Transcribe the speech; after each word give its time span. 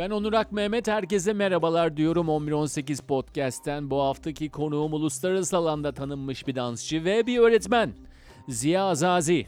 Ben 0.00 0.10
Onur 0.10 0.32
Ak 0.32 0.52
Mehmet, 0.52 0.88
herkese 0.88 1.32
merhabalar 1.32 1.96
diyorum 1.96 2.28
1118 2.28 3.00
Podcast'ten. 3.00 3.90
Bu 3.90 4.02
haftaki 4.02 4.48
konuğum 4.48 4.92
uluslararası 4.92 5.56
alanda 5.56 5.92
tanınmış 5.92 6.46
bir 6.46 6.54
dansçı 6.54 7.04
ve 7.04 7.26
bir 7.26 7.38
öğretmen. 7.38 7.92
Ziya 8.48 8.84
Azazi. 8.84 9.46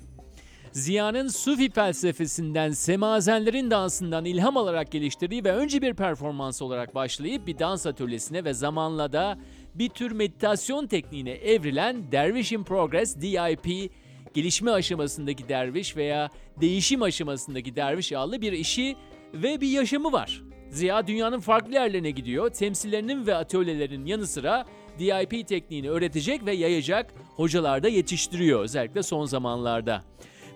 Ziya'nın 0.72 1.28
Sufi 1.28 1.70
felsefesinden, 1.70 2.70
semazenlerin 2.70 3.70
dansından 3.70 4.24
ilham 4.24 4.56
alarak 4.56 4.92
geliştirdiği 4.92 5.44
ve 5.44 5.52
önce 5.52 5.82
bir 5.82 5.94
performans 5.94 6.62
olarak 6.62 6.94
başlayıp 6.94 7.46
bir 7.46 7.58
dans 7.58 7.86
atölyesine 7.86 8.44
ve 8.44 8.54
zamanla 8.54 9.12
da 9.12 9.38
bir 9.74 9.88
tür 9.88 10.10
meditasyon 10.10 10.86
tekniğine 10.86 11.30
evrilen 11.30 12.12
Dervish 12.12 12.52
in 12.52 12.64
Progress 12.64 13.16
DIP 13.16 13.92
gelişme 14.34 14.70
aşamasındaki 14.70 15.48
derviş 15.48 15.96
veya 15.96 16.30
değişim 16.60 17.02
aşamasındaki 17.02 17.76
derviş 17.76 18.12
adlı 18.12 18.40
bir 18.40 18.52
işi 18.52 18.96
ve 19.34 19.60
bir 19.60 19.68
yaşamı 19.68 20.12
var. 20.12 20.42
Ziya 20.70 21.06
dünyanın 21.06 21.40
farklı 21.40 21.72
yerlerine 21.72 22.10
gidiyor. 22.10 22.50
Temsillerinin 22.50 23.26
ve 23.26 23.34
atölyelerinin 23.34 24.06
yanı 24.06 24.26
sıra 24.26 24.66
DIP 24.98 25.48
tekniğini 25.48 25.90
öğretecek 25.90 26.46
ve 26.46 26.52
yayacak 26.52 27.14
hocalar 27.36 27.82
da 27.82 27.88
yetiştiriyor 27.88 28.60
özellikle 28.60 29.02
son 29.02 29.24
zamanlarda. 29.24 30.02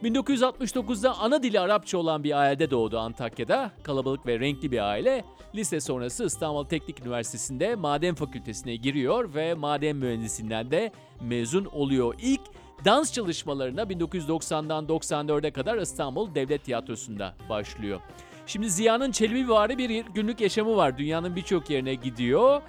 1969'da 0.03 1.19
ana 1.19 1.43
dili 1.43 1.61
Arapça 1.61 1.99
olan 1.99 2.25
bir 2.25 2.39
ailede 2.39 2.71
doğdu 2.71 2.99
Antakya'da. 2.99 3.71
Kalabalık 3.83 4.27
ve 4.27 4.41
renkli 4.41 4.73
bir 4.73 4.91
aile. 4.91 5.25
Lise 5.55 5.81
sonrası 5.81 6.25
İstanbul 6.25 6.65
Teknik 6.65 7.01
Üniversitesi'nde 7.01 7.75
maden 7.75 8.15
fakültesine 8.15 8.77
giriyor 8.77 9.35
ve 9.35 9.55
maden 9.55 9.97
mühendisinden 9.97 10.71
de 10.71 10.93
mezun 11.21 11.65
oluyor. 11.65 12.15
İlk 12.23 12.41
dans 12.85 13.13
çalışmalarına 13.13 13.83
1990'dan 13.83 14.87
94'e 14.87 15.51
kadar 15.51 15.79
İstanbul 15.79 16.35
Devlet 16.35 16.65
Tiyatrosu'nda 16.65 17.35
başlıyor. 17.49 18.01
Şimdi 18.47 18.71
Ziya'nın 18.71 19.11
Çelebi 19.11 19.79
bir 19.79 20.05
günlük 20.15 20.41
yaşamı 20.41 20.77
var. 20.77 20.99
Dünyanın 20.99 21.37
birçok 21.37 21.71
yerine 21.71 21.95
gidiyor. 21.95 22.63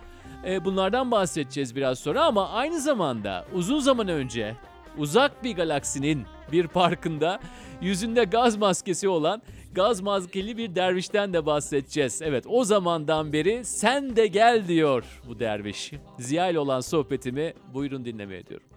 E, 0.45 0.65
bunlardan 0.65 1.11
bahsedeceğiz 1.11 1.75
biraz 1.75 1.99
sonra 1.99 2.25
ama 2.25 2.49
aynı 2.49 2.79
zamanda 2.79 3.45
uzun 3.53 3.79
zaman 3.79 4.07
önce 4.07 4.55
uzak 4.97 5.43
bir 5.43 5.55
galaksinin 5.55 6.25
bir 6.51 6.67
parkında 6.67 7.39
yüzünde 7.81 8.23
gaz 8.23 8.57
maskesi 8.57 9.07
olan 9.07 9.41
gaz 9.71 10.01
maskeli 10.01 10.57
bir 10.57 10.75
dervişten 10.75 11.33
de 11.33 11.45
bahsedeceğiz. 11.45 12.21
Evet 12.21 12.45
o 12.47 12.63
zamandan 12.63 13.33
beri 13.33 13.65
sen 13.65 14.15
de 14.15 14.27
gel 14.27 14.67
diyor 14.67 15.21
bu 15.27 15.39
derviş. 15.39 15.91
Ziya 16.19 16.49
ile 16.49 16.59
olan 16.59 16.79
sohbetimi 16.79 17.53
buyurun 17.73 18.05
dinlemeye 18.05 18.45
diyorum. 18.45 18.67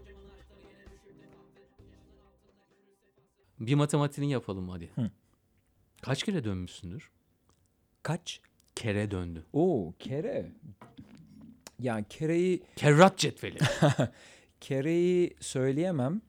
Bir 3.60 3.74
matematiğini 3.74 4.32
yapalım 4.32 4.68
hadi. 4.68 4.90
Hı. 4.94 5.10
Kaç 6.02 6.22
kere 6.22 6.44
dönmüşsündür? 6.44 7.10
Kaç? 8.02 8.40
Kere 8.74 9.10
döndü. 9.10 9.44
Oo 9.52 9.92
kere. 9.98 10.52
Yani 11.78 12.04
kereyi 12.08 12.62
Kerrat 12.76 13.18
cetveli. 13.18 13.58
kereyi 14.60 15.34
söyleyemem. 15.40 16.20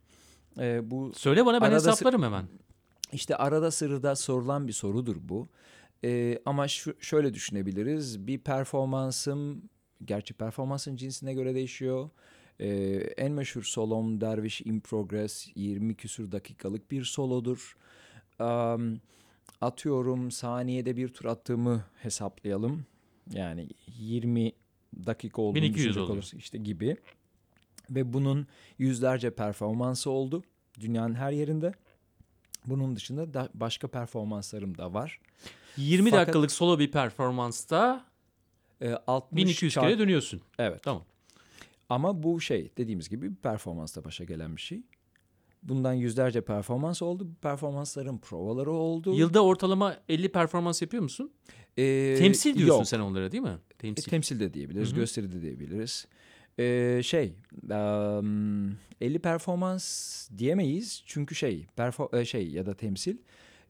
Ee, 0.60 0.92
bu 0.92 1.12
Söyle 1.16 1.46
bana 1.46 1.62
ben 1.62 1.66
Arada 1.66 1.76
hesaplarım 1.76 2.24
hemen. 2.24 2.46
işte 3.14 3.36
arada 3.36 3.72
sırada 3.72 4.16
sorulan 4.16 4.68
bir 4.68 4.74
sorudur 4.74 5.16
bu. 5.20 5.50
Ee, 6.04 6.40
ama 6.46 6.68
şu, 6.68 6.96
şöyle 7.00 7.34
düşünebiliriz. 7.34 8.28
Bir 8.28 8.40
performansım, 8.40 9.62
gerçi 10.06 10.34
performansın 10.34 10.96
cinsine 10.96 11.34
göre 11.34 11.56
değişiyor. 11.56 12.10
Ee, 12.60 12.68
en 13.18 13.32
meşhur 13.32 13.64
solom 13.64 14.22
Derviş 14.22 14.62
in 14.62 14.80
Progress 14.80 15.48
20 15.56 15.96
küsür 15.96 16.32
dakikalık 16.32 16.92
bir 16.92 17.04
solodur. 17.04 17.78
Am, 18.40 18.96
atıyorum 19.62 20.32
saniyede 20.32 20.98
bir 20.98 21.08
tur 21.08 21.26
attığımı 21.26 21.84
hesaplayalım. 22.02 22.86
Yani 23.34 23.68
20 24.00 24.52
dakika 25.06 25.42
olduğunu 25.42 25.56
1200 25.56 25.76
düşünecek 25.76 26.02
oluyor. 26.04 26.14
olursak 26.16 26.40
işte 26.40 26.58
gibi. 26.58 26.98
Ve 27.90 28.14
bunun 28.14 28.48
yüzlerce 28.78 29.30
performansı 29.32 30.10
oldu 30.10 30.44
dünyanın 30.80 31.14
her 31.16 31.32
yerinde. 31.32 31.74
Bunun 32.66 32.96
dışında 32.96 33.34
da 33.34 33.50
başka 33.54 33.88
performanslarım 33.88 34.78
da 34.78 34.94
var. 34.94 35.20
20 35.78 36.10
Fakat- 36.10 36.28
dakikalık 36.28 36.52
solo 36.52 36.80
bir 36.80 36.92
performansta 36.92 38.06
Ee, 38.82 38.98
60 39.08 39.42
1200 39.44 39.74
çarp- 39.74 39.82
kere 39.82 40.00
dönüyorsun. 40.00 40.42
Evet. 40.60 40.84
Tamam. 40.84 41.04
Ama 41.90 42.24
bu 42.24 42.42
şey 42.42 42.72
dediğimiz 42.78 43.10
gibi 43.10 43.30
bir 43.32 43.36
performansla 43.36 44.04
başa 44.04 44.24
gelen 44.24 44.56
bir 44.56 44.62
şey. 44.62 44.82
Bundan 45.64 45.94
yüzlerce 45.94 46.42
performans 46.42 47.02
oldu. 47.02 47.28
Performansların 47.42 48.18
provaları 48.18 48.72
oldu. 48.72 49.14
Yılda 49.16 49.44
ortalama 49.44 49.98
50 50.10 50.32
performans 50.32 50.82
yapıyor 50.82 51.04
musun? 51.04 51.32
Ee, 51.78 52.16
Temsil 52.20 52.56
diyorsun 52.58 52.78
yok. 52.78 52.88
sen 52.88 53.00
onlara 53.00 53.32
değil 53.32 53.44
mi? 53.44 53.58
E, 53.74 53.78
Temsil. 53.78 54.10
temsil 54.10 54.40
de 54.40 54.54
diyebiliriz, 54.54 54.90
Hı 54.90 54.92
hı. 54.92 54.96
gösteri 54.96 55.32
de 55.32 55.42
diyebiliriz. 55.42 56.08
Ee, 56.60 57.02
şey, 57.04 57.34
em, 57.72 58.70
50 59.02 59.20
performans 59.20 60.30
diyemeyiz 60.38 61.04
çünkü 61.06 61.36
şey, 61.36 61.66
perfo- 61.78 62.20
e, 62.20 62.26
şey 62.26 62.48
ya 62.52 62.66
da 62.66 62.74
temsil. 62.74 63.18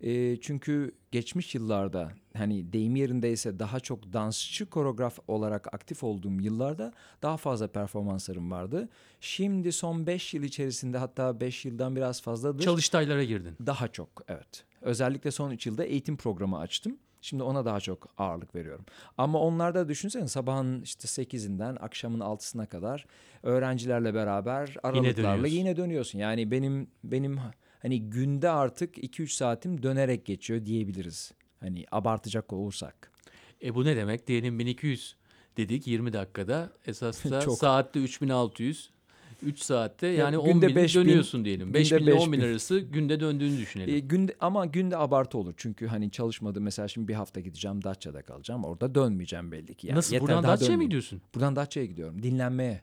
E, 0.01 0.37
çünkü 0.41 0.91
geçmiş 1.11 1.55
yıllarda 1.55 2.11
hani 2.37 2.73
deyim 2.73 2.95
yerindeyse 2.95 3.59
daha 3.59 3.79
çok 3.79 4.13
dansçı 4.13 4.65
koreograf 4.65 5.19
olarak 5.27 5.73
aktif 5.73 6.03
olduğum 6.03 6.41
yıllarda 6.41 6.93
daha 7.21 7.37
fazla 7.37 7.67
performanslarım 7.67 8.51
vardı. 8.51 8.89
Şimdi 9.19 9.71
son 9.71 10.07
5 10.07 10.33
yıl 10.33 10.43
içerisinde 10.43 10.97
hatta 10.97 11.39
5 11.39 11.65
yıldan 11.65 11.95
biraz 11.95 12.21
fazladır. 12.21 12.63
Çalıştaylara 12.63 13.23
girdin. 13.23 13.55
Daha 13.65 13.87
çok 13.87 14.09
evet. 14.27 14.65
Özellikle 14.81 15.31
son 15.31 15.51
3 15.51 15.67
yılda 15.67 15.83
eğitim 15.83 16.17
programı 16.17 16.57
açtım. 16.57 16.97
Şimdi 17.21 17.43
ona 17.43 17.65
daha 17.65 17.79
çok 17.79 18.07
ağırlık 18.17 18.55
veriyorum. 18.55 18.85
Ama 19.17 19.39
onlarda 19.39 19.89
düşünsene 19.89 20.27
sabahın 20.27 20.81
işte 20.81 21.07
8'inden 21.07 21.75
akşamın 21.79 22.19
6'sına 22.19 22.67
kadar 22.67 23.05
öğrencilerle 23.43 24.13
beraber 24.13 24.77
aralıklarla 24.83 25.15
dönüyorsun. 25.15 25.57
yine 25.57 25.77
dönüyorsun. 25.77 26.19
Yani 26.19 26.51
benim 26.51 26.87
benim 27.03 27.39
hani 27.81 28.09
günde 28.09 28.49
artık 28.49 28.97
2-3 28.97 29.27
saatim 29.27 29.83
dönerek 29.83 30.25
geçiyor 30.25 30.65
diyebiliriz. 30.65 31.31
Hani 31.59 31.85
abartacak 31.91 32.53
olursak. 32.53 33.11
E 33.63 33.75
bu 33.75 33.85
ne 33.85 33.95
demek? 33.95 34.27
Diyelim 34.27 34.59
1200 34.59 35.15
dedik 35.57 35.87
20 35.87 36.13
dakikada. 36.13 36.69
Esas 36.87 37.25
da 37.25 37.41
saatte 37.55 37.99
3600. 37.99 38.91
3 39.45 39.59
saatte 39.59 40.07
yani 40.07 40.37
10 40.37 40.53
günde 40.53 40.67
bin 40.67 40.75
5000, 40.75 41.01
dönüyorsun 41.01 41.45
diyelim. 41.45 41.67
günde 41.67 41.77
5 41.79 41.91
bin 41.91 41.97
ile 41.97 42.13
10 42.13 42.31
bin 42.31 42.39
5000. 42.39 42.51
arası 42.51 42.79
günde 42.79 43.19
döndüğünü 43.19 43.57
düşünelim. 43.57 43.95
E, 43.95 43.99
günde 43.99 44.35
ama 44.39 44.65
günde 44.65 44.97
abartı 44.97 45.37
olur. 45.37 45.53
Çünkü 45.57 45.87
hani 45.87 46.11
çalışmadı 46.11 46.61
mesela 46.61 46.87
şimdi 46.87 47.07
bir 47.07 47.13
hafta 47.13 47.39
gideceğim 47.39 47.83
Datça'da 47.83 48.21
kalacağım. 48.21 48.63
Orada 48.63 48.95
dönmeyeceğim 48.95 49.51
belli 49.51 49.75
ki. 49.75 49.87
Yani 49.87 49.97
Nasıl? 49.97 50.13
yeter, 50.13 50.27
Buradan 50.27 50.43
Datça'ya 50.43 50.77
mı 50.77 50.83
gidiyorsun? 50.83 51.21
Buradan 51.35 51.55
Datça'ya 51.55 51.85
gidiyorum. 51.85 52.23
Dinlenmeye. 52.23 52.81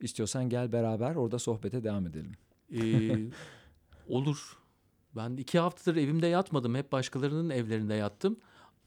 İstiyorsan 0.00 0.48
gel 0.48 0.72
beraber 0.72 1.14
orada 1.14 1.38
sohbete 1.38 1.84
devam 1.84 2.06
edelim. 2.06 2.32
Ee, 2.74 2.80
olur. 4.10 4.56
Ben 5.16 5.36
iki 5.36 5.58
haftadır 5.58 5.96
evimde 5.96 6.26
yatmadım. 6.26 6.74
Hep 6.74 6.92
başkalarının 6.92 7.50
evlerinde 7.50 7.94
yattım. 7.94 8.36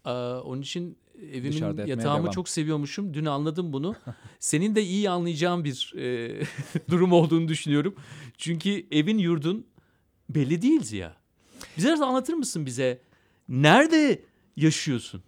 Ee, 0.05 0.09
onun 0.11 0.61
için 0.61 0.97
evimin 1.31 1.87
yatağımı 1.87 2.23
devam. 2.23 2.31
çok 2.31 2.49
seviyormuşum. 2.49 3.13
Dün 3.13 3.25
anladım 3.25 3.73
bunu. 3.73 3.95
Senin 4.39 4.75
de 4.75 4.83
iyi 4.83 5.09
anlayacağın 5.09 5.63
bir 5.63 5.93
e, 5.97 6.41
durum 6.89 7.11
olduğunu 7.11 7.47
düşünüyorum. 7.47 7.95
Çünkü 8.37 8.85
evin 8.91 9.17
yurdun 9.17 9.67
belli 10.29 10.61
değil 10.61 10.83
Ziya. 10.83 11.17
Bize 11.77 11.87
biraz 11.87 12.01
anlatır 12.01 12.33
mısın 12.33 12.65
bize? 12.65 13.01
Nerede 13.49 14.21
yaşıyorsun? 14.55 15.23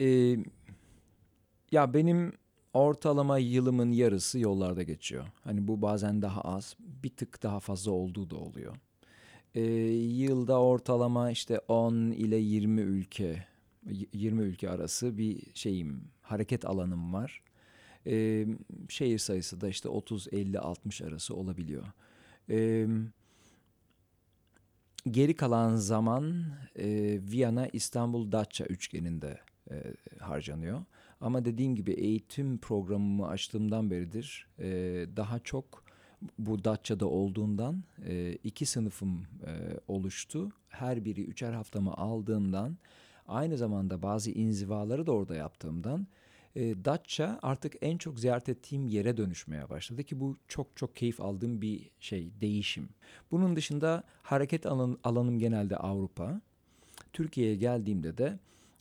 Ee, 0.00 0.36
ya 1.72 1.94
benim 1.94 2.32
ortalama 2.74 3.38
yılımın 3.38 3.92
yarısı 3.92 4.38
yollarda 4.38 4.82
geçiyor. 4.82 5.24
Hani 5.44 5.68
bu 5.68 5.82
bazen 5.82 6.22
daha 6.22 6.40
az, 6.40 6.76
bir 6.78 7.08
tık 7.08 7.42
daha 7.42 7.60
fazla 7.60 7.90
olduğu 7.92 8.30
da 8.30 8.36
oluyor. 8.36 8.76
Ee, 9.54 9.62
yılda 9.92 10.60
ortalama 10.60 11.30
işte 11.30 11.58
10 11.68 11.94
ile 11.94 12.36
20 12.36 12.80
ülke, 12.80 13.46
y- 13.90 14.06
20 14.12 14.42
ülke 14.42 14.70
arası 14.70 15.18
bir 15.18 15.42
şeyim, 15.54 16.04
hareket 16.22 16.64
alanım 16.64 17.14
var. 17.14 17.42
Ee, 18.06 18.46
şehir 18.88 19.18
sayısı 19.18 19.60
da 19.60 19.68
işte 19.68 19.88
30, 19.88 20.28
50, 20.32 20.58
60 20.58 21.02
arası 21.02 21.34
olabiliyor. 21.34 21.84
Ee, 22.50 22.86
geri 25.10 25.36
kalan 25.36 25.76
zaman 25.76 26.44
e, 26.78 26.86
Viyana, 27.30 27.66
İstanbul, 27.72 28.32
Datça 28.32 28.64
üçgeninde 28.64 29.40
e, 29.70 29.74
harcanıyor. 30.20 30.84
Ama 31.24 31.44
dediğim 31.44 31.76
gibi 31.76 31.92
eğitim 31.92 32.58
programımı 32.58 33.28
açtığımdan 33.28 33.90
beridir 33.90 34.46
e, 34.58 34.66
daha 35.16 35.38
çok 35.38 35.84
bu 36.38 36.64
Datça'da 36.64 37.06
olduğundan 37.06 37.84
e, 38.06 38.38
iki 38.44 38.66
sınıfım 38.66 39.26
e, 39.46 39.52
oluştu. 39.88 40.52
Her 40.68 41.04
biri 41.04 41.24
üçer 41.24 41.52
haftamı 41.52 41.94
aldığından 41.94 42.76
aynı 43.28 43.56
zamanda 43.56 44.02
bazı 44.02 44.30
inzivaları 44.30 45.06
da 45.06 45.12
orada 45.12 45.34
yaptığımdan 45.34 46.06
e, 46.56 46.84
Datça 46.84 47.38
artık 47.42 47.74
en 47.80 47.98
çok 47.98 48.20
ziyaret 48.20 48.48
ettiğim 48.48 48.86
yere 48.86 49.16
dönüşmeye 49.16 49.70
başladı 49.70 50.02
ki 50.02 50.20
bu 50.20 50.36
çok 50.48 50.76
çok 50.76 50.96
keyif 50.96 51.20
aldığım 51.20 51.62
bir 51.62 51.90
şey, 52.00 52.30
değişim. 52.40 52.88
Bunun 53.30 53.56
dışında 53.56 54.02
hareket 54.22 54.66
alan, 54.66 54.98
alanım 55.04 55.38
genelde 55.38 55.76
Avrupa. 55.76 56.40
Türkiye'ye 57.12 57.56
geldiğimde 57.56 58.18
de 58.18 58.38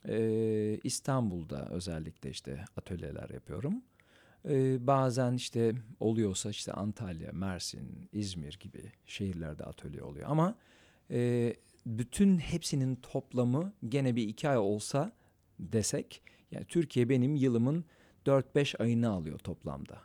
Ee, 0.08 0.80
İstanbul'da 0.84 1.68
özellikle 1.72 2.30
işte 2.30 2.66
atölyeler 2.78 3.30
yapıyorum. 3.30 3.82
Ee, 4.50 4.88
bazen 4.88 5.34
işte 5.34 5.74
oluyorsa 6.00 6.50
işte 6.50 6.72
Antalya, 6.74 7.32
Mersin, 7.32 8.10
İzmir 8.14 8.58
gibi 8.60 8.92
şehirlerde 9.06 9.64
atölye 9.64 10.04
oluyor. 10.04 10.30
Ama 10.30 10.56
e, 11.12 11.54
bütün 11.86 12.38
hepsinin 12.38 12.96
toplamı 12.96 13.74
gene 13.90 14.16
bir 14.16 14.28
iki 14.28 14.50
ay 14.50 14.58
olsa 14.58 15.12
desek 15.60 16.22
yani 16.52 16.66
Türkiye 16.66 17.10
benim 17.10 17.36
yılımın 17.36 17.86
4-5 18.26 18.78
ayını 18.78 19.10
alıyor 19.10 19.40
toplamda. 19.40 20.02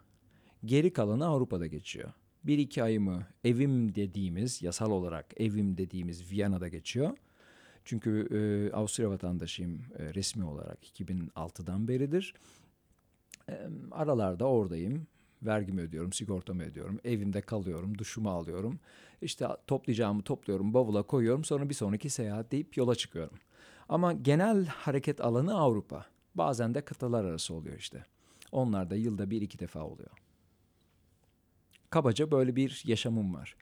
Geri 0.65 0.93
kalanı 0.93 1.27
Avrupa'da 1.27 1.67
geçiyor. 1.67 2.13
Bir 2.45 2.59
iki 2.59 2.83
ayımı 2.83 3.27
evim 3.45 3.95
dediğimiz, 3.95 4.63
yasal 4.63 4.91
olarak 4.91 5.41
evim 5.41 5.77
dediğimiz 5.77 6.33
Viyana'da 6.33 6.69
geçiyor. 6.69 7.17
Çünkü 7.89 8.29
e, 8.31 8.77
Avusturya 8.77 9.11
vatandaşıyım 9.11 9.83
e, 9.99 10.15
resmi 10.15 10.45
olarak 10.45 11.01
2006'dan 11.01 11.89
beridir. 11.89 12.35
E, 13.49 13.69
aralarda 13.91 14.45
oradayım. 14.45 15.07
Vergimi 15.43 15.81
ödüyorum, 15.81 16.13
sigortamı 16.13 16.63
ödüyorum. 16.63 17.01
Evimde 17.05 17.41
kalıyorum, 17.41 17.99
duşumu 17.99 18.31
alıyorum. 18.31 18.81
İşte 19.23 19.47
toplayacağımı 19.67 20.23
topluyorum, 20.23 20.75
bavula 20.75 21.03
koyuyorum. 21.03 21.45
Sonra 21.45 21.69
bir 21.69 21.75
sonraki 21.75 22.11
seyahat 22.11 22.53
deyip 22.53 22.77
yola 22.77 22.95
çıkıyorum. 22.95 23.39
Ama 23.89 24.13
genel 24.13 24.67
hareket 24.67 25.21
alanı 25.21 25.59
Avrupa. 25.59 26.07
Bazen 26.35 26.75
de 26.75 26.81
kıtalar 26.81 27.25
arası 27.25 27.55
oluyor 27.55 27.77
işte. 27.77 28.05
Onlar 28.53 28.91
da 28.91 28.97
yılda 28.97 29.31
bir 29.31 29.43
iki 29.43 29.59
defa 29.59 29.83
oluyor. 29.83 30.11
Kabaca 31.91 32.31
böyle 32.31 32.57
bir 32.57 32.83
yaşamım 32.87 33.35
var. 33.35 33.57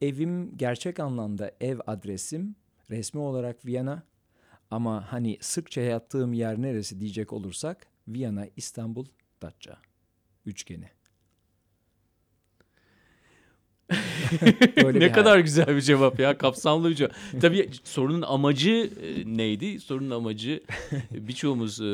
Evim 0.00 0.56
gerçek 0.56 1.00
anlamda 1.00 1.52
ev 1.60 1.78
adresim 1.86 2.56
resmi 2.92 3.20
olarak 3.20 3.66
Viyana 3.66 4.02
ama 4.70 5.12
hani 5.12 5.38
sıkça 5.40 5.80
yattığım 5.80 6.32
yer 6.32 6.62
neresi 6.62 7.00
diyecek 7.00 7.32
olursak 7.32 7.86
Viyana, 8.08 8.46
İstanbul, 8.56 9.06
Datça 9.42 9.78
üçgeni. 10.46 10.90
ne 14.94 15.12
kadar 15.12 15.32
hayat. 15.32 15.44
güzel 15.44 15.66
bir 15.66 15.80
cevap 15.80 16.20
ya 16.20 16.38
kapsamlı 16.38 16.90
bir 16.90 16.94
cevap. 16.94 17.12
Tabii 17.40 17.70
sorunun 17.84 18.22
amacı 18.22 18.90
e, 19.02 19.36
neydi? 19.36 19.80
Sorunun 19.80 20.10
amacı 20.10 20.62
birçoğumuz 21.10 21.80
e... 21.80 21.84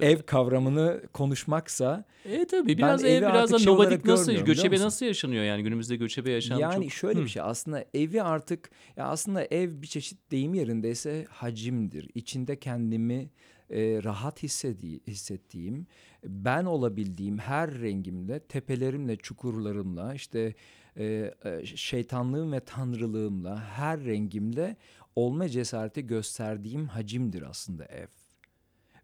ev 0.00 0.22
kavramını 0.22 1.02
konuşmaksa 1.12 2.04
e 2.24 2.44
tabii 2.44 2.78
biraz 2.78 3.04
ev 3.04 3.20
biraz 3.20 3.52
da 3.52 3.58
şey 3.58 3.66
nomadik 3.66 4.04
nasıl 4.04 4.32
göçebe 4.32 4.78
nasıl 4.78 5.06
yaşanıyor 5.06 5.44
yani 5.44 5.62
günümüzde 5.62 5.96
göçebe 5.96 6.30
yaşam 6.30 6.60
yani 6.60 6.84
çok... 6.84 6.92
şöyle 6.92 7.22
bir 7.22 7.28
şey 7.28 7.42
aslında 7.42 7.84
evi 7.94 8.22
artık 8.22 8.70
ya 8.96 9.06
aslında 9.06 9.44
ev 9.44 9.82
bir 9.82 9.86
çeşit 9.86 10.30
deyim 10.30 10.54
yerindeyse 10.54 11.26
hacimdir. 11.30 12.08
İçinde 12.14 12.56
kendimi 12.56 13.30
e, 13.70 14.00
rahat 14.04 14.42
hissedi 14.42 15.00
hissettiğim, 15.06 15.86
ben 16.24 16.64
olabildiğim 16.64 17.38
her 17.38 17.70
rengimle, 17.80 18.40
tepelerimle, 18.40 19.16
çukurlarımla, 19.16 20.14
işte 20.14 20.54
e, 20.96 21.34
e, 21.44 21.66
şeytanlığım 21.66 22.52
ve 22.52 22.60
tanrılığımla, 22.60 23.64
her 23.64 24.04
rengimle 24.04 24.76
olma 25.16 25.48
cesareti 25.48 26.06
gösterdiğim 26.06 26.86
hacimdir 26.86 27.42
aslında 27.42 27.84
ev. 27.84 28.06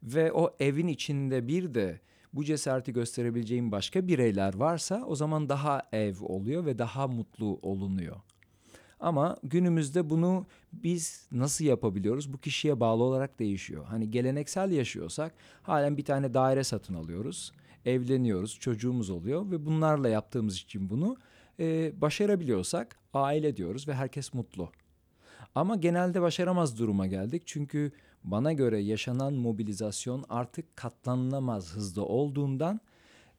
Ve 0.02 0.32
o 0.32 0.56
evin 0.60 0.86
içinde 0.86 1.48
bir 1.48 1.74
de 1.74 2.00
bu 2.32 2.44
cesareti 2.44 2.92
gösterebileceğim 2.92 3.72
başka 3.72 4.08
bireyler 4.08 4.54
varsa 4.54 5.04
o 5.06 5.16
zaman 5.16 5.48
daha 5.48 5.82
ev 5.92 6.14
oluyor 6.20 6.66
ve 6.66 6.78
daha 6.78 7.08
mutlu 7.08 7.58
olunuyor. 7.62 8.16
Ama 9.00 9.36
günümüzde 9.42 10.10
bunu 10.10 10.46
biz 10.72 11.28
nasıl 11.32 11.64
yapabiliyoruz? 11.64 12.32
Bu 12.32 12.38
kişiye 12.38 12.80
bağlı 12.80 13.02
olarak 13.02 13.38
değişiyor. 13.38 13.84
Hani 13.84 14.10
geleneksel 14.10 14.72
yaşıyorsak 14.72 15.34
halen 15.62 15.96
bir 15.96 16.04
tane 16.04 16.34
daire 16.34 16.64
satın 16.64 16.94
alıyoruz. 16.94 17.52
Evleniyoruz, 17.84 18.58
çocuğumuz 18.60 19.10
oluyor 19.10 19.50
ve 19.50 19.66
bunlarla 19.66 20.08
yaptığımız 20.08 20.56
için 20.56 20.90
bunu 20.90 21.16
e, 21.60 22.00
başarabiliyorsak 22.00 22.96
aile 23.14 23.56
diyoruz 23.56 23.88
ve 23.88 23.94
herkes 23.94 24.34
mutlu. 24.34 24.70
Ama 25.54 25.76
genelde 25.76 26.22
başaramaz 26.22 26.78
duruma 26.78 27.06
geldik 27.06 27.42
çünkü 27.46 27.92
bana 28.24 28.52
göre 28.52 28.78
yaşanan 28.78 29.34
mobilizasyon 29.34 30.24
artık 30.28 30.76
katlanılamaz 30.76 31.72
hızda 31.74 32.04
olduğundan 32.04 32.80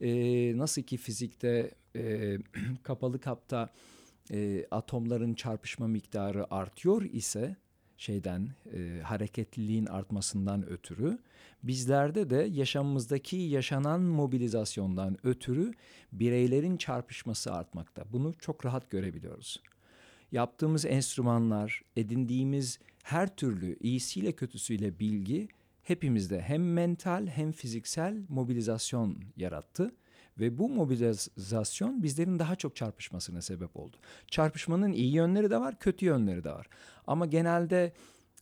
e, 0.02 0.12
nasıl 0.58 0.82
ki 0.82 0.98
fizikte 0.98 1.72
e, 1.96 2.38
kapalı 2.84 3.20
kapta 3.20 3.70
e, 4.32 4.66
atomların 4.72 5.34
çarpışma 5.34 5.88
miktarı 5.88 6.54
artıyor 6.54 7.02
ise 7.02 7.56
şeyden 8.06 8.50
e, 8.74 9.02
hareketliliğin 9.04 9.86
artmasından 9.86 10.70
ötürü 10.70 11.18
bizlerde 11.64 12.30
de 12.30 12.36
yaşamımızdaki 12.36 13.36
yaşanan 13.38 14.02
mobilizasyondan 14.02 15.18
ötürü 15.24 15.72
bireylerin 16.12 16.78
çarpışması 16.78 17.54
artmakta. 17.54 18.04
Bunu 18.14 18.34
çok 18.40 18.66
rahat 18.66 18.90
görebiliyoruz. 18.90 19.62
Yaptığımız 20.32 20.86
enstrümanlar, 20.86 21.82
edindiğimiz 21.96 22.80
her 23.04 23.36
türlü 23.36 23.78
iyisiyle 23.80 24.32
kötüsüyle 24.32 25.00
bilgi 25.00 25.48
hepimizde 25.84 26.42
hem 26.42 26.74
mental 26.74 27.28
hem 27.28 27.52
fiziksel 27.52 28.18
mobilizasyon 28.30 29.18
yarattı 29.38 29.96
ve 30.40 30.58
bu 30.58 30.70
mobilizasyon 30.70 32.04
bizlerin 32.04 32.40
daha 32.40 32.56
çok 32.56 32.76
çarpışmasına 32.76 33.42
sebep 33.42 33.78
oldu. 33.78 33.98
Çarpışmanın 34.28 34.92
iyi 34.92 35.14
yönleri 35.14 35.50
de 35.50 35.60
var, 35.60 35.80
kötü 35.80 36.06
yönleri 36.06 36.44
de 36.44 36.52
var. 36.52 36.68
Ama 37.08 37.26
genelde 37.26 37.94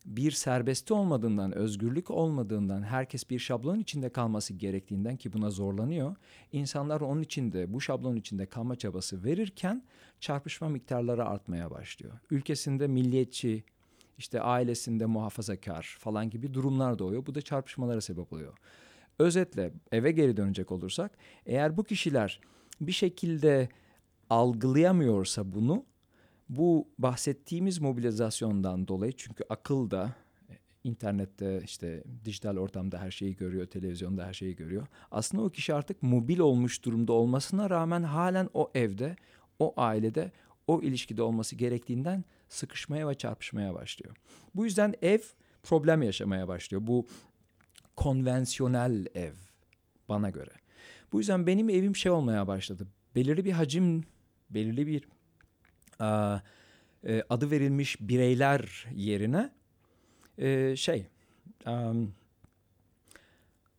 bir 0.06 0.32
serbesti 0.32 0.94
olmadığından, 0.94 1.56
özgürlük 1.56 2.12
olmadığından, 2.12 2.84
herkes 2.84 3.30
bir 3.30 3.40
şablon 3.40 3.80
içinde 3.80 4.10
kalması 4.10 4.54
gerektiğinden 4.54 5.18
ki 5.18 5.34
buna 5.34 5.50
zorlanıyor. 5.50 6.16
İnsanlar 6.52 7.02
onun 7.02 7.22
içinde, 7.22 7.74
bu 7.74 7.82
şablon 7.82 8.16
içinde 8.16 8.46
kalma 8.46 8.76
çabası 8.76 9.24
verirken 9.24 9.84
çarpışma 10.20 10.70
miktarları 10.70 11.26
artmaya 11.26 11.72
başlıyor. 11.72 12.14
Ülkesinde 12.32 12.88
milliyetçi, 12.88 13.64
işte 14.18 14.42
ailesinde 14.42 15.06
muhafazakar 15.06 15.96
falan 16.00 16.30
gibi 16.30 16.54
durumlar 16.54 17.00
doğuyor. 17.00 17.26
Bu 17.26 17.36
da 17.36 17.42
çarpışmalara 17.42 18.02
sebep 18.02 18.34
oluyor. 18.34 18.58
Özetle 19.20 19.72
eve 19.92 20.12
geri 20.12 20.38
dönecek 20.38 20.72
olursak 20.72 21.18
eğer 21.46 21.78
bu 21.78 21.84
kişiler 21.84 22.40
bir 22.82 22.92
şekilde 22.92 23.70
algılayamıyorsa 24.30 25.54
bunu 25.54 25.86
bu 26.50 26.88
bahsettiğimiz 26.98 27.80
mobilizasyondan 27.80 28.88
dolayı 28.88 29.12
çünkü 29.12 29.44
akıl 29.50 29.92
da 29.92 30.16
internette 30.84 31.62
işte 31.64 32.04
dijital 32.26 32.58
ortamda 32.58 33.00
her 33.00 33.12
şeyi 33.12 33.36
görüyor, 33.36 33.66
televizyonda 33.66 34.26
her 34.26 34.34
şeyi 34.34 34.56
görüyor. 34.56 34.88
Aslında 35.12 35.44
o 35.44 35.50
kişi 35.50 35.74
artık 35.74 36.04
mobil 36.04 36.40
olmuş 36.40 36.86
durumda 36.86 37.14
olmasına 37.14 37.70
rağmen 37.70 38.04
halen 38.04 38.50
o 38.54 38.72
evde, 38.76 39.16
o 39.60 39.74
ailede, 39.78 40.32
o 40.68 40.82
ilişkide 40.82 41.22
olması 41.22 41.56
gerektiğinden 41.56 42.24
sıkışmaya 42.50 43.08
ve 43.08 43.16
çarpışmaya 43.16 43.74
başlıyor. 43.74 44.16
Bu 44.56 44.66
yüzden 44.66 44.94
ev 45.02 45.20
problem 45.64 46.02
yaşamaya 46.02 46.48
başlıyor. 46.48 46.88
Bu 46.88 47.08
konvansiyonel 47.96 49.06
ev 49.16 49.34
bana 50.10 50.30
göre. 50.30 50.52
Bu 51.12 51.18
yüzden 51.18 51.48
benim 51.48 51.70
evim 51.70 51.96
şey 51.96 52.12
olmaya 52.12 52.48
başladı. 52.48 52.88
Belirli 53.16 53.46
bir 53.46 53.52
hacim, 53.52 54.04
belirli 54.50 54.88
bir 54.88 55.08
a, 56.00 56.40
e, 57.04 57.24
adı 57.30 57.52
verilmiş 57.52 57.98
bireyler 58.02 58.88
yerine 58.96 59.50
e, 60.38 60.76
şey 60.76 61.08
um, 61.68 62.14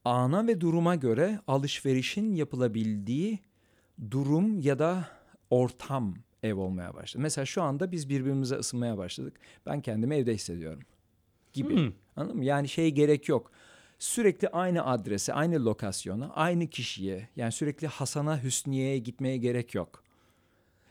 ana 0.05 0.47
ve 0.47 0.61
duruma 0.61 0.95
göre 0.95 1.41
alışverişin 1.47 2.35
yapılabildiği 2.35 3.39
durum 4.11 4.61
ya 4.61 4.79
da 4.79 5.09
ortam 5.51 6.15
ev 6.43 6.55
olmaya 6.55 6.95
başladı. 6.95 7.23
Mesela 7.23 7.47
şu 7.47 7.63
anda 7.63 7.93
biz 7.93 8.09
birbirimize 8.09 8.57
ısınmaya 8.57 8.99
başladık. 8.99 9.41
Ben 9.67 9.81
kendimi 9.81 10.15
evde 10.15 10.35
hissediyorum 10.35 10.83
gibi. 11.53 11.77
Hmm. 11.77 11.93
Anladın 12.17 12.37
mı? 12.37 12.45
Yani 12.45 12.69
şey 12.69 12.91
gerek 12.91 13.29
yok 13.29 13.51
sürekli 13.99 14.49
aynı 14.49 14.87
adrese, 14.87 15.33
aynı 15.33 15.65
lokasyona, 15.65 16.31
aynı 16.31 16.67
kişiye 16.67 17.29
yani 17.37 17.53
sürekli 17.53 17.87
Hasan'a, 17.87 18.43
Hüsniye'ye 18.43 18.99
gitmeye 18.99 19.37
gerek 19.37 19.75
yok. 19.75 20.05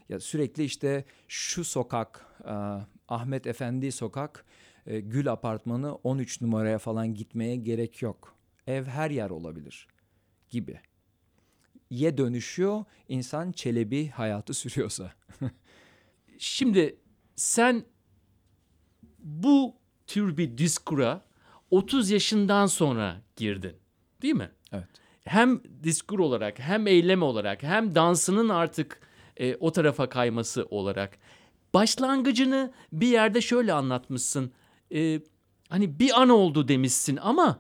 Ya 0.10 0.19
sürekli 0.19 0.63
işte 0.63 1.05
şu 1.27 1.63
sokak, 1.63 2.25
Ahmet 3.07 3.48
Efendi 3.48 3.91
sokak, 3.91 4.45
e, 4.88 5.00
Gül 5.00 5.31
apartmanı 5.31 5.95
13 5.95 6.41
numaraya 6.41 6.79
falan 6.79 7.13
gitmeye 7.13 7.55
gerek 7.55 8.01
yok. 8.01 8.36
Ev 8.67 8.83
her 8.83 9.12
yer 9.12 9.29
olabilir 9.29 9.88
gibi. 10.50 10.79
Ye 11.89 12.17
dönüşüyor, 12.17 12.86
insan 13.10 13.51
çelebi 13.51 14.10
hayatı 14.10 14.53
sürüyorsa. 14.53 15.12
Şimdi 16.38 16.95
sen 17.36 17.86
bu 19.19 19.75
tür 20.07 20.38
bir 20.38 20.57
diskura 20.57 21.25
30 21.74 22.10
yaşından 22.10 22.65
sonra 22.65 23.22
girdin. 23.36 23.75
Değil 24.22 24.34
mi? 24.34 24.51
Evet. 24.72 24.88
Hem 25.24 25.62
diskur 25.84 26.20
olarak 26.20 26.60
hem 26.60 26.88
eylem 26.88 27.24
olarak 27.24 27.63
hem 27.63 27.96
dansının 27.96 28.50
artık 28.50 29.00
e, 29.38 29.56
o 29.56 29.72
tarafa 29.72 30.10
kayması 30.10 30.68
olarak 30.70 31.18
başlangıcını 31.74 32.74
bir 32.92 33.08
yerde 33.08 33.42
şöyle 33.42 33.74
anlatmışsın. 33.74 34.51
E, 34.96 35.20
hani 35.70 36.00
bir 36.00 36.22
an 36.22 36.30
oldu 36.30 36.68
demişsin 36.68 37.18
ama 37.22 37.60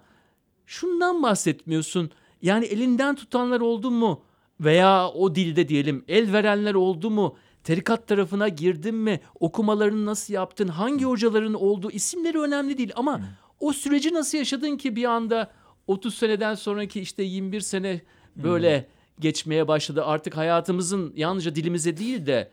şundan 0.65 1.23
bahsetmiyorsun. 1.23 2.11
Yani 2.41 2.65
elinden 2.65 3.15
tutanlar 3.15 3.61
oldu 3.61 3.91
mu? 3.91 4.23
Veya 4.59 5.09
o 5.09 5.35
dilde 5.35 5.67
diyelim 5.67 6.05
el 6.07 6.33
verenler 6.33 6.73
oldu 6.73 7.09
mu? 7.09 7.37
Tarikat 7.63 8.07
tarafına 8.07 8.47
girdin 8.47 8.95
mi? 8.95 9.19
Okumalarını 9.39 10.05
nasıl 10.05 10.33
yaptın? 10.33 10.67
Hangi 10.67 11.05
hocaların 11.05 11.53
oldu? 11.53 11.91
İsimleri 11.91 12.39
önemli 12.39 12.77
değil 12.77 12.91
ama 12.95 13.21
o 13.63 13.73
süreci 13.73 14.13
nasıl 14.13 14.37
yaşadın 14.37 14.77
ki 14.77 14.95
bir 14.95 15.05
anda 15.05 15.51
30 15.87 16.15
seneden 16.15 16.55
sonraki 16.55 17.01
işte 17.01 17.23
21 17.23 17.61
sene 17.61 18.01
böyle 18.35 18.87
geçmeye 19.19 19.67
başladı. 19.67 20.03
Artık 20.05 20.37
hayatımızın 20.37 21.13
yalnızca 21.15 21.55
dilimize 21.55 21.97
değil 21.97 22.25
de 22.25 22.51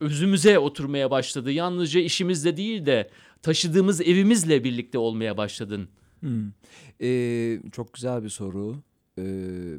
özümüze 0.00 0.58
oturmaya 0.58 1.10
başladı. 1.10 1.52
Yalnızca 1.52 2.00
işimizle 2.00 2.56
değil 2.56 2.86
de 2.86 3.10
taşıdığımız 3.42 4.00
evimizle 4.00 4.64
birlikte 4.64 4.98
olmaya 4.98 5.36
başladın. 5.36 5.88
Hmm. 6.20 6.52
Ee, 7.02 7.60
çok 7.72 7.94
güzel 7.94 8.24
bir 8.24 8.28
soru. 8.28 8.76
Ee, 9.18 9.22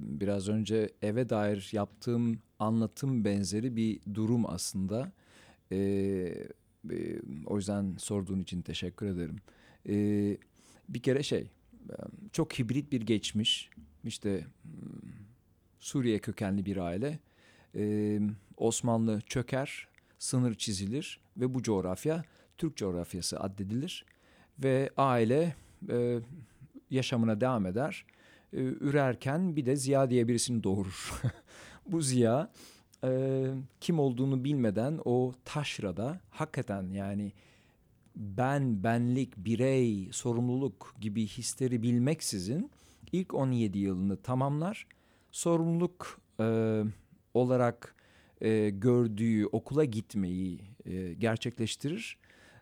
biraz 0.01 0.49
önce 0.49 0.89
eve 1.01 1.29
dair 1.29 1.69
yaptığım 1.71 2.39
anlatım 2.59 3.25
benzeri 3.25 3.75
bir 3.75 3.99
durum 4.13 4.45
aslında. 4.45 5.11
Ee, 5.71 5.77
e, 6.91 7.19
o 7.45 7.57
yüzden 7.57 7.95
sorduğun 7.97 8.39
için 8.39 8.61
teşekkür 8.61 9.05
ederim. 9.05 9.35
Ee, 9.89 10.37
bir 10.89 10.99
kere 10.99 11.23
şey, 11.23 11.41
e, 11.89 11.95
çok 12.31 12.59
hibrit 12.59 12.91
bir 12.91 13.01
geçmiş. 13.01 13.69
İşte 14.03 14.45
hmm, 14.63 15.11
Suriye 15.79 16.19
kökenli 16.19 16.65
bir 16.65 16.77
aile. 16.77 17.19
Ee, 17.75 18.19
Osmanlı 18.57 19.21
çöker, 19.21 19.87
sınır 20.19 20.55
çizilir 20.55 21.19
ve 21.37 21.53
bu 21.53 21.63
coğrafya 21.63 22.23
Türk 22.57 22.77
coğrafyası 22.77 23.39
addedilir. 23.39 24.05
Ve 24.63 24.89
aile 24.97 25.55
e, 25.89 26.19
yaşamına 26.89 27.41
devam 27.41 27.65
eder. 27.65 28.05
E, 28.53 28.57
ürerken 28.57 29.55
bir 29.55 29.65
de 29.65 29.75
Ziya 29.75 30.09
diye 30.09 30.27
birisini 30.27 30.63
doğurur. 30.63 31.21
Bu 31.85 32.01
Ziya 32.01 32.51
e, 33.03 33.45
kim 33.81 33.99
olduğunu 33.99 34.43
bilmeden 34.43 34.99
o 35.05 35.33
taşrada 35.45 36.19
hakikaten 36.29 36.91
yani 36.91 37.31
ben, 38.15 38.83
benlik, 38.83 39.37
birey, 39.37 40.09
sorumluluk 40.11 40.95
gibi 41.01 41.27
hisleri 41.27 41.83
bilmeksizin 41.83 42.71
ilk 43.11 43.33
17 43.33 43.79
yılını 43.79 44.17
tamamlar. 44.17 44.87
Sorumluluk 45.31 46.21
e, 46.39 46.83
olarak 47.33 47.95
e, 48.41 48.69
gördüğü 48.69 49.45
okula 49.45 49.85
gitmeyi 49.85 50.61
e, 50.85 51.13
gerçekleştirir. 51.13 52.17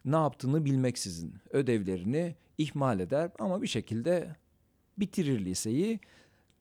Ne 0.05 0.15
yaptığını 0.15 0.65
bilmeksizin 0.65 1.33
ödevlerini 1.49 2.35
ihmal 2.57 2.99
eder 2.99 3.31
ama 3.39 3.61
bir 3.61 3.67
şekilde 3.67 4.35
bitirir 4.97 5.45
liseyi. 5.45 5.99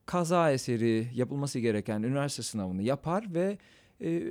Kaza 0.07 0.53
eseri 0.53 1.09
yapılması 1.15 1.59
gereken 1.59 2.03
üniversite 2.03 2.43
sınavını 2.43 2.83
yapar 2.83 3.35
ve 3.35 3.59
e, 4.01 4.23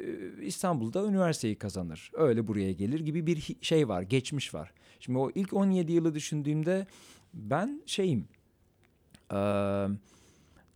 İstanbul'da 0.41 1.05
üniversiteyi 1.05 1.55
kazanır. 1.55 2.11
Öyle 2.13 2.47
buraya 2.47 2.71
gelir 2.71 2.99
gibi 2.99 3.27
bir 3.27 3.55
şey 3.61 3.87
var, 3.87 4.01
geçmiş 4.01 4.53
var. 4.53 4.73
Şimdi 4.99 5.19
o 5.19 5.31
ilk 5.35 5.53
17 5.53 5.91
yılı 5.91 6.13
düşündüğümde 6.13 6.87
ben 7.33 7.81
şeyim, 7.85 8.27
e, 9.31 9.39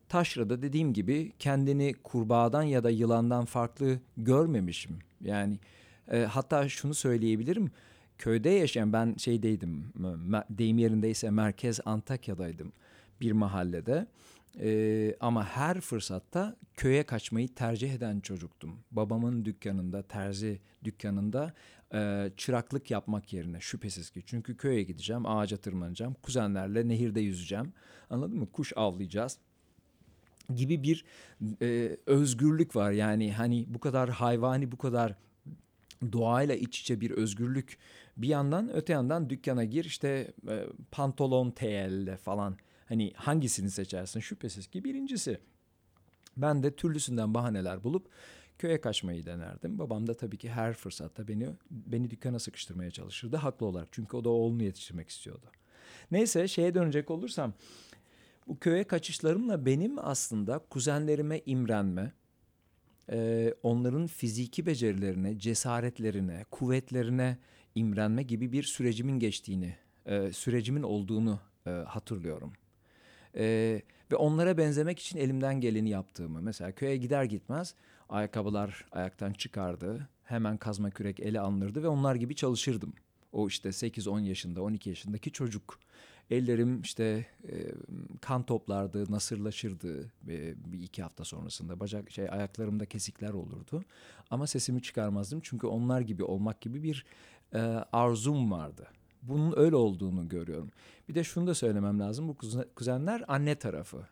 taşrada 0.09 0.61
dediğim 0.61 0.93
gibi 0.93 1.31
kendini 1.39 1.93
kurbağadan 2.03 2.63
ya 2.63 2.83
da 2.83 2.89
yılandan 2.89 3.45
farklı 3.45 3.99
görmemişim. 4.17 4.99
Yani 5.21 5.59
e, 6.11 6.19
hatta 6.19 6.69
şunu 6.69 6.93
söyleyebilirim 6.93 7.71
köyde 8.17 8.49
yaşayan 8.49 8.93
ben 8.93 9.15
şeydeydim 9.17 9.85
deyim 10.49 10.77
yerindeyse 10.77 11.29
merkez 11.29 11.79
Antakya'daydım 11.85 12.73
bir 13.21 13.31
mahallede 13.31 14.07
ee, 14.59 15.15
ama 15.19 15.45
her 15.45 15.81
fırsatta 15.81 16.55
köye 16.73 17.03
kaçmayı 17.03 17.55
tercih 17.55 17.93
eden 17.93 18.19
çocuktum. 18.19 18.79
Babamın 18.91 19.45
dükkanında 19.45 20.03
terzi 20.03 20.59
dükkanında 20.83 21.53
e, 21.93 22.31
çıraklık 22.37 22.91
yapmak 22.91 23.33
yerine 23.33 23.59
şüphesiz 23.59 24.09
ki. 24.09 24.23
Çünkü 24.25 24.57
köye 24.57 24.83
gideceğim 24.83 25.25
ağaca 25.25 25.57
tırmanacağım 25.57 26.13
kuzenlerle 26.13 26.87
nehirde 26.87 27.19
yüzeceğim. 27.19 27.73
Anladın 28.09 28.37
mı? 28.37 28.47
Kuş 28.51 28.73
avlayacağız 28.75 29.37
gibi 30.55 30.83
bir 30.83 31.05
e, 31.61 31.97
özgürlük 32.05 32.75
var. 32.75 32.91
Yani 32.91 33.33
hani 33.33 33.65
bu 33.67 33.79
kadar 33.79 34.09
hayvani 34.09 34.71
bu 34.71 34.77
kadar 34.77 35.15
doğayla 36.11 36.55
iç 36.55 36.81
içe 36.81 37.01
bir 37.01 37.11
özgürlük 37.11 37.77
bir 38.17 38.27
yandan 38.27 38.73
öte 38.73 38.93
yandan 38.93 39.29
dükkana 39.29 39.63
gir 39.63 39.85
işte 39.85 40.33
e, 40.49 40.65
pantolon 40.91 41.51
TL 41.51 42.17
falan 42.17 42.57
hani 42.89 43.13
hangisini 43.15 43.71
seçersin 43.71 44.19
şüphesiz 44.19 44.67
ki 44.67 44.83
birincisi. 44.83 45.39
Ben 46.37 46.63
de 46.63 46.75
türlüsünden 46.75 47.33
bahaneler 47.33 47.83
bulup 47.83 48.09
köye 48.57 48.81
kaçmayı 48.81 49.25
denerdim. 49.25 49.79
Babam 49.79 50.07
da 50.07 50.13
tabii 50.13 50.37
ki 50.37 50.49
her 50.49 50.73
fırsatta 50.73 51.27
beni 51.27 51.49
beni 51.71 52.09
dükkana 52.09 52.39
sıkıştırmaya 52.39 52.91
çalışırdı 52.91 53.37
haklı 53.37 53.65
olarak. 53.65 53.87
Çünkü 53.91 54.17
o 54.17 54.23
da 54.23 54.29
oğlunu 54.29 54.63
yetiştirmek 54.63 55.09
istiyordu. 55.09 55.45
Neyse 56.11 56.47
şeye 56.47 56.75
dönecek 56.75 57.11
olursam 57.11 57.53
bu 58.47 58.59
köye 58.59 58.83
kaçışlarımla 58.83 59.65
benim 59.65 59.99
aslında 59.99 60.59
kuzenlerime 60.59 61.41
imrenme, 61.45 62.13
onların 63.63 64.07
fiziki 64.07 64.65
becerilerine, 64.65 65.39
cesaretlerine, 65.39 66.45
kuvvetlerine 66.51 67.37
imrenme 67.75 68.23
gibi 68.23 68.51
bir 68.51 68.63
sürecimin 68.63 69.19
geçtiğini, 69.19 69.75
sürecimin 70.31 70.83
olduğunu 70.83 71.39
hatırlıyorum. 71.85 72.53
E, 73.39 73.81
ve 74.11 74.15
onlara 74.15 74.57
benzemek 74.57 74.99
için 74.99 75.19
elimden 75.19 75.61
geleni 75.61 75.89
yaptığımı. 75.89 76.41
Mesela 76.41 76.71
köye 76.71 76.97
gider 76.97 77.23
gitmez 77.23 77.75
ayakkabılar 78.09 78.85
ayaktan 78.91 79.33
çıkardı. 79.33 80.09
Hemen 80.23 80.57
kazma 80.57 80.89
kürek 80.89 81.19
ele 81.19 81.39
alınırdı 81.39 81.83
ve 81.83 81.87
onlar 81.87 82.15
gibi 82.15 82.35
çalışırdım. 82.35 82.93
O 83.31 83.47
işte 83.47 83.69
8-10 83.69 84.21
yaşında, 84.21 84.61
12 84.61 84.89
yaşındaki 84.89 85.31
çocuk. 85.31 85.79
Ellerim 86.31 86.81
işte 86.81 87.25
e, 87.43 87.55
kan 88.21 88.43
toplardı, 88.43 89.11
nasırlaşırdı 89.11 90.03
e, 90.27 90.53
bir 90.71 90.83
iki 90.83 91.03
hafta 91.03 91.23
sonrasında. 91.23 91.79
Bacak 91.79 92.11
şey 92.11 92.29
ayaklarımda 92.29 92.85
kesikler 92.85 93.33
olurdu. 93.33 93.83
Ama 94.29 94.47
sesimi 94.47 94.81
çıkarmazdım 94.81 95.39
çünkü 95.43 95.67
onlar 95.67 96.01
gibi 96.01 96.23
olmak 96.23 96.61
gibi 96.61 96.83
bir 96.83 97.05
e, 97.53 97.59
arzum 97.93 98.51
vardı. 98.51 98.87
Bunun 99.21 99.53
öyle 99.57 99.75
olduğunu 99.75 100.29
görüyorum. 100.29 100.71
Bir 101.09 101.15
de 101.15 101.23
şunu 101.23 101.47
da 101.47 101.55
söylemem 101.55 101.99
lazım. 101.99 102.27
Bu 102.27 102.37
kuzenler 102.75 103.23
anne 103.27 103.55
tarafı. 103.55 104.07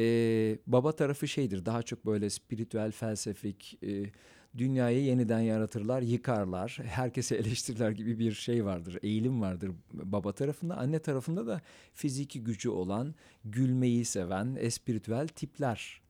Ee, 0.00 0.58
baba 0.66 0.92
tarafı 0.92 1.28
şeydir 1.28 1.66
daha 1.66 1.82
çok 1.82 2.06
böyle 2.06 2.30
spiritüel, 2.30 2.92
felsefik, 2.92 3.78
e, 3.82 4.10
dünyayı 4.58 5.04
yeniden 5.04 5.40
yaratırlar, 5.40 6.02
yıkarlar, 6.02 6.78
herkesi 6.84 7.34
eleştirirler 7.34 7.90
gibi 7.90 8.18
bir 8.18 8.32
şey 8.32 8.64
vardır, 8.64 8.98
eğilim 9.02 9.40
vardır 9.40 9.70
baba 9.92 10.32
tarafında. 10.32 10.76
Anne 10.76 10.98
tarafında 10.98 11.46
da 11.46 11.60
fiziki 11.94 12.44
gücü 12.44 12.68
olan, 12.68 13.14
gülmeyi 13.44 14.04
seven, 14.04 14.56
espiritüel 14.60 15.28
tipler 15.28 16.00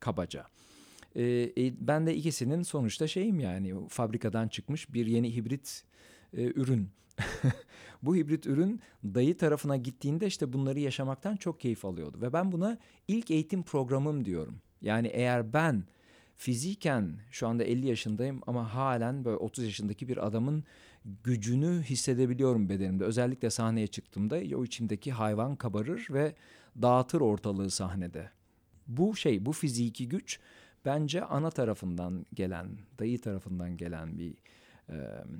kabaca. 0.00 0.46
Ee, 1.16 1.52
ben 1.86 2.06
de 2.06 2.14
ikisinin 2.14 2.62
sonuçta 2.62 3.06
şeyim 3.06 3.40
yani 3.40 3.88
fabrikadan 3.88 4.48
çıkmış 4.48 4.94
bir 4.94 5.06
yeni 5.06 5.36
hibrit 5.36 5.84
e, 6.36 6.42
ürün. 6.44 6.88
Bu 8.02 8.16
hibrit 8.16 8.46
ürün 8.46 8.80
dayı 9.04 9.36
tarafına 9.36 9.76
gittiğinde 9.76 10.26
işte 10.26 10.52
bunları 10.52 10.80
yaşamaktan 10.80 11.36
çok 11.36 11.60
keyif 11.60 11.84
alıyordu. 11.84 12.18
Ve 12.20 12.32
ben 12.32 12.52
buna 12.52 12.78
ilk 13.08 13.30
eğitim 13.30 13.62
programım 13.62 14.24
diyorum. 14.24 14.58
Yani 14.80 15.08
eğer 15.08 15.52
ben 15.52 15.84
fiziken 16.36 17.18
şu 17.30 17.48
anda 17.48 17.64
50 17.64 17.86
yaşındayım 17.86 18.40
ama 18.46 18.74
halen 18.74 19.24
böyle 19.24 19.36
30 19.36 19.64
yaşındaki 19.64 20.08
bir 20.08 20.26
adamın 20.26 20.64
gücünü 21.24 21.82
hissedebiliyorum 21.82 22.68
bedenimde. 22.68 23.04
Özellikle 23.04 23.50
sahneye 23.50 23.86
çıktığımda 23.86 24.56
o 24.56 24.64
içimdeki 24.64 25.12
hayvan 25.12 25.56
kabarır 25.56 26.06
ve 26.10 26.34
dağıtır 26.82 27.20
ortalığı 27.20 27.70
sahnede. 27.70 28.30
Bu 28.86 29.16
şey, 29.16 29.46
bu 29.46 29.52
fiziki 29.52 30.08
güç 30.08 30.40
bence 30.84 31.24
ana 31.24 31.50
tarafından 31.50 32.26
gelen, 32.34 32.68
dayı 32.98 33.20
tarafından 33.20 33.76
gelen 33.76 34.18
bir 34.18 34.34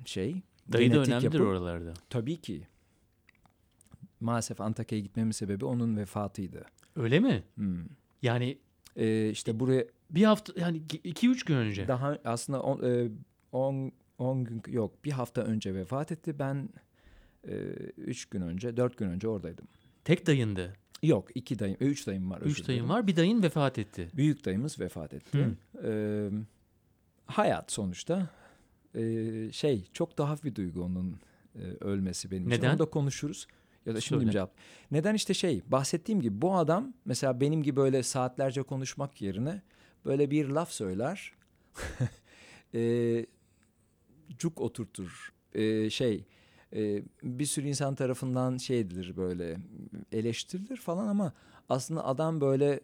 şey. 0.05 0.43
Dayı 0.73 0.93
da 0.95 0.99
önemlidir 0.99 1.39
yapı. 1.39 1.45
oralarda. 1.45 1.95
Tabii 2.11 2.37
ki. 2.37 2.67
Maalesef 4.21 4.61
Antakya'ya 4.61 5.03
gitmemin 5.03 5.31
sebebi 5.31 5.65
onun 5.65 5.97
vefatıydı. 5.97 6.65
Öyle 6.97 7.21
mi? 7.21 7.45
Hmm. 7.55 7.85
Yani 8.23 8.59
ee, 8.97 9.31
işte 9.31 9.61
buraya 9.61 9.87
bir 10.11 10.25
hafta 10.25 10.61
yani 10.61 10.83
iki 11.05 11.29
üç 11.29 11.45
gün 11.45 11.57
önce. 11.57 11.89
Daha 11.89 12.19
aslında 12.25 12.63
10 12.63 12.83
e, 12.83 13.09
on, 13.53 13.93
on 14.19 14.45
gün 14.45 14.63
yok 14.69 15.05
bir 15.05 15.13
hafta 15.13 15.43
önce 15.43 15.75
vefat 15.75 16.13
etti. 16.13 16.39
Ben 16.39 16.69
e, 17.49 17.55
üç 17.97 18.27
gün 18.27 18.43
önce 18.43 18.77
dört 18.77 18.97
gün 18.97 19.09
önce 19.09 19.29
oradaydım. 19.29 19.69
Tek 20.05 20.27
dayındı. 20.27 20.73
Yok 21.03 21.29
iki 21.35 21.59
dayım, 21.59 21.77
e, 21.81 21.85
üç 21.85 22.07
dayım 22.07 22.31
var. 22.31 22.41
Üç 22.41 22.69
dayım 22.69 22.89
var 22.89 23.07
bir 23.07 23.17
dayın 23.17 23.43
vefat 23.43 23.79
etti. 23.79 24.09
Büyük 24.15 24.45
dayımız 24.45 24.81
vefat 24.81 25.15
etti. 25.15 25.49
Ee, 25.85 26.31
hayat 27.27 27.73
sonuçta 27.73 28.31
ee, 28.95 29.53
şey 29.53 29.85
çok 29.93 30.17
tuhaf 30.17 30.45
bir 30.45 30.55
duygu 30.55 30.83
onun 30.83 31.17
e, 31.55 31.61
ölmesi 31.81 32.31
benim 32.31 32.47
Neden? 32.47 32.57
için. 32.57 32.69
Onu 32.69 32.79
da 32.79 32.85
konuşuruz. 32.85 33.47
Ya 33.87 33.95
da 33.95 34.01
şimdi 34.01 34.21
Söyle. 34.21 34.33
cevap? 34.33 34.55
Neden 34.91 35.15
işte 35.15 35.35
şey 35.35 35.63
bahsettiğim 35.67 36.21
gibi 36.21 36.43
bu 36.43 36.55
adam 36.55 36.93
mesela 37.05 37.41
benim 37.41 37.63
gibi 37.63 37.77
böyle 37.77 38.03
saatlerce 38.03 38.63
konuşmak 38.63 39.23
yerine 39.23 39.63
böyle 40.05 40.31
bir 40.31 40.49
laf 40.49 40.73
söyler. 40.73 41.33
e, 42.75 43.27
cuk 44.39 44.61
oturtur. 44.61 45.33
E, 45.55 45.91
şey 45.91 46.25
e, 46.77 47.03
bir 47.23 47.47
sürü 47.47 47.69
insan 47.69 47.95
tarafından 47.95 48.57
şey 48.57 48.81
edilir 48.81 49.17
böyle 49.17 49.57
eleştirilir 50.13 50.77
falan 50.77 51.09
ama 51.09 51.33
aslında 51.69 52.07
adam 52.07 52.41
böyle 52.41 52.81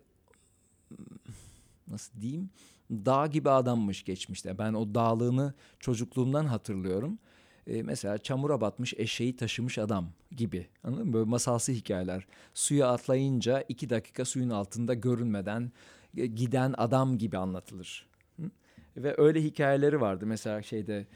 nasıl 1.91 2.21
diyeyim 2.21 2.51
dağ 2.91 3.27
gibi 3.27 3.51
adammış 3.51 4.05
geçmişte. 4.05 4.59
Ben 4.59 4.73
o 4.75 4.95
dağlığını 4.95 5.55
çocukluğumdan 5.81 6.45
hatırlıyorum. 6.45 7.19
E, 7.67 7.83
mesela 7.83 8.19
çamura 8.19 8.61
batmış 8.61 8.95
eşeği 8.97 9.37
taşımış 9.37 9.79
adam 9.79 10.13
gibi. 10.37 10.67
Anladın 10.85 11.07
mı? 11.07 11.13
Böyle 11.13 11.31
masalsı 11.31 11.73
hikayeler. 11.73 12.27
Suya 12.55 12.89
atlayınca 12.89 13.65
iki 13.69 13.91
dakika 13.91 14.25
suyun 14.25 14.51
altında 14.51 14.95
görünmeden 14.95 15.73
e, 16.17 16.27
giden 16.27 16.75
adam 16.79 17.19
gibi 17.19 17.39
anlatılır. 17.39 18.07
Hı? 18.37 18.51
Ve 18.97 19.15
öyle 19.19 19.45
hikayeleri 19.45 20.01
vardı. 20.01 20.27
Mesela 20.27 20.63
şeyde 20.63 21.07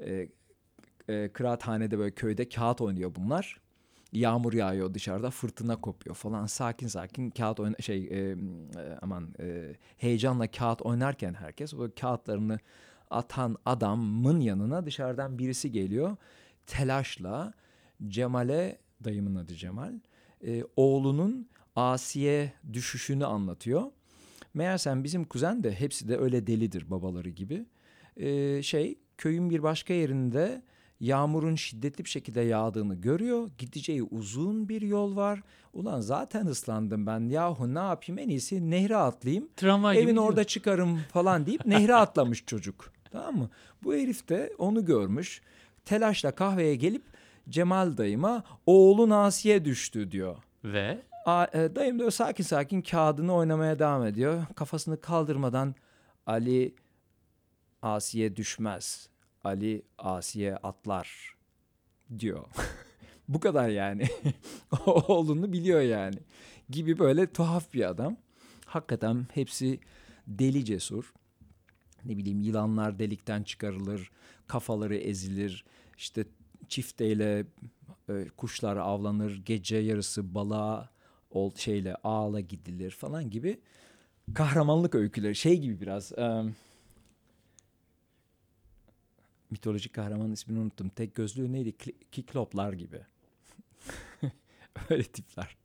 e, 0.00 0.28
e, 1.08 1.28
kıraathanede 1.32 1.98
böyle 1.98 2.14
köyde 2.14 2.48
kağıt 2.48 2.80
oynuyor 2.80 3.14
bunlar. 3.14 3.60
Yağmur 4.12 4.52
yağıyor 4.52 4.94
dışarıda, 4.94 5.30
fırtına 5.30 5.76
kopuyor 5.76 6.16
falan. 6.16 6.46
Sakin 6.46 6.86
sakin 6.86 7.30
kağıt 7.30 7.60
oyna 7.60 7.76
şey 7.80 8.04
e, 8.04 8.18
e, 8.18 8.36
aman 9.02 9.34
e, 9.40 9.76
heyecanla 9.96 10.46
kağıt 10.50 10.82
oynarken 10.82 11.34
herkes 11.34 11.74
o 11.74 11.88
kağıtlarını 12.00 12.58
atan 13.10 13.56
adamın 13.66 14.40
yanına 14.40 14.86
dışarıdan 14.86 15.38
birisi 15.38 15.72
geliyor. 15.72 16.16
Telaşla 16.66 17.52
Cemal'e 18.08 18.78
dayımın 19.04 19.34
adı 19.34 19.54
Cemal. 19.54 19.94
e, 20.46 20.64
oğlunun 20.76 21.48
Asiye 21.76 22.52
düşüşünü 22.72 23.24
anlatıyor. 23.24 23.82
Meğersem 24.54 25.04
bizim 25.04 25.24
kuzen 25.24 25.64
de 25.64 25.72
hepsi 25.72 26.08
de 26.08 26.18
öyle 26.18 26.46
delidir 26.46 26.90
babaları 26.90 27.28
gibi. 27.28 27.66
E, 28.16 28.62
şey 28.62 28.98
köyün 29.18 29.50
bir 29.50 29.62
başka 29.62 29.94
yerinde 29.94 30.62
yağmurun 31.00 31.54
şiddetli 31.54 32.04
bir 32.04 32.10
şekilde 32.10 32.40
yağdığını 32.40 32.94
görüyor. 32.94 33.50
Gideceği 33.58 34.02
uzun 34.02 34.68
bir 34.68 34.82
yol 34.82 35.16
var. 35.16 35.42
Ulan 35.72 36.00
zaten 36.00 36.46
ıslandım 36.46 37.06
ben. 37.06 37.20
Yahu 37.28 37.74
ne 37.74 37.78
yapayım 37.78 38.18
en 38.18 38.28
iyisi 38.28 38.70
nehre 38.70 38.96
atlayayım. 38.96 39.48
Tramvay 39.56 39.94
gibi 39.94 40.04
Evin 40.04 40.12
gidiyor. 40.12 40.28
orada 40.28 40.44
çıkarım 40.44 41.00
falan 41.12 41.46
deyip 41.46 41.66
nehre 41.66 41.94
atlamış 41.94 42.46
çocuk. 42.46 42.92
Tamam 43.10 43.36
mı? 43.36 43.50
Bu 43.84 43.94
herif 43.94 44.28
de 44.28 44.52
onu 44.58 44.84
görmüş. 44.84 45.42
Telaşla 45.84 46.30
kahveye 46.30 46.74
gelip 46.74 47.02
Cemal 47.48 47.96
dayıma 47.96 48.44
oğlun 48.66 49.10
Asiye 49.10 49.64
düştü 49.64 50.10
diyor. 50.10 50.36
Ve 50.64 51.02
A, 51.26 51.46
e, 51.52 51.74
dayım 51.76 51.98
da 51.98 52.10
sakin 52.10 52.44
sakin 52.44 52.82
kağıdını 52.82 53.34
oynamaya 53.34 53.78
devam 53.78 54.06
ediyor. 54.06 54.46
Kafasını 54.56 55.00
kaldırmadan 55.00 55.74
Ali 56.26 56.74
Asiye 57.82 58.36
düşmez. 58.36 59.08
Ali 59.44 59.82
Asiye 59.98 60.56
atlar 60.56 61.36
diyor. 62.18 62.44
Bu 63.28 63.40
kadar 63.40 63.68
yani. 63.68 64.08
Oğlunu 64.86 65.52
biliyor 65.52 65.80
yani. 65.80 66.18
Gibi 66.70 66.98
böyle 66.98 67.32
tuhaf 67.32 67.72
bir 67.74 67.88
adam. 67.88 68.16
Hakikaten 68.66 69.26
hepsi 69.34 69.80
deli 70.26 70.64
cesur. 70.64 71.12
Ne 72.04 72.16
bileyim 72.16 72.40
yılanlar 72.40 72.98
delikten 72.98 73.42
çıkarılır, 73.42 74.10
kafaları 74.46 74.96
ezilir. 74.96 75.64
İşte 75.96 76.24
çifteyle 76.68 77.46
e, 78.08 78.28
kuşlar 78.36 78.76
avlanır, 78.76 79.42
gece 79.44 79.76
yarısı 79.76 80.34
balığa 80.34 80.90
ol 81.30 81.54
şeyle 81.56 81.94
ağla 81.94 82.40
gidilir 82.40 82.90
falan 82.90 83.30
gibi 83.30 83.60
kahramanlık 84.34 84.94
öyküleri. 84.94 85.34
Şey 85.34 85.58
gibi 85.58 85.80
biraz 85.80 86.12
e, 86.12 86.44
mitolojik 89.50 89.92
kahramanın 89.94 90.32
ismini 90.32 90.58
unuttum. 90.60 90.88
Tek 90.88 91.14
gözlüğü 91.14 91.52
neydi? 91.52 91.72
Kikloplar 92.12 92.72
gibi. 92.72 93.00
Öyle 94.90 95.02
tipler. 95.02 95.56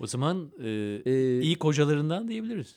o 0.00 0.06
zaman 0.06 0.50
e, 0.62 0.68
Ee, 1.06 1.40
ilk 1.42 1.64
hocalarından 1.64 2.28
diyebiliriz. 2.28 2.76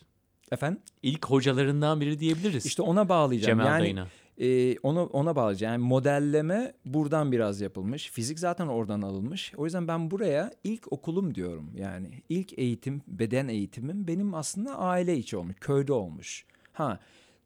efendim? 0.52 0.82
İlk 1.04 1.26
hocalarından 1.26 2.02
biri 2.02 2.20
diyebiliriz. 2.20 2.66
İşte 2.66 2.82
ona 2.82 3.10
bağlayacağım. 3.10 3.60
Cemal 3.60 3.72
yani 3.72 3.82
dayına. 3.82 4.08
e, 4.38 4.78
onu 4.80 5.04
ona 5.06 5.36
bağlayacağım. 5.36 5.74
Yani 5.74 5.88
modelleme 5.88 6.74
buradan 6.86 7.32
biraz 7.32 7.62
yapılmış. 7.62 8.10
Fizik 8.12 8.40
zaten 8.40 8.68
oradan 8.68 9.02
alınmış. 9.02 9.54
O 9.58 9.66
yüzden 9.66 9.88
ben 9.88 10.12
buraya 10.12 10.52
ilk 10.64 10.94
okulum 10.94 11.36
diyorum. 11.36 11.72
Yani 11.78 12.22
ilk 12.30 12.60
eğitim, 12.60 13.02
beden 13.08 13.48
eğitimim 13.48 14.08
benim 14.08 14.34
aslında 14.34 14.78
aile 14.78 15.18
içi 15.18 15.38
olmuş, 15.38 15.56
köyde 15.62 15.94
olmuş. 15.94 16.46
Ha, 16.74 17.00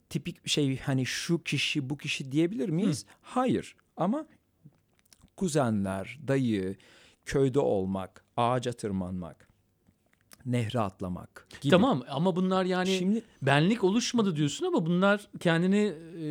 tipik 0.09 0.45
bir 0.45 0.49
şey 0.49 0.77
hani 0.79 1.05
şu 1.05 1.43
kişi 1.43 1.89
bu 1.89 1.97
kişi 1.97 2.31
diyebilir 2.31 2.69
miyiz? 2.69 3.05
Hayır. 3.21 3.75
Ama 3.97 4.25
kuzenler, 5.37 6.19
dayı, 6.27 6.75
köyde 7.25 7.59
olmak, 7.59 8.23
ağaca 8.37 8.73
tırmanmak, 8.73 9.47
nehre 10.45 10.79
atlamak 10.79 11.47
gibi. 11.61 11.71
Tamam 11.71 12.03
ama 12.09 12.35
bunlar 12.35 12.65
yani 12.65 12.97
Şimdi 12.97 13.23
benlik 13.41 13.83
oluşmadı 13.83 14.35
diyorsun 14.35 14.65
ama 14.65 14.85
bunlar 14.85 15.27
kendini 15.39 15.93
e, 16.21 16.27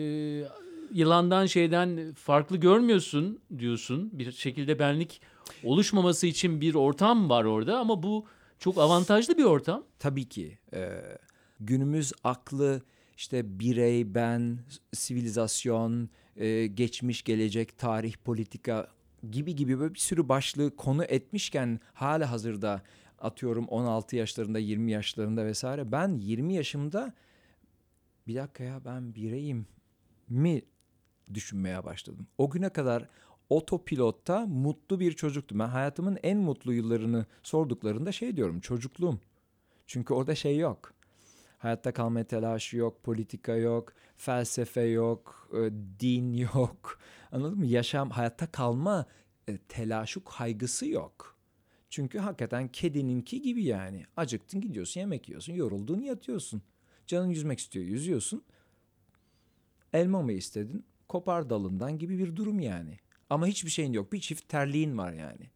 yılandan 0.93 1.47
şeyden 1.47 2.14
farklı 2.14 2.57
görmüyorsun 2.57 3.41
diyorsun. 3.59 4.11
Bir 4.12 4.33
şekilde 4.33 4.79
benlik 4.79 5.21
oluşmaması 5.64 6.27
için 6.27 6.61
bir 6.61 6.75
ortam 6.75 7.31
var 7.31 7.45
orada 7.45 7.79
ama 7.79 8.03
bu 8.03 8.27
çok 8.59 8.79
avantajlı 8.79 9.38
bir 9.38 9.45
ortam. 9.45 9.85
Tabii 9.99 10.29
ki 10.29 10.59
e, 10.73 11.03
günümüz 11.61 12.12
aklı 12.25 12.83
işte 13.19 13.59
birey, 13.61 14.15
ben, 14.15 14.59
sivilizasyon, 14.93 16.09
e, 16.37 16.67
geçmiş, 16.67 17.23
gelecek, 17.23 17.79
tarih, 17.79 18.15
politika 18.25 18.89
gibi 19.31 19.57
gibi 19.57 19.79
böyle 19.81 19.95
bir 19.95 19.99
sürü 19.99 20.29
başlığı 20.29 20.77
konu 20.77 21.05
etmişken 21.05 21.81
hala 21.95 22.31
hazırda 22.31 22.83
atıyorum 23.19 23.69
16 23.69 24.17
yaşlarında, 24.17 24.59
20 24.59 24.93
yaşlarında 24.93 25.47
vesaire 25.47 25.93
ben 25.93 26.19
20 26.19 26.55
yaşımda 26.55 27.15
bir 28.27 28.35
dakika 28.35 28.65
ya 28.65 28.85
ben 28.85 29.15
bireyim 29.15 29.67
mi 30.29 30.63
düşünmeye 31.35 31.85
başladım. 31.85 32.27
O 32.39 32.51
güne 32.51 32.69
kadar 32.69 33.09
otopilotta 33.51 34.47
mutlu 34.47 35.01
bir 35.01 35.13
çocuktum. 35.13 35.59
Ben 35.59 35.69
hayatımın 35.69 36.19
en 36.23 36.39
mutlu 36.39 36.73
yıllarını 36.73 37.27
sorduklarında 37.43 38.13
şey 38.13 38.37
diyorum 38.37 38.61
çocukluğum. 38.61 39.21
Çünkü 39.87 40.15
orada 40.15 40.35
şey 40.35 40.59
yok. 40.59 40.98
Hayatta 41.59 41.92
kalma 41.92 42.25
telaşı 42.25 42.77
yok, 42.77 43.03
politika 43.03 43.57
yok, 43.57 43.92
felsefe 44.16 44.81
yok, 44.81 45.51
e, 45.53 45.71
din 46.01 46.33
yok. 46.55 46.99
Anladın 47.33 47.59
mı? 47.59 47.66
Yaşam, 47.66 48.11
hayatta 48.11 48.47
kalma 48.53 49.07
e, 49.49 49.59
telaşı, 49.59 50.25
kaygısı 50.25 50.88
yok. 50.88 51.37
Çünkü 51.90 52.18
hakikaten 52.18 52.68
kedininki 52.68 53.42
gibi 53.42 53.64
yani. 53.64 54.07
Acıktın 54.16 54.61
gidiyorsun, 54.61 55.01
yemek 55.01 55.29
yiyorsun, 55.29 55.53
yoruldun 55.53 56.01
yatıyorsun. 56.01 56.62
Canın 57.07 57.29
yüzmek 57.29 57.59
istiyor, 57.59 57.85
yüzüyorsun. 57.85 58.44
Elma 59.92 60.23
mı 60.23 60.33
istedin? 60.33 60.85
Kopar 61.09 61.51
dalından 61.51 61.99
gibi 61.99 62.18
bir 62.18 62.37
durum 62.37 62.61
yani. 62.61 62.99
Ama 63.31 63.47
hiçbir 63.47 63.71
şeyin 63.71 63.92
yok. 63.92 64.12
Bir 64.12 64.21
çift 64.21 64.49
terliğin 64.49 64.99
var 64.99 65.12
yani. 65.12 65.51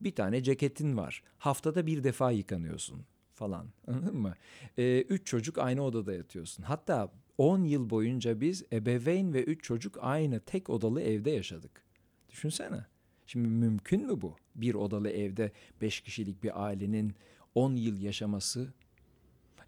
Bir 0.00 0.14
tane 0.14 0.42
ceketin 0.42 0.96
var. 0.96 1.22
Haftada 1.38 1.86
bir 1.86 2.04
defa 2.04 2.30
yıkanıyorsun 2.30 3.06
falan. 3.42 3.66
Anladın 3.86 4.16
mı? 4.16 4.34
Ee, 4.78 5.00
üç 5.00 5.26
çocuk 5.26 5.58
aynı 5.58 5.82
odada 5.82 6.12
yatıyorsun. 6.12 6.62
Hatta 6.62 7.12
10 7.38 7.64
yıl 7.64 7.90
boyunca 7.90 8.40
biz 8.40 8.64
ebeveyn 8.72 9.32
ve 9.32 9.42
üç 9.44 9.64
çocuk 9.64 9.98
aynı 10.00 10.40
tek 10.40 10.70
odalı 10.70 11.00
evde 11.02 11.30
yaşadık. 11.30 11.82
Düşünsene. 12.30 12.86
Şimdi 13.26 13.48
mümkün 13.48 14.06
mü 14.06 14.20
bu? 14.20 14.36
Bir 14.54 14.74
odalı 14.74 15.10
evde 15.10 15.52
beş 15.80 16.00
kişilik 16.00 16.42
bir 16.42 16.64
ailenin 16.64 17.14
10 17.54 17.76
yıl 17.76 18.00
yaşaması. 18.00 18.72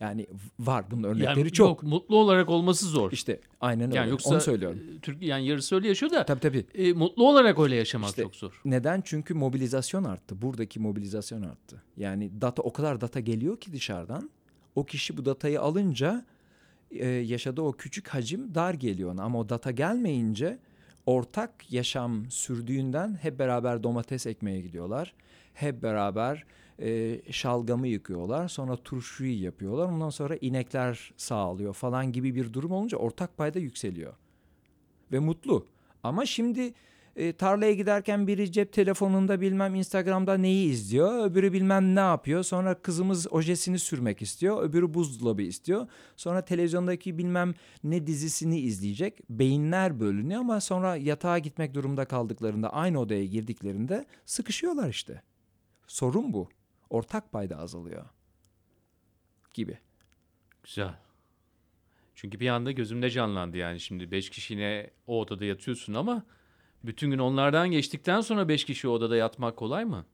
Yani 0.01 0.27
var 0.59 0.85
bunun 0.91 1.03
örnekleri 1.03 1.39
Yani 1.39 1.53
çok. 1.53 1.69
yok, 1.69 1.83
mutlu 1.83 2.17
olarak 2.17 2.49
olması 2.49 2.87
zor. 2.87 3.13
İşte 3.13 3.41
aynen 3.61 3.87
öyle. 3.87 3.97
yani 3.97 4.11
yoksa 4.11 4.31
Onu 4.31 4.41
söylüyorum. 4.41 4.79
e, 4.97 5.01
Türk 5.01 5.23
yani 5.23 5.47
yarısı 5.47 5.75
öyle 5.75 5.89
yaşıyor 5.89 6.13
da 6.13 6.25
Tabii 6.25 6.41
tabii. 6.41 6.67
e, 6.75 6.93
mutlu 6.93 7.29
olarak 7.29 7.59
öyle 7.59 7.75
yaşamak 7.77 8.09
İşte- 8.11 8.23
çok 8.23 8.37
zor. 8.37 8.61
Neden? 8.65 9.03
Çünkü 9.05 9.35
mobilizasyon 9.35 10.05
arttı. 10.05 10.43
Buradaki 10.43 10.81
mobilizasyon 10.81 11.43
arttı. 11.43 11.83
Yani 11.97 12.41
data 12.41 12.63
o 12.63 12.73
kadar 12.73 13.01
data 13.01 13.21
geliyor 13.21 13.61
ki 13.61 13.73
dışarıdan. 13.73 14.31
O 14.75 14.85
kişi 14.85 15.17
bu 15.17 15.25
datayı 15.25 15.61
alınca 15.61 16.25
e, 16.91 17.09
yaşadığı 17.09 17.63
o 17.63 17.73
küçük 17.73 18.09
hacim 18.09 18.55
dar 18.55 18.75
geliyor 18.75 19.13
ona. 19.13 19.23
Ama 19.23 19.39
o 19.39 19.49
data 19.49 19.71
gelmeyince 19.71 20.59
ortak 21.07 21.73
yaşam 21.73 22.31
sürdüğünden 22.31 23.19
hep 23.23 23.39
beraber 23.39 23.83
domates 23.83 24.27
ekmeye 24.27 24.61
gidiyorlar. 24.61 25.15
Hep 25.55 25.83
beraber 25.83 26.45
e, 26.83 27.21
şalgamı 27.33 27.89
yıkıyorlar. 27.89 28.49
Sonra 28.49 28.77
turşuyu 28.77 29.43
yapıyorlar. 29.43 29.89
Ondan 29.89 30.11
sonra 30.11 30.37
inekler 30.37 31.13
sağlıyor 31.17 31.75
falan 31.75 32.13
gibi 32.13 32.35
bir 32.35 32.53
durum 32.53 32.73
olunca 32.73 32.99
ortak 32.99 33.37
payda 33.37 33.59
yükseliyor. 33.59 34.15
Ve 35.13 35.19
mutlu. 35.19 35.67
Ama 36.03 36.27
şimdi 36.27 36.75
e, 37.17 37.33
tarlaya 37.33 37.73
giderken 37.73 38.27
biri 38.27 38.53
cep 38.53 38.73
telefonunda 38.73 39.41
bilmem 39.41 39.75
Instagram'da 39.75 40.37
neyi 40.37 40.71
izliyor. 40.71 41.31
Öbürü 41.31 41.53
bilmem 41.53 41.95
ne 41.95 42.01
yapıyor. 42.01 42.43
Sonra 42.43 42.75
kızımız 42.75 43.33
ojesini 43.33 43.79
sürmek 43.79 44.23
istiyor. 44.23 44.63
Öbürü 44.63 44.95
buzdolabı 44.95 45.43
istiyor. 45.43 45.87
Sonra 46.17 46.45
televizyondaki 46.45 47.19
bilmem 47.19 47.55
ne 47.85 48.07
dizisini 48.07 48.61
izleyecek. 48.61 49.31
Beyinler 49.31 50.01
bölünüyor 50.01 50.41
ama 50.41 50.61
sonra 50.61 50.97
yatağa 50.97 51.39
gitmek 51.39 51.75
durumunda 51.75 52.05
kaldıklarında 52.05 52.73
aynı 52.73 53.01
odaya 53.01 53.25
girdiklerinde 53.25 54.05
sıkışıyorlar 54.25 54.89
işte. 54.89 55.23
Sorun 55.87 56.33
bu. 56.33 56.49
Ortak 56.91 57.33
payda 57.33 57.57
azalıyor. 57.57 58.05
Gibi. 59.55 59.79
Güzel. 60.63 60.95
Çünkü 62.15 62.41
bir 62.41 62.49
anda 62.49 62.73
gözümde 62.73 63.11
canlandı 63.11 63.57
yani 63.57 63.81
şimdi 63.81 64.11
beş 64.11 64.31
kişi 64.31 64.55
yine 64.55 64.91
o 65.07 65.21
odada 65.21 65.45
yatıyorsun 65.45 65.95
ama 65.95 66.23
bütün 66.85 67.11
gün 67.11 67.19
onlardan 67.19 67.71
geçtikten 67.71 68.21
sonra 68.21 68.49
beş 68.49 68.65
kişi 68.65 68.89
o 68.89 68.93
odada 68.93 69.17
yatmak 69.17 69.57
kolay 69.57 69.85
mı? 69.85 70.05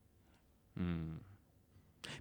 Hmm. 0.74 1.20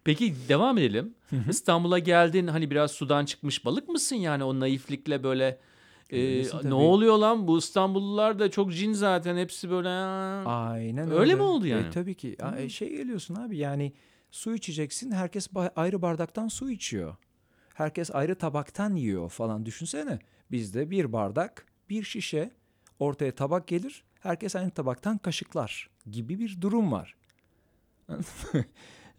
Peki 0.03 0.35
devam 0.49 0.77
edelim. 0.77 1.15
İstanbul'a 1.49 1.99
geldin 1.99 2.47
hani 2.47 2.71
biraz 2.71 2.91
sudan 2.91 3.25
çıkmış 3.25 3.65
balık 3.65 3.89
mısın 3.89 4.15
yani 4.15 4.43
o 4.43 4.59
naiflikle 4.59 5.23
böyle 5.23 5.59
e, 6.09 6.43
ne 6.63 6.73
oluyor 6.73 7.17
lan 7.17 7.47
bu 7.47 7.57
İstanbullular 7.57 8.39
da 8.39 8.51
çok 8.51 8.73
cin 8.73 8.93
zaten 8.93 9.37
hepsi 9.37 9.69
böyle. 9.69 9.89
Aynen 10.49 11.11
Öyle 11.11 11.35
mi 11.35 11.41
oldu 11.41 11.65
E, 11.65 11.69
yani? 11.69 11.89
tabii 11.91 12.15
ki. 12.15 12.37
E, 12.57 12.69
şey 12.69 12.89
geliyorsun 12.89 13.35
abi 13.35 13.57
yani 13.57 13.93
su 14.31 14.55
içeceksin 14.55 15.11
herkes 15.11 15.49
ayrı 15.75 16.01
bardaktan 16.01 16.47
su 16.47 16.71
içiyor. 16.71 17.15
Herkes 17.73 18.11
ayrı 18.15 18.35
tabaktan 18.35 18.95
yiyor 18.95 19.29
falan 19.29 19.65
düşünsene. 19.65 20.19
Bizde 20.51 20.91
bir 20.91 21.13
bardak, 21.13 21.65
bir 21.89 22.03
şişe, 22.03 22.51
ortaya 22.99 23.35
tabak 23.35 23.67
gelir. 23.67 24.03
Herkes 24.19 24.55
aynı 24.55 24.71
tabaktan 24.71 25.17
kaşıklar 25.17 25.89
gibi 26.11 26.39
bir 26.39 26.61
durum 26.61 26.91
var. 26.91 27.15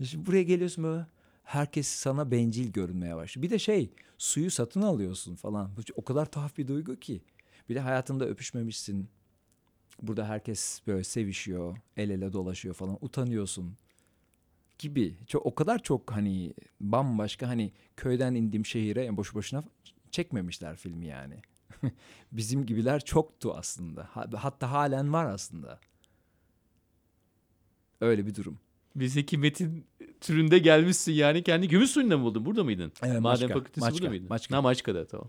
Şimdi 0.04 0.26
buraya 0.26 0.42
geliyorsun 0.42 0.84
böyle 0.84 1.06
herkes 1.42 1.88
sana 1.88 2.30
bencil 2.30 2.72
görünmeye 2.72 3.16
başlıyor. 3.16 3.42
Bir 3.42 3.50
de 3.50 3.58
şey 3.58 3.92
suyu 4.18 4.50
satın 4.50 4.82
alıyorsun 4.82 5.34
falan. 5.34 5.70
O 5.94 6.04
kadar 6.04 6.26
tuhaf 6.30 6.58
bir 6.58 6.68
duygu 6.68 6.96
ki. 6.96 7.22
Bir 7.68 7.74
de 7.74 7.80
hayatında 7.80 8.26
öpüşmemişsin. 8.26 9.08
Burada 10.02 10.28
herkes 10.28 10.80
böyle 10.86 11.04
sevişiyor, 11.04 11.76
el 11.96 12.10
ele 12.10 12.32
dolaşıyor 12.32 12.74
falan. 12.74 12.98
Utanıyorsun 13.00 13.76
gibi. 14.80 15.14
Çok 15.26 15.46
o 15.46 15.54
kadar 15.54 15.82
çok 15.82 16.12
hani 16.12 16.54
bambaşka 16.80 17.48
hani 17.48 17.72
köyden 17.96 18.34
indiğim 18.34 18.66
şehire 18.66 19.04
yani 19.04 19.16
boşu 19.16 19.34
boşuna 19.34 19.62
çekmemişler 20.10 20.76
filmi 20.76 21.06
yani. 21.06 21.34
Bizim 22.32 22.66
gibiler 22.66 23.04
çoktu 23.04 23.54
aslında. 23.56 24.08
Ha- 24.12 24.26
Hatta 24.36 24.70
halen 24.70 25.12
var 25.12 25.26
aslında. 25.26 25.80
Öyle 28.00 28.26
bir 28.26 28.34
durum. 28.34 28.58
Bizdeki 28.96 29.38
metin 29.38 29.86
türünde 30.20 30.58
gelmişsin 30.58 31.12
yani 31.12 31.42
kendi 31.42 31.68
gümüş 31.68 31.90
suyunda 31.90 32.18
mı 32.18 32.24
buldun? 32.24 32.44
Burada 32.44 32.64
mıydın? 32.64 32.92
Evet, 33.02 33.20
Maden 33.20 33.22
Maçka, 33.22 33.54
fakültesi 33.58 33.80
Maçka, 33.80 33.94
burada 33.98 34.08
mıydın? 34.08 34.28
Maçka. 34.28 34.56
Ha 34.56 34.62
Maçka'da 34.62 35.06
tamam. 35.06 35.28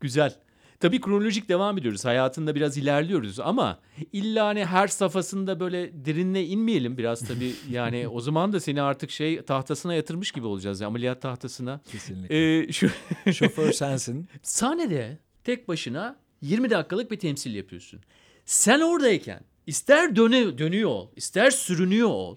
Güzel. 0.00 0.40
Tabii 0.80 1.00
kronolojik 1.00 1.48
devam 1.48 1.78
ediyoruz. 1.78 2.04
Hayatında 2.04 2.54
biraz 2.54 2.76
ilerliyoruz 2.76 3.40
ama 3.40 3.80
illa 4.12 4.46
hani 4.46 4.64
her 4.64 4.88
safhasında 4.88 5.60
böyle 5.60 6.04
derinine 6.04 6.44
inmeyelim 6.44 6.98
biraz 6.98 7.28
tabii. 7.28 7.52
Yani 7.70 8.08
o 8.08 8.20
zaman 8.20 8.52
da 8.52 8.60
seni 8.60 8.82
artık 8.82 9.10
şey 9.10 9.42
tahtasına 9.42 9.94
yatırmış 9.94 10.32
gibi 10.32 10.46
olacağız. 10.46 10.80
ya, 10.80 10.86
ameliyat 10.86 11.22
tahtasına. 11.22 11.80
Kesinlikle. 11.92 12.58
Ee, 12.68 12.72
şu 12.72 12.90
Şoför 13.32 13.72
sensin. 13.72 14.28
sahnede 14.42 15.18
tek 15.44 15.68
başına 15.68 16.16
20 16.42 16.70
dakikalık 16.70 17.10
bir 17.10 17.18
temsil 17.18 17.54
yapıyorsun. 17.54 18.00
Sen 18.44 18.80
oradayken 18.80 19.40
ister 19.66 20.16
döne, 20.16 20.58
dönüyor 20.58 20.90
ol, 20.90 21.08
ister 21.16 21.50
sürünüyor 21.50 22.08
ol. 22.08 22.36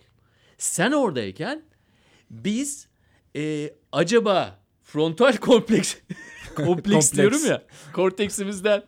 Sen 0.57 0.91
oradayken 0.91 1.61
biz 2.29 2.87
e, 3.35 3.73
acaba 3.91 4.59
frontal 4.83 5.37
kompleks 5.37 5.95
kompleks 6.65 7.13
diyorum 7.13 7.45
ya 7.47 7.63
korteksimizden 7.93 8.83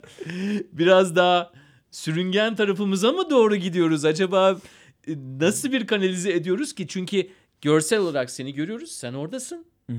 biraz 0.71 1.15
daha 1.15 1.51
sürüngen 1.91 2.55
tarafımıza 2.55 3.11
mı 3.11 3.29
doğru 3.29 3.55
gidiyoruz? 3.55 4.05
Acaba 4.05 4.59
e, 5.07 5.13
nasıl 5.39 5.71
bir 5.71 5.87
kanalize 5.87 6.31
ediyoruz 6.33 6.75
ki? 6.75 6.87
Çünkü 6.87 7.27
görsel 7.61 7.99
olarak 7.99 8.29
seni 8.29 8.53
görüyoruz. 8.53 8.91
Sen 8.91 9.13
oradasın. 9.13 9.65
Hı. 9.89 9.95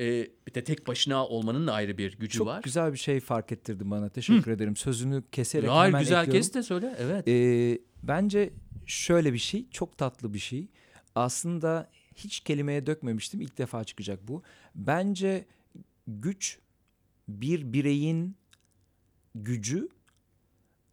E, 0.00 0.30
bir 0.46 0.54
de 0.54 0.64
tek 0.64 0.86
başına 0.86 1.26
olmanın 1.26 1.66
da 1.66 1.72
ayrı 1.72 1.98
bir 1.98 2.18
gücü 2.18 2.38
Çok 2.38 2.46
var. 2.46 2.62
güzel 2.62 2.92
bir 2.92 2.98
şey 2.98 3.20
fark 3.20 3.52
ettirdin 3.52 3.90
bana. 3.90 4.08
Teşekkür 4.08 4.50
ederim. 4.50 4.76
Sözünü 4.76 5.22
keserek 5.32 5.70
Hayır 5.70 5.88
hemen 5.88 6.00
güzel 6.00 6.20
ekliyorum. 6.20 6.40
kes 6.40 6.54
de 6.54 6.62
söyle. 6.62 6.96
Evet. 6.98 7.28
Ee, 7.28 7.78
bence 8.02 8.50
şöyle 8.86 9.32
bir 9.32 9.38
şey, 9.38 9.66
çok 9.70 9.98
tatlı 9.98 10.34
bir 10.34 10.38
şey. 10.38 10.68
Aslında 11.14 11.90
hiç 12.16 12.40
kelimeye 12.40 12.86
dökmemiştim. 12.86 13.40
İlk 13.40 13.58
defa 13.58 13.84
çıkacak 13.84 14.28
bu. 14.28 14.42
Bence 14.74 15.46
güç 16.06 16.58
bir 17.40 17.72
bireyin 17.72 18.36
gücü 19.34 19.88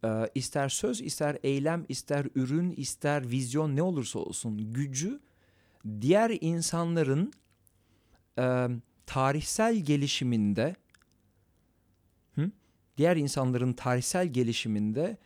e, 0.04 0.08
ister 0.34 0.68
söz, 0.68 1.00
ister 1.00 1.38
eylem, 1.42 1.86
ister 1.88 2.26
ürün, 2.34 2.70
ister 2.70 3.30
vizyon 3.30 3.76
ne 3.76 3.82
olursa 3.82 4.18
olsun 4.18 4.72
gücü 4.72 5.20
diğer 6.00 6.38
insanların 6.40 7.32
e, 8.38 8.68
tarihsel 9.06 9.76
gelişiminde 9.76 10.76
diğer 12.98 13.16
insanların 13.16 13.72
tarihsel 13.72 14.26
gelişiminde 14.26 15.16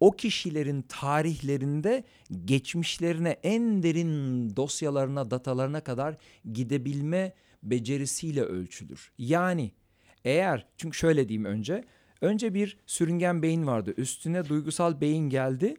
o 0.00 0.10
kişilerin 0.10 0.82
tarihlerinde 0.82 2.04
geçmişlerine 2.44 3.30
en 3.42 3.82
derin 3.82 4.56
dosyalarına, 4.56 5.30
datalarına 5.30 5.80
kadar 5.80 6.16
gidebilme 6.52 7.34
becerisiyle 7.62 8.42
ölçülür. 8.42 9.12
Yani 9.18 9.72
eğer 10.24 10.66
çünkü 10.76 10.98
şöyle 10.98 11.28
diyeyim 11.28 11.44
önce. 11.44 11.84
Önce 12.20 12.54
bir 12.54 12.76
sürüngen 12.86 13.42
beyin 13.42 13.66
vardı. 13.66 13.94
Üstüne 13.96 14.48
duygusal 14.48 15.00
beyin 15.00 15.30
geldi. 15.30 15.76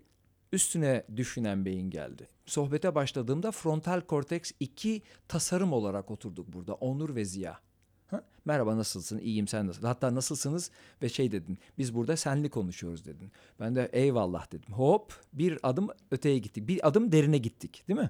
Üstüne 0.52 1.04
düşünen 1.16 1.66
beyin 1.66 1.90
geldi. 1.90 2.28
Sohbete 2.46 2.96
başladığımda 2.96 3.52
frontal 3.52 4.02
korteks 4.02 4.52
iki 4.60 5.02
tasarım 5.28 5.74
olarak 5.74 6.12
oturduk 6.12 6.54
burada. 6.54 6.74
Onur 6.74 7.16
ve 7.16 7.26
Ziya. 7.26 7.60
Ha? 8.08 8.24
Merhaba 8.46 8.78
nasılsın? 8.78 9.18
İyiyim 9.18 9.48
sen 9.48 9.68
nasılsın? 9.68 9.88
Hatta 9.88 10.16
nasılsınız? 10.16 10.72
Ve 11.02 11.10
şey 11.10 11.32
dedin. 11.32 11.58
Biz 11.78 11.96
burada 11.96 12.18
senli 12.18 12.50
konuşuyoruz 12.50 13.06
dedin. 13.06 13.32
Ben 13.60 13.76
de 13.76 13.90
eyvallah 13.94 14.52
dedim. 14.52 14.74
Hop 14.74 15.14
bir 15.34 15.60
adım 15.64 15.88
öteye 16.12 16.38
gittik. 16.38 16.68
Bir 16.68 16.88
adım 16.88 17.12
derine 17.12 17.38
gittik 17.38 17.84
değil 17.88 18.00
mi? 18.00 18.10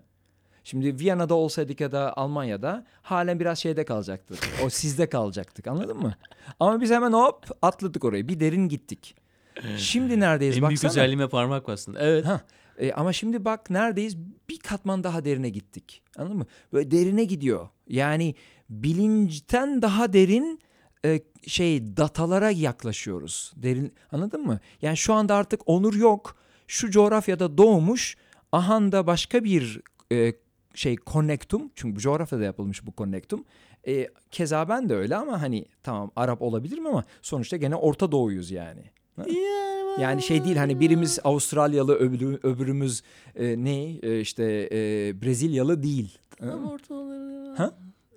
Şimdi 0.64 1.00
Viyana'da 1.00 1.36
olsaydık 1.36 1.82
ya 1.82 1.92
da 1.92 2.18
Almanya'da 2.18 2.86
halen 3.02 3.40
biraz 3.40 3.60
şeyde 3.60 3.86
kalacaktık. 3.86 4.40
O 4.66 4.70
sizde 4.70 5.10
kalacaktık 5.10 5.68
anladın 5.68 5.98
mı? 5.98 6.16
Ama 6.60 6.82
biz 6.82 6.92
hemen 6.92 7.14
hop 7.14 7.46
atladık 7.62 8.04
oraya. 8.04 8.28
Bir 8.28 8.40
derin 8.40 8.68
gittik. 8.70 9.16
Şimdi 9.78 10.20
neredeyiz 10.20 10.58
en 10.58 10.62
büyük 10.62 10.72
baksana. 10.72 10.92
özelliğime 10.92 11.28
parmak 11.28 11.68
bastın. 11.68 11.96
Evet. 12.00 12.26
Ha, 12.26 12.42
e, 12.78 12.94
ama 12.94 13.14
şimdi 13.14 13.46
bak 13.46 13.70
neredeyiz? 13.70 14.18
Bir 14.50 14.60
katman 14.60 15.04
daha 15.04 15.26
derine 15.26 15.50
gittik. 15.50 16.04
Anladın 16.18 16.38
mı? 16.38 16.46
Böyle 16.74 16.92
derine 16.92 17.24
gidiyor. 17.24 17.70
Yani 17.88 18.36
bilinçten 18.70 19.82
daha 19.82 20.14
derin 20.14 20.60
e, 21.06 21.22
şey 21.48 21.98
datalara 21.98 22.52
yaklaşıyoruz. 22.52 23.54
Derin 23.56 23.94
anladın 24.12 24.46
mı? 24.46 24.60
Yani 24.82 24.98
şu 24.98 25.14
anda 25.14 25.36
artık 25.36 25.62
onur 25.66 25.94
yok. 25.94 26.36
Şu 26.68 26.92
coğrafyada 26.92 27.58
doğmuş. 27.58 28.18
Ahanda 28.52 29.08
başka 29.08 29.44
bir 29.44 29.82
e, 30.12 30.34
şey 30.74 30.96
konnektum. 30.96 31.72
Çünkü 31.76 31.96
bu 31.96 32.00
coğrafyada 32.00 32.44
yapılmış 32.44 32.86
bu 32.86 32.92
konnektum. 32.92 33.46
E, 33.88 34.08
keza 34.32 34.70
ben 34.70 34.90
de 34.90 34.96
öyle 34.96 35.16
ama 35.16 35.42
hani 35.42 35.66
tamam 35.84 36.12
Arap 36.16 36.42
olabilirim 36.42 36.88
ama 36.88 37.04
sonuçta 37.22 37.58
gene 37.58 37.76
Orta 37.76 38.12
Doğuyuz 38.12 38.52
yani. 38.52 38.84
Yani 40.00 40.22
şey 40.22 40.44
değil 40.44 40.56
hani 40.56 40.80
birimiz 40.80 41.20
Avustralyalı 41.24 41.96
öbürü, 41.96 42.40
öbürümüz 42.44 43.02
e, 43.36 43.64
ne 43.64 43.84
e, 43.84 44.20
işte 44.20 44.70
e, 44.72 44.78
Brezilyalı 45.22 45.84
değil. 45.84 46.18
Tam 46.40 46.66
ortaları. 46.66 47.54
Ha? 47.58 47.72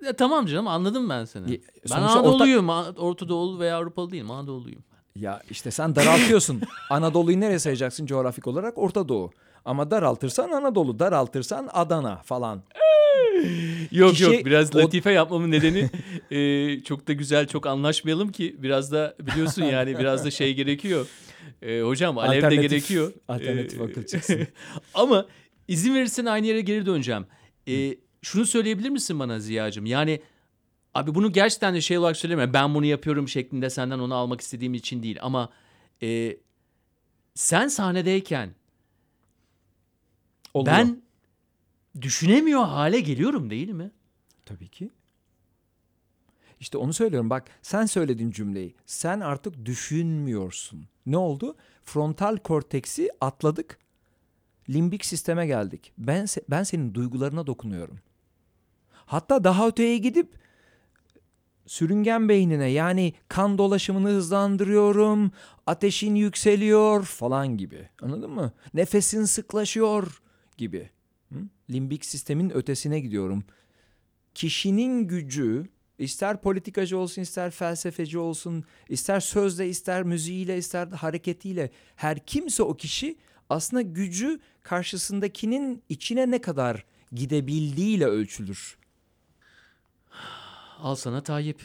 Ya, 0.05 0.13
tamam 0.13 0.45
canım 0.45 0.67
anladım 0.67 1.09
ben 1.09 1.25
seni. 1.25 1.51
Ya, 1.51 1.57
ben 1.91 2.01
Anadolu'yum. 2.01 2.69
orta... 2.69 3.01
Orta 3.01 3.29
Doğulu 3.29 3.59
veya 3.59 3.77
Avrupalı 3.77 4.11
değilim. 4.11 4.31
Anadolu'yum. 4.31 4.83
Ya 5.15 5.41
işte 5.49 5.71
sen 5.71 5.95
daraltıyorsun. 5.95 6.61
Anadolu'yu 6.89 7.39
nereye 7.39 7.59
sayacaksın 7.59 8.05
coğrafik 8.05 8.47
olarak? 8.47 8.77
Orta 8.77 9.09
Doğu. 9.09 9.31
Ama 9.65 9.91
daraltırsan 9.91 10.51
Anadolu, 10.51 10.99
daraltırsan 10.99 11.69
Adana 11.73 12.21
falan. 12.23 12.63
Yok 13.91 14.11
Kişi- 14.11 14.23
yok 14.23 14.45
biraz 14.45 14.75
o- 14.75 14.79
latife 14.79 15.11
yapmamın 15.11 15.51
nedeni 15.51 15.89
e, 16.31 16.79
çok 16.83 17.07
da 17.07 17.13
güzel 17.13 17.47
çok 17.47 17.67
anlaşmayalım 17.67 18.31
ki 18.31 18.55
biraz 18.59 18.91
da 18.91 19.15
biliyorsun 19.19 19.63
yani 19.63 19.99
biraz 19.99 20.25
da 20.25 20.31
şey 20.31 20.53
gerekiyor. 20.53 21.07
E, 21.61 21.81
hocam 21.81 22.17
alev 22.17 22.51
de 22.51 22.55
gerekiyor. 22.55 23.13
alternatif 23.27 23.79
E, 23.79 23.83
akıl 23.83 24.05
çıksın. 24.05 24.47
Ama 24.93 25.25
izin 25.67 25.95
verirsen 25.95 26.25
aynı 26.25 26.47
yere 26.47 26.61
geri 26.61 26.85
döneceğim. 26.85 27.25
E, 27.67 27.95
şunu 28.21 28.45
söyleyebilir 28.45 28.89
misin 28.89 29.19
bana 29.19 29.39
Ziya'cığım? 29.39 29.85
Yani 29.85 30.21
abi 30.93 31.15
bunu 31.15 31.31
gerçekten 31.31 31.75
de 31.75 31.81
şey 31.81 31.97
olarak 31.97 32.17
söylemiyorum. 32.17 32.53
Ben 32.53 32.75
bunu 32.75 32.85
yapıyorum 32.85 33.27
şeklinde 33.29 33.69
senden 33.69 33.99
onu 33.99 34.15
almak 34.15 34.41
istediğim 34.41 34.73
için 34.73 35.03
değil. 35.03 35.17
Ama 35.21 35.49
e, 36.03 36.37
sen 37.35 37.67
sahnedeyken 37.67 38.49
Oluyor. 40.55 40.77
ben 40.77 41.01
düşünemiyor 42.01 42.63
hale 42.65 42.99
geliyorum 42.99 43.49
değil 43.49 43.69
mi? 43.69 43.91
Tabii 44.45 44.67
ki. 44.67 44.89
İşte 46.59 46.77
onu 46.77 46.93
söylüyorum 46.93 47.29
bak 47.29 47.47
sen 47.61 47.85
söyledin 47.85 48.31
cümleyi. 48.31 48.75
Sen 48.85 49.19
artık 49.19 49.65
düşünmüyorsun. 49.65 50.87
Ne 51.05 51.17
oldu? 51.17 51.55
Frontal 51.83 52.37
korteksi 52.37 53.09
atladık. 53.21 53.79
Limbik 54.69 55.05
sisteme 55.05 55.47
geldik. 55.47 55.93
Ben 55.97 56.25
ben 56.49 56.63
senin 56.63 56.93
duygularına 56.93 57.47
dokunuyorum. 57.47 57.99
Hatta 58.91 59.43
daha 59.43 59.67
öteye 59.67 59.97
gidip 59.97 60.33
sürüngen 61.65 62.29
beynine 62.29 62.67
yani 62.67 63.13
kan 63.27 63.57
dolaşımını 63.57 64.09
hızlandırıyorum. 64.09 65.31
Ateşin 65.67 66.15
yükseliyor 66.15 67.03
falan 67.03 67.57
gibi. 67.57 67.89
Anladın 68.01 68.31
mı? 68.31 68.51
Nefesin 68.73 69.25
sıklaşıyor 69.25 70.21
gibi. 70.57 70.89
Hı? 71.31 71.35
Limbik 71.69 72.05
sistemin 72.05 72.49
ötesine 72.49 72.99
gidiyorum 72.99 73.43
kişinin 74.35 75.07
gücü 75.07 75.65
ister 75.99 76.41
politikacı 76.41 76.97
olsun 76.97 77.21
ister 77.21 77.51
felsefeci 77.51 78.17
olsun 78.17 78.63
ister 78.89 79.19
sözle 79.19 79.69
ister 79.69 80.03
müziğiyle 80.03 80.57
ister 80.57 80.87
hareketiyle 80.87 81.71
her 81.95 82.25
kimse 82.25 82.63
o 82.63 82.77
kişi 82.77 83.17
aslında 83.49 83.81
gücü 83.81 84.39
karşısındakinin 84.63 85.83
içine 85.89 86.31
ne 86.31 86.41
kadar 86.41 86.85
gidebildiğiyle 87.11 88.05
ölçülür. 88.05 88.77
Al 90.79 90.95
sana 90.95 91.23
Tayyip. 91.23 91.61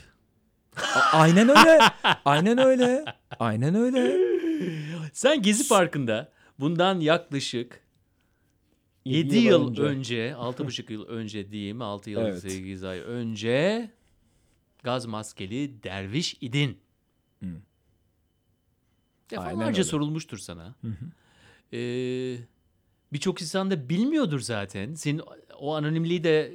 A- 0.76 1.00
aynen 1.12 1.48
öyle. 1.48 1.79
Aynen 2.24 2.59
öyle. 2.59 3.05
Aynen 3.38 3.74
öyle. 3.74 4.16
Sen 5.12 5.42
Gezi 5.42 5.68
Parkı'nda 5.68 6.33
bundan 6.59 7.00
yaklaşık 7.00 7.81
7 9.05 9.37
yıl 9.37 9.45
yıl 9.45 9.69
önce. 9.71 9.83
önce, 9.83 10.35
6,5 10.39 10.93
yıl 10.93 11.07
önce 11.07 11.51
diyeyim, 11.51 11.83
6 11.83 12.11
yıl 12.11 12.21
Evet. 12.21 12.41
8 12.41 12.85
ay 12.85 12.99
önce 13.01 13.91
gaz 14.83 15.07
maskeli 15.07 15.83
derviş 15.83 16.37
idin. 16.41 16.79
Hı. 17.41 17.47
Aynen 17.47 17.61
Defalarca 19.31 19.85
sorulmuştur 19.85 20.39
sana. 20.39 20.75
Ee, 21.73 22.37
Birçok 23.13 23.43
insan 23.43 23.71
da 23.71 23.89
bilmiyordur 23.89 24.41
zaten. 24.41 24.95
Senin 24.95 25.23
o 25.59 25.75
anonimliği 25.75 26.25
de 26.25 26.41
e, 26.41 26.53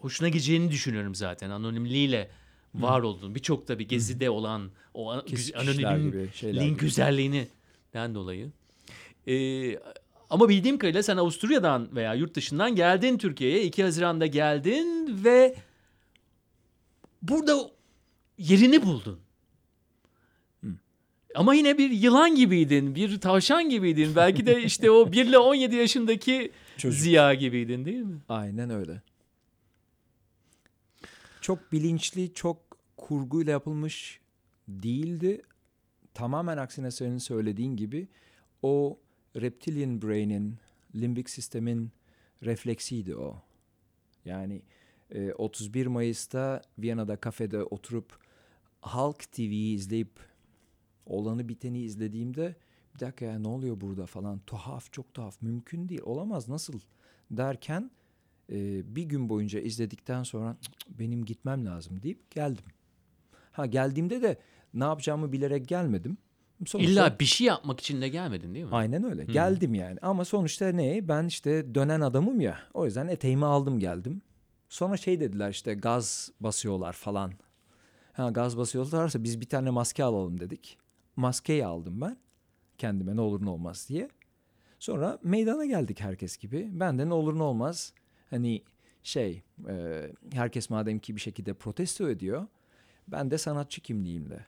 hoşuna 0.00 0.28
gideceğini 0.28 0.70
düşünüyorum 0.70 1.14
zaten. 1.14 1.50
Anonimliğiyle 1.50 2.30
var 2.74 3.00
olduğunu. 3.00 3.34
Birçok 3.34 3.66
tabii 3.66 3.86
gezide 3.86 4.30
olan 4.30 4.70
o 4.94 5.10
anonim 5.10 6.12
link 6.42 6.52
gibi. 6.52 6.76
güzelliğinden 6.76 8.14
dolayı. 8.14 8.50
Ee, 9.28 9.78
ama 10.32 10.48
bildiğim 10.48 10.78
kadarıyla 10.78 11.02
sen 11.02 11.16
Avusturya'dan 11.16 11.96
veya 11.96 12.14
yurt 12.14 12.34
dışından 12.34 12.74
geldin 12.74 13.18
Türkiye'ye. 13.18 13.62
2 13.64 13.82
Haziran'da 13.82 14.26
geldin 14.26 15.20
ve 15.24 15.56
burada 17.22 17.70
yerini 18.38 18.82
buldun. 18.82 19.20
Ama 21.34 21.54
yine 21.54 21.78
bir 21.78 21.90
yılan 21.90 22.34
gibiydin, 22.34 22.94
bir 22.94 23.20
tavşan 23.20 23.68
gibiydin. 23.68 24.16
Belki 24.16 24.46
de 24.46 24.62
işte 24.62 24.90
o 24.90 25.12
1 25.12 25.26
ile 25.26 25.38
17 25.38 25.76
yaşındaki 25.76 26.52
Çocuk. 26.76 27.00
Ziya 27.00 27.34
gibiydin 27.34 27.84
değil 27.84 28.02
mi? 28.02 28.18
Aynen 28.28 28.70
öyle. 28.70 29.02
Çok 31.40 31.72
bilinçli, 31.72 32.34
çok 32.34 32.58
kurguyla 32.96 33.52
yapılmış 33.52 34.20
değildi. 34.68 35.42
Tamamen 36.14 36.56
aksine 36.56 36.90
senin 36.90 37.18
söylediğin 37.18 37.76
gibi 37.76 38.08
o 38.62 38.98
reptilian 39.36 40.02
brain'in, 40.02 40.58
limbik 40.94 41.30
sistemin 41.30 41.90
refleksiydi 42.42 43.16
o. 43.16 43.42
Yani 44.24 44.62
e, 45.10 45.32
31 45.32 45.86
Mayıs'ta 45.86 46.62
Viyana'da 46.78 47.16
kafede 47.16 47.62
oturup 47.62 48.18
Halk 48.80 49.32
TV'yi 49.32 49.74
izleyip 49.74 50.20
olanı 51.06 51.48
biteni 51.48 51.80
izlediğimde 51.80 52.56
bir 52.94 53.00
dakika 53.00 53.24
ya 53.24 53.38
ne 53.38 53.48
oluyor 53.48 53.80
burada 53.80 54.06
falan 54.06 54.38
tuhaf 54.46 54.92
çok 54.92 55.14
tuhaf 55.14 55.42
mümkün 55.42 55.88
değil 55.88 56.00
olamaz 56.04 56.48
nasıl 56.48 56.80
derken 57.30 57.90
e, 58.52 58.82
bir 58.96 59.02
gün 59.02 59.28
boyunca 59.28 59.60
izledikten 59.60 60.22
sonra 60.22 60.56
"Cık, 60.60 60.98
benim 60.98 61.24
gitmem 61.24 61.66
lazım 61.66 62.02
deyip 62.02 62.30
geldim. 62.30 62.64
Ha 63.52 63.66
geldiğimde 63.66 64.22
de 64.22 64.38
ne 64.74 64.84
yapacağımı 64.84 65.32
bilerek 65.32 65.68
gelmedim. 65.68 66.18
Sonuçta, 66.66 66.92
İlla 66.92 67.18
bir 67.20 67.24
şey 67.24 67.46
yapmak 67.46 67.80
için 67.80 68.00
de 68.00 68.08
gelmedin 68.08 68.54
değil 68.54 68.64
mi? 68.64 68.70
Aynen 68.74 69.04
öyle. 69.04 69.24
Geldim 69.24 69.74
yani. 69.74 69.98
Ama 70.02 70.24
sonuçta 70.24 70.68
ne? 70.68 71.08
Ben 71.08 71.26
işte 71.26 71.74
dönen 71.74 72.00
adamım 72.00 72.40
ya. 72.40 72.58
O 72.74 72.84
yüzden 72.84 73.08
eteğimi 73.08 73.44
aldım 73.46 73.78
geldim. 73.78 74.22
Sonra 74.68 74.96
şey 74.96 75.20
dediler 75.20 75.50
işte 75.50 75.74
gaz 75.74 76.30
basıyorlar 76.40 76.92
falan. 76.92 77.32
Ha 78.12 78.30
gaz 78.30 78.56
basıyorlarsa 78.56 79.24
biz 79.24 79.40
bir 79.40 79.48
tane 79.48 79.70
maske 79.70 80.04
alalım 80.04 80.40
dedik. 80.40 80.78
Maskeyi 81.16 81.66
aldım 81.66 82.00
ben. 82.00 82.16
Kendime 82.78 83.16
ne 83.16 83.20
olur 83.20 83.44
ne 83.44 83.50
olmaz 83.50 83.86
diye. 83.88 84.08
Sonra 84.78 85.18
meydana 85.22 85.64
geldik 85.64 86.00
herkes 86.00 86.36
gibi. 86.36 86.68
Ben 86.72 86.98
de 86.98 87.08
ne 87.08 87.14
olur 87.14 87.38
ne 87.38 87.42
olmaz. 87.42 87.92
Hani 88.30 88.62
şey 89.02 89.42
e, 89.68 90.06
herkes 90.32 90.70
madem 90.70 90.98
ki 90.98 91.16
bir 91.16 91.20
şekilde 91.20 91.54
protesto 91.54 92.08
ediyor. 92.08 92.46
Ben 93.08 93.30
de 93.30 93.38
sanatçı 93.38 93.80
kimliğimle 93.80 94.46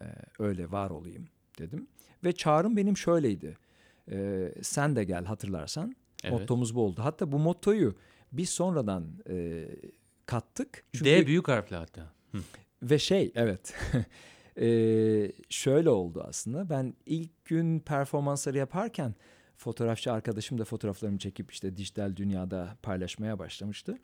e, 0.00 0.04
öyle 0.38 0.70
var 0.70 0.90
olayım 0.90 1.28
dedim. 1.58 1.86
Ve 2.24 2.32
çağrım 2.32 2.76
benim 2.76 2.96
şöyleydi. 2.96 3.56
E, 4.10 4.48
sen 4.62 4.96
de 4.96 5.04
gel 5.04 5.24
hatırlarsan. 5.24 5.96
Evet. 6.24 6.40
Mottomuz 6.40 6.74
bu 6.74 6.82
oldu. 6.82 7.00
Hatta 7.04 7.32
bu 7.32 7.38
mottoyu 7.38 7.94
biz 8.32 8.48
sonradan 8.48 9.04
e, 9.28 9.66
kattık. 10.26 10.84
Çünkü 10.92 11.04
D 11.04 11.26
büyük 11.26 11.48
harfle 11.48 11.76
hatta. 11.76 12.12
ve 12.82 12.98
şey 12.98 13.32
evet 13.34 13.74
Ee, 14.60 15.32
şöyle 15.50 15.90
oldu 15.90 16.24
aslında 16.28 16.70
ben 16.70 16.94
ilk 17.06 17.44
gün 17.44 17.80
performansları 17.80 18.58
yaparken 18.58 19.14
fotoğrafçı 19.56 20.12
arkadaşım 20.12 20.58
da 20.58 20.64
fotoğraflarımı 20.64 21.18
çekip 21.18 21.52
işte 21.52 21.76
dijital 21.76 22.16
dünyada 22.16 22.76
paylaşmaya 22.82 23.38
başlamıştı. 23.38 23.98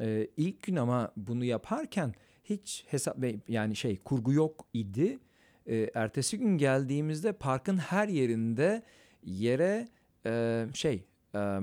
Ee, 0.00 0.28
ilk 0.36 0.62
gün 0.62 0.76
ama 0.76 1.12
bunu 1.16 1.44
yaparken 1.44 2.14
hiç 2.44 2.84
hesap 2.88 3.18
yani 3.48 3.76
şey 3.76 3.96
kurgu 3.96 4.32
yok 4.32 4.66
idi. 4.74 5.18
Ee, 5.66 5.90
ertesi 5.94 6.38
gün 6.38 6.58
geldiğimizde 6.58 7.32
parkın 7.32 7.76
her 7.76 8.08
yerinde 8.08 8.82
yere 9.24 9.88
e, 10.26 10.66
şey 10.74 11.04
e, 11.34 11.38
e, 11.38 11.60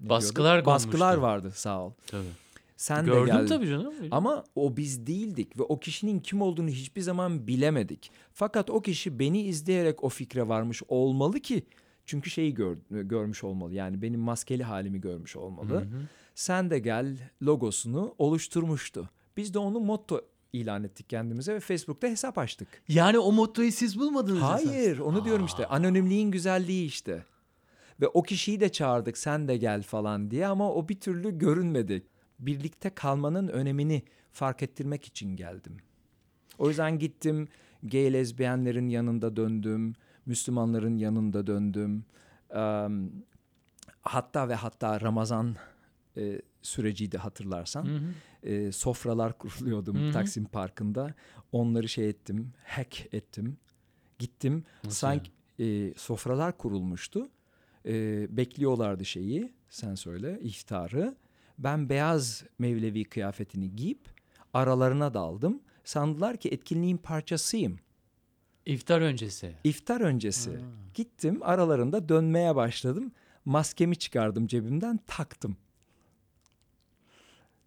Baskılar 0.00 0.52
diyorduk? 0.52 0.66
baskılar 0.66 1.16
vardı 1.16 1.50
sağ 1.54 1.82
ol. 1.84 1.92
Tabii. 2.06 2.24
Sen 2.76 3.06
de 3.06 3.10
Gördüm 3.10 3.26
geldin. 3.26 3.46
tabii 3.46 3.68
canım. 3.68 3.94
Ama 4.10 4.44
o 4.54 4.76
biz 4.76 5.06
değildik 5.06 5.58
ve 5.58 5.62
o 5.62 5.80
kişinin 5.80 6.20
kim 6.20 6.42
olduğunu 6.42 6.68
hiçbir 6.68 7.00
zaman 7.00 7.46
bilemedik. 7.46 8.10
Fakat 8.32 8.70
o 8.70 8.82
kişi 8.82 9.18
beni 9.18 9.42
izleyerek 9.42 10.04
o 10.04 10.08
fikre 10.08 10.48
varmış 10.48 10.82
olmalı 10.88 11.40
ki 11.40 11.62
çünkü 12.06 12.30
şeyi 12.30 12.54
gör, 12.54 12.76
görmüş 12.90 13.44
olmalı. 13.44 13.74
Yani 13.74 14.02
benim 14.02 14.20
maskeli 14.20 14.62
halimi 14.64 15.00
görmüş 15.00 15.36
olmalı. 15.36 15.86
Sen 16.34 16.70
de 16.70 16.78
gel 16.78 17.16
logosunu 17.42 18.14
oluşturmuştu. 18.18 19.10
Biz 19.36 19.54
de 19.54 19.58
onu 19.58 19.80
motto 19.80 20.20
ilan 20.52 20.84
ettik 20.84 21.08
kendimize 21.08 21.54
ve 21.54 21.60
Facebook'ta 21.60 22.08
hesap 22.08 22.38
açtık. 22.38 22.68
Yani 22.88 23.18
o 23.18 23.32
mottoyu 23.32 23.72
siz 23.72 23.98
bulmadınız 23.98 24.42
Hayır, 24.42 24.92
esas. 24.92 25.00
onu 25.00 25.24
diyorum 25.24 25.46
işte. 25.46 25.66
Anonimliğin 25.66 26.30
güzelliği 26.30 26.86
işte. 26.86 27.24
Ve 28.00 28.08
o 28.08 28.22
kişiyi 28.22 28.60
de 28.60 28.68
çağırdık 28.68 29.18
sen 29.18 29.48
de 29.48 29.56
gel 29.56 29.82
falan 29.82 30.30
diye 30.30 30.46
ama 30.46 30.72
o 30.72 30.88
bir 30.88 31.00
türlü 31.00 31.38
görünmedi. 31.38 32.06
Birlikte 32.38 32.90
kalmanın 32.90 33.48
önemini 33.48 34.02
fark 34.32 34.62
ettirmek 34.62 35.04
için 35.04 35.36
geldim. 35.36 35.76
O 36.58 36.68
yüzden 36.68 36.98
gittim 36.98 37.48
gay 37.82 38.12
lezbiyenlerin 38.12 38.88
yanında 38.88 39.36
döndüm. 39.36 39.94
Müslümanların 40.26 40.96
yanında 40.96 41.46
döndüm. 41.46 42.04
Hatta 44.02 44.48
ve 44.48 44.54
hatta 44.54 45.00
Ramazan 45.00 45.56
e, 46.16 46.42
süreciydi 46.62 47.18
hatırlarsan. 47.18 47.84
Hı 47.86 47.96
hı. 47.96 48.48
E, 48.48 48.72
sofralar 48.72 49.38
kuruluyordum 49.38 49.96
Hı 49.96 50.08
hı. 50.08 50.12
Taksim 50.12 50.44
Parkı'nda. 50.44 51.14
Onları 51.52 51.88
şey 51.88 52.08
ettim, 52.08 52.52
hack 52.64 53.14
ettim. 53.14 53.56
Gittim. 54.18 54.64
Nasıl 54.84 54.96
sanki 54.96 55.30
e, 55.58 55.94
sofralar 55.96 56.58
kurulmuştu. 56.58 57.28
E, 57.86 58.26
bekliyorlardı 58.36 59.04
şeyi, 59.04 59.52
sen 59.70 59.94
söyle, 59.94 60.38
iftarı. 60.42 61.16
Ben 61.58 61.88
beyaz 61.88 62.44
Mevlevi 62.58 63.04
kıyafetini 63.04 63.76
giyip 63.76 64.00
aralarına 64.54 65.14
daldım. 65.14 65.60
Sandılar 65.84 66.36
ki 66.36 66.48
etkinliğin 66.48 66.96
parçasıyım. 66.96 67.78
İftar 68.66 69.00
öncesi. 69.00 69.52
İftar 69.64 70.00
öncesi 70.00 70.60
gittim 70.94 71.38
aralarında 71.42 72.08
dönmeye 72.08 72.56
başladım. 72.56 73.12
Maskemi 73.44 73.96
çıkardım 73.96 74.46
cebimden 74.46 75.00
taktım. 75.06 75.56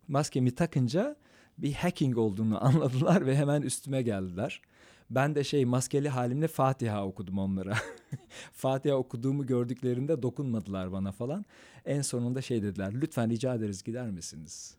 Maskemi 0.07 0.55
takınca 0.55 1.15
bir 1.57 1.73
hacking 1.73 2.17
olduğunu 2.17 2.65
anladılar 2.65 3.25
ve 3.25 3.35
hemen 3.35 3.61
üstüme 3.61 4.01
geldiler. 4.01 4.61
Ben 5.09 5.35
de 5.35 5.43
şey 5.43 5.65
maskeli 5.65 6.09
halimle 6.09 6.47
Fatiha 6.47 7.05
okudum 7.05 7.39
onlara. 7.39 7.77
Fatiha 8.51 8.95
okuduğumu 8.95 9.45
gördüklerinde 9.45 10.21
dokunmadılar 10.21 10.91
bana 10.91 11.11
falan. 11.11 11.45
En 11.85 12.01
sonunda 12.01 12.41
şey 12.41 12.63
dediler. 12.63 12.93
Lütfen 13.01 13.29
rica 13.29 13.55
ederiz 13.55 13.83
gider 13.83 14.11
misiniz? 14.11 14.77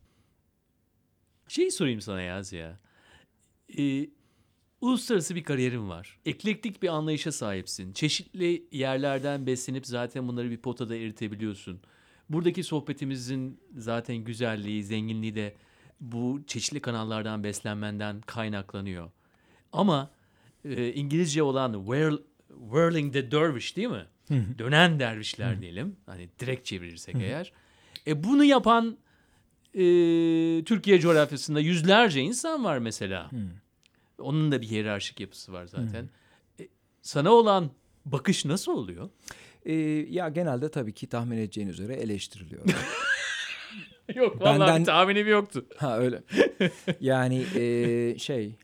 Şey 1.47 1.71
sorayım 1.71 2.01
sana 2.01 2.21
ya 2.21 2.43
Ziya. 2.43 2.79
Ee, 3.77 4.07
uluslararası 4.81 5.35
bir 5.35 5.43
kariyerin 5.43 5.89
var. 5.89 6.19
Eklektik 6.25 6.83
bir 6.83 6.87
anlayışa 6.87 7.31
sahipsin. 7.31 7.93
Çeşitli 7.93 8.67
yerlerden 8.71 9.45
beslenip 9.45 9.85
zaten 9.85 10.27
bunları 10.27 10.51
bir 10.51 10.57
potada 10.57 10.95
eritebiliyorsun. 10.95 11.81
Buradaki 12.29 12.63
sohbetimizin 12.63 13.59
zaten 13.77 14.17
güzelliği, 14.17 14.83
zenginliği 14.83 15.35
de 15.35 15.55
bu 16.01 16.41
çeşitli 16.47 16.79
kanallardan 16.79 17.43
beslenmenden 17.43 18.21
kaynaklanıyor. 18.21 19.11
Ama 19.73 20.11
e, 20.65 20.93
İngilizce 20.93 21.43
olan 21.43 21.73
whirl, 21.73 22.17
whirling 22.71 23.13
the 23.13 23.31
dervish 23.31 23.75
değil 23.75 23.87
mi? 23.87 24.05
Dönen 24.57 24.99
dervişler 24.99 25.61
diyelim. 25.61 25.95
Hani 26.05 26.29
direkt 26.39 26.65
çevirirsek 26.65 27.15
eğer. 27.15 27.51
E 28.07 28.23
bunu 28.23 28.43
yapan 28.43 28.97
e, 29.73 29.79
Türkiye 30.63 30.99
coğrafyasında 30.99 31.59
yüzlerce 31.59 32.21
insan 32.21 32.63
var 32.63 32.77
mesela. 32.77 33.29
Onun 34.19 34.51
da 34.51 34.61
bir 34.61 34.67
hiyerarşik 34.67 35.19
yapısı 35.19 35.53
var 35.53 35.65
zaten. 35.65 36.09
E, 36.59 36.67
sana 37.01 37.31
olan 37.31 37.71
bakış 38.05 38.45
nasıl 38.45 38.71
oluyor? 38.71 39.09
Ee, 39.65 39.73
ya 40.09 40.29
genelde 40.29 40.69
tabii 40.71 40.93
ki 40.93 41.07
tahmin 41.07 41.37
edeceğin 41.37 41.67
üzere 41.67 41.93
eleştiriliyor. 41.93 42.63
Yok 44.15 44.41
vallahi 44.41 44.59
Benden- 44.59 44.79
bir 44.81 44.85
tahminim 44.85 45.27
yoktu. 45.27 45.65
ha 45.77 45.99
öyle. 45.99 46.23
Yani 46.99 47.45
e, 47.55 48.15
şey. 48.17 48.55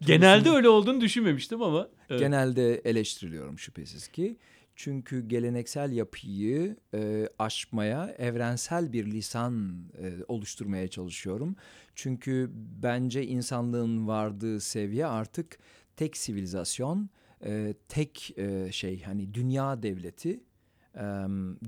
Genelde 0.00 0.50
öyle 0.50 0.68
olduğunu 0.68 1.00
düşünmemiştim 1.00 1.62
ama. 1.62 1.88
evet. 2.10 2.20
Genelde 2.20 2.74
eleştiriliyorum 2.74 3.58
şüphesiz 3.58 4.08
ki. 4.08 4.36
Çünkü 4.76 5.28
geleneksel 5.28 5.92
yapıyı 5.92 6.76
e, 6.94 7.28
aşmaya, 7.38 8.14
evrensel 8.18 8.92
bir 8.92 9.06
lisan 9.06 9.74
e, 10.02 10.12
oluşturmaya 10.28 10.88
çalışıyorum. 10.88 11.56
Çünkü 11.94 12.50
bence 12.82 13.26
insanlığın 13.26 14.08
vardığı 14.08 14.60
seviye 14.60 15.06
artık 15.06 15.58
tek 15.96 16.16
sivilizasyon, 16.16 17.10
e, 17.44 17.74
tek 17.88 18.38
e, 18.38 18.72
şey 18.72 19.02
hani 19.02 19.34
dünya 19.34 19.82
devleti, 19.82 20.40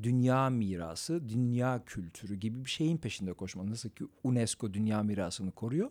dünya 0.03 0.51
mirası, 0.51 1.29
dünya 1.29 1.85
kültürü 1.85 2.35
gibi 2.35 2.65
bir 2.65 2.71
şeyin 2.71 2.97
peşinde 2.97 3.33
koşmak. 3.33 3.67
Nasıl 3.67 3.91
ki 3.91 4.05
UNESCO 4.25 4.75
dünya 4.75 5.03
mirasını 5.03 5.53
koruyor. 5.53 5.91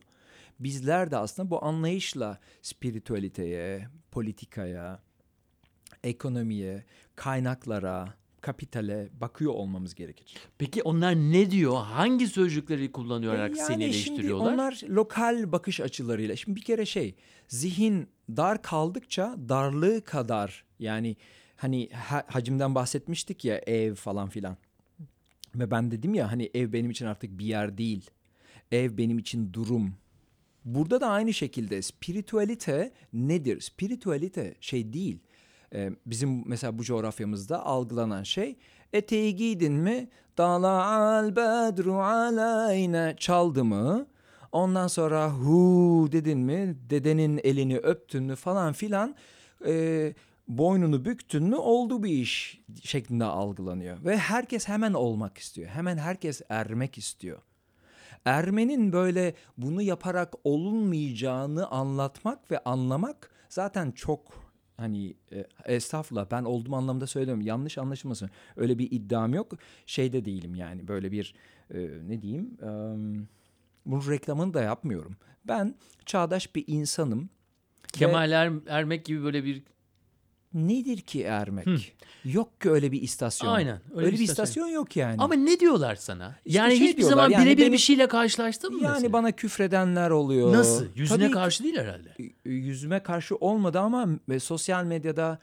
Bizler 0.59 1.11
de 1.11 1.17
aslında 1.17 1.49
bu 1.49 1.65
anlayışla 1.65 2.39
spiritüaliteye, 2.61 3.87
politikaya, 4.11 4.99
ekonomiye, 6.03 6.83
kaynaklara, 7.15 8.13
kapitale 8.45 9.09
bakıyor 9.21 9.53
olmamız 9.53 9.95
gerekir. 9.95 10.37
Peki 10.57 10.83
onlar 10.83 11.15
ne 11.15 11.51
diyor? 11.51 11.77
Hangi 11.77 12.27
sözcükleri 12.27 12.91
kullanarak 12.91 13.51
E, 13.51 13.55
seni 13.55 13.71
yani 13.71 13.83
eleştiriyorlar? 13.83 14.71
Şimdi 14.71 14.93
onlar 14.93 14.95
lokal 14.95 15.51
bakış 15.51 15.79
açılarıyla. 15.81 16.35
Şimdi 16.35 16.55
bir 16.55 16.61
kere 16.61 16.85
şey, 16.85 17.15
zihin 17.47 18.07
dar 18.29 18.61
kaldıkça 18.61 19.35
darlığı 19.49 20.03
kadar 20.03 20.63
yani 20.79 21.15
hani 21.55 21.89
ha- 21.89 22.23
hacimden 22.27 22.75
bahsetmiştik 22.75 23.45
ya 23.45 23.57
ev 23.57 23.95
falan 23.95 24.29
filan. 24.29 24.57
Ve 25.55 25.71
ben 25.71 25.91
dedim 25.91 26.13
ya 26.13 26.31
hani 26.31 26.51
ev 26.53 26.73
benim 26.73 26.91
için 26.91 27.05
artık 27.05 27.39
bir 27.39 27.45
yer 27.45 27.77
değil. 27.77 28.09
Ev 28.71 28.97
benim 28.97 29.19
için 29.19 29.53
durum. 29.53 29.93
Burada 30.65 31.01
da 31.01 31.07
aynı 31.07 31.33
şekilde 31.33 31.81
spiritüalite 31.81 32.91
nedir? 33.13 33.61
Spiritüalite 33.61 34.55
şey 34.59 34.93
değil. 34.93 35.19
Ee, 35.75 35.91
bizim 36.05 36.43
mesela 36.45 36.79
bu 36.79 36.83
coğrafyamızda 36.83 37.65
algılanan 37.65 38.23
şey 38.23 38.57
eteği 38.93 39.35
giydin 39.35 39.73
mi? 39.73 40.09
Dala 40.37 40.85
al 40.85 41.35
bedru 41.35 41.93
alayne 41.93 43.15
çaldı 43.17 43.63
mı? 43.63 44.07
Ondan 44.51 44.87
sonra 44.87 45.29
hu 45.29 46.09
dedin 46.11 46.39
mi? 46.39 46.75
Dedenin 46.89 47.41
elini 47.43 47.77
öptün 47.77 48.23
mü? 48.23 48.35
falan 48.35 48.73
filan 48.73 49.15
e, 49.67 50.13
boynunu 50.47 51.05
büktün 51.05 51.43
mü? 51.43 51.55
Oldu 51.55 52.03
bir 52.03 52.09
iş. 52.09 52.61
şeklinde 52.83 53.23
algılanıyor. 53.23 54.05
Ve 54.05 54.17
herkes 54.17 54.67
hemen 54.67 54.93
olmak 54.93 55.37
istiyor. 55.37 55.69
Hemen 55.69 55.97
herkes 55.97 56.41
ermek 56.49 56.97
istiyor. 56.97 57.37
Ermenin 58.25 58.93
böyle 58.93 59.33
bunu 59.57 59.81
yaparak 59.81 60.33
olunmayacağını 60.43 61.67
anlatmak 61.67 62.51
ve 62.51 62.63
anlamak 62.63 63.29
zaten 63.49 63.91
çok 63.91 64.44
hani 64.77 65.13
e, 65.31 65.45
estağfurullah 65.65 66.31
ben 66.31 66.43
oldum 66.43 66.73
anlamda 66.73 67.07
söylüyorum 67.07 67.41
yanlış 67.41 67.77
anlaşılmasın. 67.77 68.29
Öyle 68.55 68.79
bir 68.79 68.91
iddiam 68.91 69.33
yok. 69.33 69.53
Şeyde 69.85 70.25
değilim 70.25 70.55
yani 70.55 70.87
böyle 70.87 71.11
bir 71.11 71.35
e, 71.73 71.79
ne 72.07 72.21
diyeyim 72.21 72.57
e, 72.61 72.67
bunun 73.85 74.09
reklamını 74.11 74.53
da 74.53 74.61
yapmıyorum. 74.61 75.15
Ben 75.47 75.75
çağdaş 76.05 76.55
bir 76.55 76.63
insanım. 76.67 77.29
Kemal 77.93 78.31
Er- 78.31 78.51
Ermek 78.67 79.05
gibi 79.05 79.23
böyle 79.23 79.43
bir 79.43 79.63
nedir 80.55 80.97
ki 80.97 81.21
ermek 81.23 81.95
yok 82.25 82.61
ki 82.61 82.69
öyle 82.71 82.91
bir 82.91 83.01
istasyon 83.01 83.49
Aynen, 83.49 83.79
öyle 83.95 84.05
öyle, 84.05 84.17
bir 84.17 84.21
istasyon. 84.21 84.43
istasyon 84.45 84.67
yok 84.67 84.95
yani 84.97 85.15
Ama 85.19 85.33
ne 85.35 85.59
diyorlar 85.59 85.95
sana? 85.95 86.35
İşte 86.45 86.59
yani 86.59 86.77
şey 86.77 86.87
hiçbir 86.87 86.97
diyorlar, 86.97 87.15
zaman 87.17 87.29
yani 87.29 87.45
birebir 87.45 87.61
benim- 87.61 87.73
bir 87.73 87.77
şeyle 87.77 88.07
karşılaştın 88.07 88.73
mı 88.75 88.83
yani 88.83 88.93
mesela? 88.93 89.13
bana 89.13 89.31
küfredenler 89.31 90.09
oluyor 90.09 90.53
Nasıl? 90.53 90.85
Yüzüne 90.95 91.17
Tabii 91.23 91.31
karşı 91.31 91.63
değil 91.63 91.77
herhalde. 91.77 92.09
yüzüme 92.45 92.99
karşı 93.03 93.35
olmadı 93.35 93.79
ama 93.79 94.07
e, 94.31 94.39
sosyal 94.39 94.83
medyada 94.85 95.39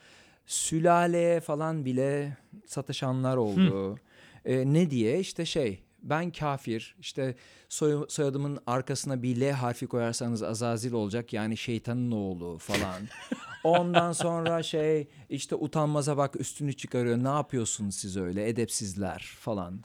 sülaleye 0.46 1.40
falan 1.40 1.85
bile 1.85 2.37
satışanlar 2.66 3.37
oldu. 3.37 3.98
E, 4.44 4.72
ne 4.72 4.90
diye 4.90 5.20
işte 5.20 5.46
şey 5.46 5.83
ben 6.03 6.31
kafir 6.31 6.97
işte 7.01 7.35
soy, 7.69 8.07
soyadımın 8.09 8.59
arkasına 8.67 9.23
bir 9.23 9.41
L 9.41 9.51
harfi 9.51 9.87
koyarsanız 9.87 10.43
Azazil 10.43 10.93
olacak 10.93 11.33
yani 11.33 11.57
şeytanın 11.57 12.11
oğlu 12.11 12.59
falan. 12.59 13.03
Ondan 13.65 14.12
sonra 14.12 14.62
şey 14.62 15.09
işte 15.29 15.55
utanmaza 15.55 16.17
bak 16.17 16.41
üstünü 16.41 16.73
çıkarıyor 16.73 17.25
ne 17.25 17.29
yapıyorsunuz 17.29 17.95
siz 17.95 18.17
öyle 18.17 18.49
edepsizler 18.49 19.35
falan. 19.38 19.85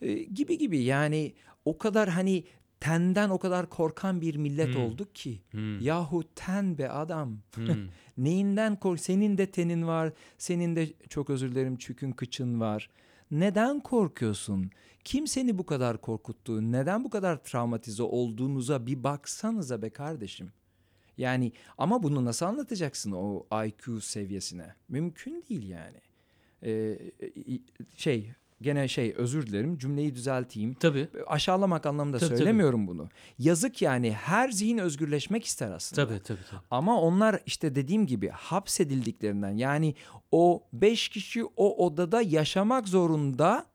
E, 0.00 0.14
gibi 0.14 0.58
gibi 0.58 0.82
yani 0.82 1.34
o 1.64 1.78
kadar 1.78 2.08
hani 2.08 2.44
tenden 2.80 3.30
o 3.30 3.38
kadar 3.38 3.70
korkan 3.70 4.20
bir 4.20 4.36
millet 4.36 4.76
olduk 4.76 5.14
ki. 5.14 5.42
Yahu 5.80 6.22
ten 6.34 6.78
be 6.78 6.90
adam. 6.90 7.38
Neyinden 8.16 8.76
kork? 8.76 9.00
Senin 9.00 9.38
de 9.38 9.46
tenin 9.46 9.86
var. 9.86 10.12
Senin 10.38 10.76
de 10.76 10.88
çok 11.08 11.30
özür 11.30 11.50
dilerim 11.50 11.76
çükün 11.76 12.12
kıçın 12.12 12.60
var. 12.60 12.90
Neden 13.30 13.80
korkuyorsun? 13.80 14.70
Kim 15.04 15.26
seni 15.26 15.58
bu 15.58 15.66
kadar 15.66 16.00
korkuttu? 16.00 16.72
Neden 16.72 17.04
bu 17.04 17.10
kadar 17.10 17.44
travmatize 17.44 18.02
olduğunuza 18.02 18.86
bir 18.86 19.04
baksanıza 19.04 19.82
be 19.82 19.90
kardeşim. 19.90 20.52
Yani 21.18 21.52
ama 21.78 22.02
bunu 22.02 22.24
nasıl 22.24 22.46
anlatacaksın 22.46 23.12
o 23.12 23.46
IQ 23.66 24.00
seviyesine? 24.00 24.74
Mümkün 24.88 25.44
değil 25.48 25.68
yani. 25.68 25.98
Ee, 26.64 26.98
şey 27.96 28.32
gene 28.62 28.88
şey 28.88 29.14
özür 29.16 29.46
dilerim 29.46 29.78
cümleyi 29.78 30.14
düzelteyim 30.14 30.74
Tabii. 30.74 31.08
aşağılamak 31.26 31.86
anlamında 31.86 32.18
Tabii, 32.18 32.28
tabii. 32.28 32.38
söylemiyorum 32.38 32.86
bunu. 32.86 33.08
Yazık 33.38 33.82
yani 33.82 34.12
her 34.12 34.50
zihin 34.50 34.78
özgürleşmek 34.78 35.44
ister 35.44 35.70
aslında. 35.70 36.06
Tabii 36.08 36.22
tabii. 36.22 36.38
tabii. 36.50 36.60
Ama 36.70 37.00
onlar 37.00 37.40
işte 37.46 37.74
dediğim 37.74 38.06
gibi 38.06 38.28
hapsedildiklerinden 38.28 39.56
yani 39.56 39.94
o 40.32 40.62
beş 40.72 41.08
kişi 41.08 41.44
o 41.44 41.86
odada 41.86 42.22
yaşamak 42.22 42.88
zorunda 42.88 43.66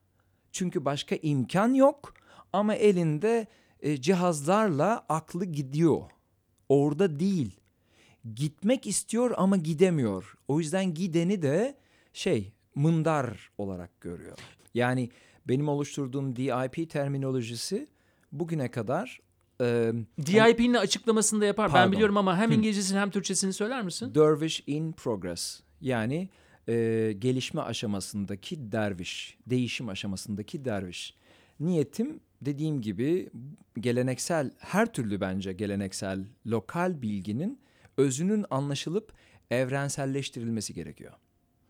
çünkü 0.58 0.86
başka 0.86 1.16
imkan 1.16 1.74
yok 1.74 2.14
ama 2.54 2.76
elinde 2.76 3.48
e, 3.80 4.02
cihazlarla 4.02 5.06
aklı 5.10 5.46
gidiyor. 5.46 6.02
Orada 6.70 7.20
değil. 7.20 7.60
Gitmek 8.36 8.88
istiyor 8.88 9.32
ama 9.38 9.58
gidemiyor. 9.58 10.38
O 10.48 10.60
yüzden 10.60 10.94
gideni 10.94 11.42
de 11.42 11.78
şey 12.14 12.52
mındar 12.76 13.52
olarak 13.58 14.02
görüyor. 14.02 14.38
Yani 14.74 15.10
benim 15.48 15.68
oluşturduğum 15.68 16.36
DIP 16.36 16.90
terminolojisi 16.90 17.88
bugüne 18.32 18.72
kadar 18.72 19.20
e, 19.62 19.92
DIP'nin 20.26 20.74
açıklamasını 20.74 21.42
da 21.42 21.46
yapar. 21.46 21.68
Ben 21.68 21.74
Pardon. 21.74 21.92
biliyorum 21.92 22.18
ama 22.18 22.38
hem 22.38 22.52
İngilizcesini 22.52 23.00
hem 23.00 23.10
Türkçesini 23.10 23.54
söyler 23.54 23.84
misin? 23.84 24.16
Dervish 24.16 24.64
in 24.68 24.92
progress 24.92 25.60
yani 25.82 26.30
e, 26.68 27.14
gelişme 27.20 27.62
aşamasındaki 27.62 28.72
derviş, 28.72 29.38
değişim 29.48 29.90
aşamasındaki 29.90 30.66
derviş. 30.66 31.14
Niyetim 31.60 32.20
dediğim 32.42 32.82
gibi 32.82 33.30
geleneksel, 33.80 34.52
her 34.60 34.94
türlü 34.94 35.22
bence 35.22 35.54
geleneksel 35.54 36.26
lokal 36.48 37.02
bilginin 37.02 37.60
özünün 37.98 38.46
anlaşılıp 38.50 39.14
evrenselleştirilmesi 39.52 40.74
gerekiyor. 40.74 41.14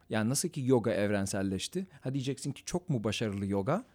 Yani 0.10 0.30
nasıl 0.30 0.50
ki 0.50 0.62
yoga 0.66 0.92
evrenselleşti? 0.92 1.88
Ha 2.02 2.14
diyeceksin 2.14 2.52
ki 2.52 2.66
çok 2.66 2.90
mu 2.90 3.04
başarılı 3.04 3.46
yoga? 3.46 3.86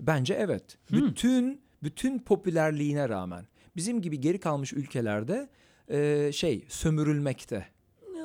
Bence 0.00 0.34
evet. 0.34 0.78
Bütün 0.92 1.60
bütün 1.82 2.18
popülerliğine 2.18 3.08
rağmen 3.08 3.44
bizim 3.76 4.02
gibi 4.02 4.20
geri 4.20 4.40
kalmış 4.40 4.72
ülkelerde 4.72 5.48
e, 5.88 6.30
şey 6.32 6.64
sömürülmekte. 6.68 7.66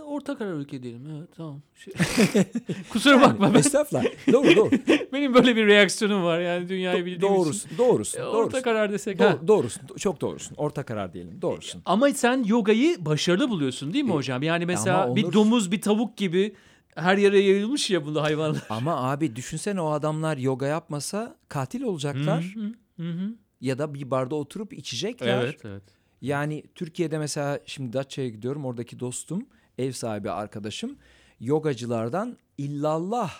Orta 0.10 0.38
karar 0.38 0.53
ülke 0.53 0.84
diyelim. 0.84 1.01
Evet 1.18 1.30
tamam. 1.38 1.62
Şey- 1.76 1.93
Kusura 2.89 3.14
Yani, 3.14 3.24
bakma 3.24 3.53
ben, 3.53 3.60
Estağfurullah. 3.60 4.03
doğru 4.32 4.55
doğru. 4.55 4.70
benim 5.14 5.34
böyle 5.34 5.55
bir 5.55 5.68
reaksiyonum 5.68 6.24
var 6.24 6.39
yani 6.39 6.70
dünyayı 6.70 7.05
bildiğim 7.05 7.34
için. 7.34 7.43
doğrusun. 7.43 7.72
Doğrusun. 7.78 8.20
E, 8.20 8.22
doğrusun. 8.22 8.39
Orta 8.39 8.62
karar 8.62 8.91
desek. 8.91 9.20
Do- 9.20 9.24
ha. 9.24 9.47
doğrusun. 9.47 9.82
Çok 9.97 10.22
doğrusun. 10.22 10.55
Orta 10.55 10.84
karar 10.84 11.14
diyelim. 11.14 11.41
Doğrusun. 11.41 11.82
Ama 11.86 12.10
sen 12.10 12.43
yogayı 12.43 13.05
başarılı 13.05 13.49
buluyorsun 13.49 13.93
değil 13.93 14.03
mi 14.05 14.12
E, 14.12 14.14
hocam? 14.14 14.43
Yani 14.43 14.66
mesela 14.66 15.03
ama 15.03 15.16
bir 15.16 15.24
Onur- 15.24 15.34
domuz, 15.34 15.72
bir 15.72 15.82
tavuk 15.82 16.18
gibi 16.18 16.55
her 16.95 17.18
yere 17.18 17.39
yayılmış 17.39 17.89
ya 17.89 18.05
bunda 18.05 18.24
hayvanlar. 18.24 18.62
Ama 18.70 19.12
abi 19.12 19.36
düşünsene 19.36 19.82
o 19.82 19.89
adamlar 19.91 20.38
yoga 20.38 20.66
yapmasa 20.68 21.36
katil 21.49 21.82
olacaklar. 21.84 22.53
Hı 22.55 22.60
hı, 22.60 22.74
hı 23.03 23.12
hı. 23.12 23.34
Ya 23.62 23.78
da 23.78 23.93
bir 23.93 24.12
barda 24.12 24.36
oturup 24.36 24.74
içecekler. 24.74 25.43
Evet, 25.43 25.60
evet. 25.66 25.84
Yani 26.22 26.64
Türkiye'de 26.76 27.18
mesela 27.18 27.60
şimdi 27.66 27.93
Datça'ya 27.93 28.30
gidiyorum. 28.30 28.66
Oradaki 28.66 28.99
dostum, 28.99 29.45
ev 29.80 29.91
sahibi 29.91 30.32
arkadaşım 30.32 30.97
yogacılardan 31.39 32.38
illallah 32.57 33.34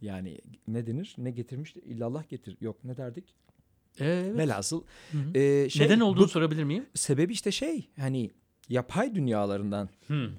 yani 0.00 0.38
ne 0.68 0.86
denir? 0.86 1.14
Ne 1.18 1.30
getirmiş? 1.30 1.76
İllallah 1.76 2.28
getir. 2.28 2.56
Yok 2.60 2.84
ne 2.84 2.96
derdik? 2.96 3.24
Evet. 4.00 4.36
Velhasıl 4.38 4.82
Hı 5.12 5.18
hı. 5.18 5.38
e, 5.38 5.68
şey, 5.70 5.86
Neden 5.86 6.00
olduğunu 6.00 6.24
bu 6.24 6.28
sorabilir 6.28 6.64
miyim? 6.64 6.86
sebebi 6.94 7.32
işte 7.32 7.52
şey 7.52 7.88
hani 7.98 8.30
yapay 8.68 9.14
dünyalarından. 9.14 9.88
Hı. 10.08 10.30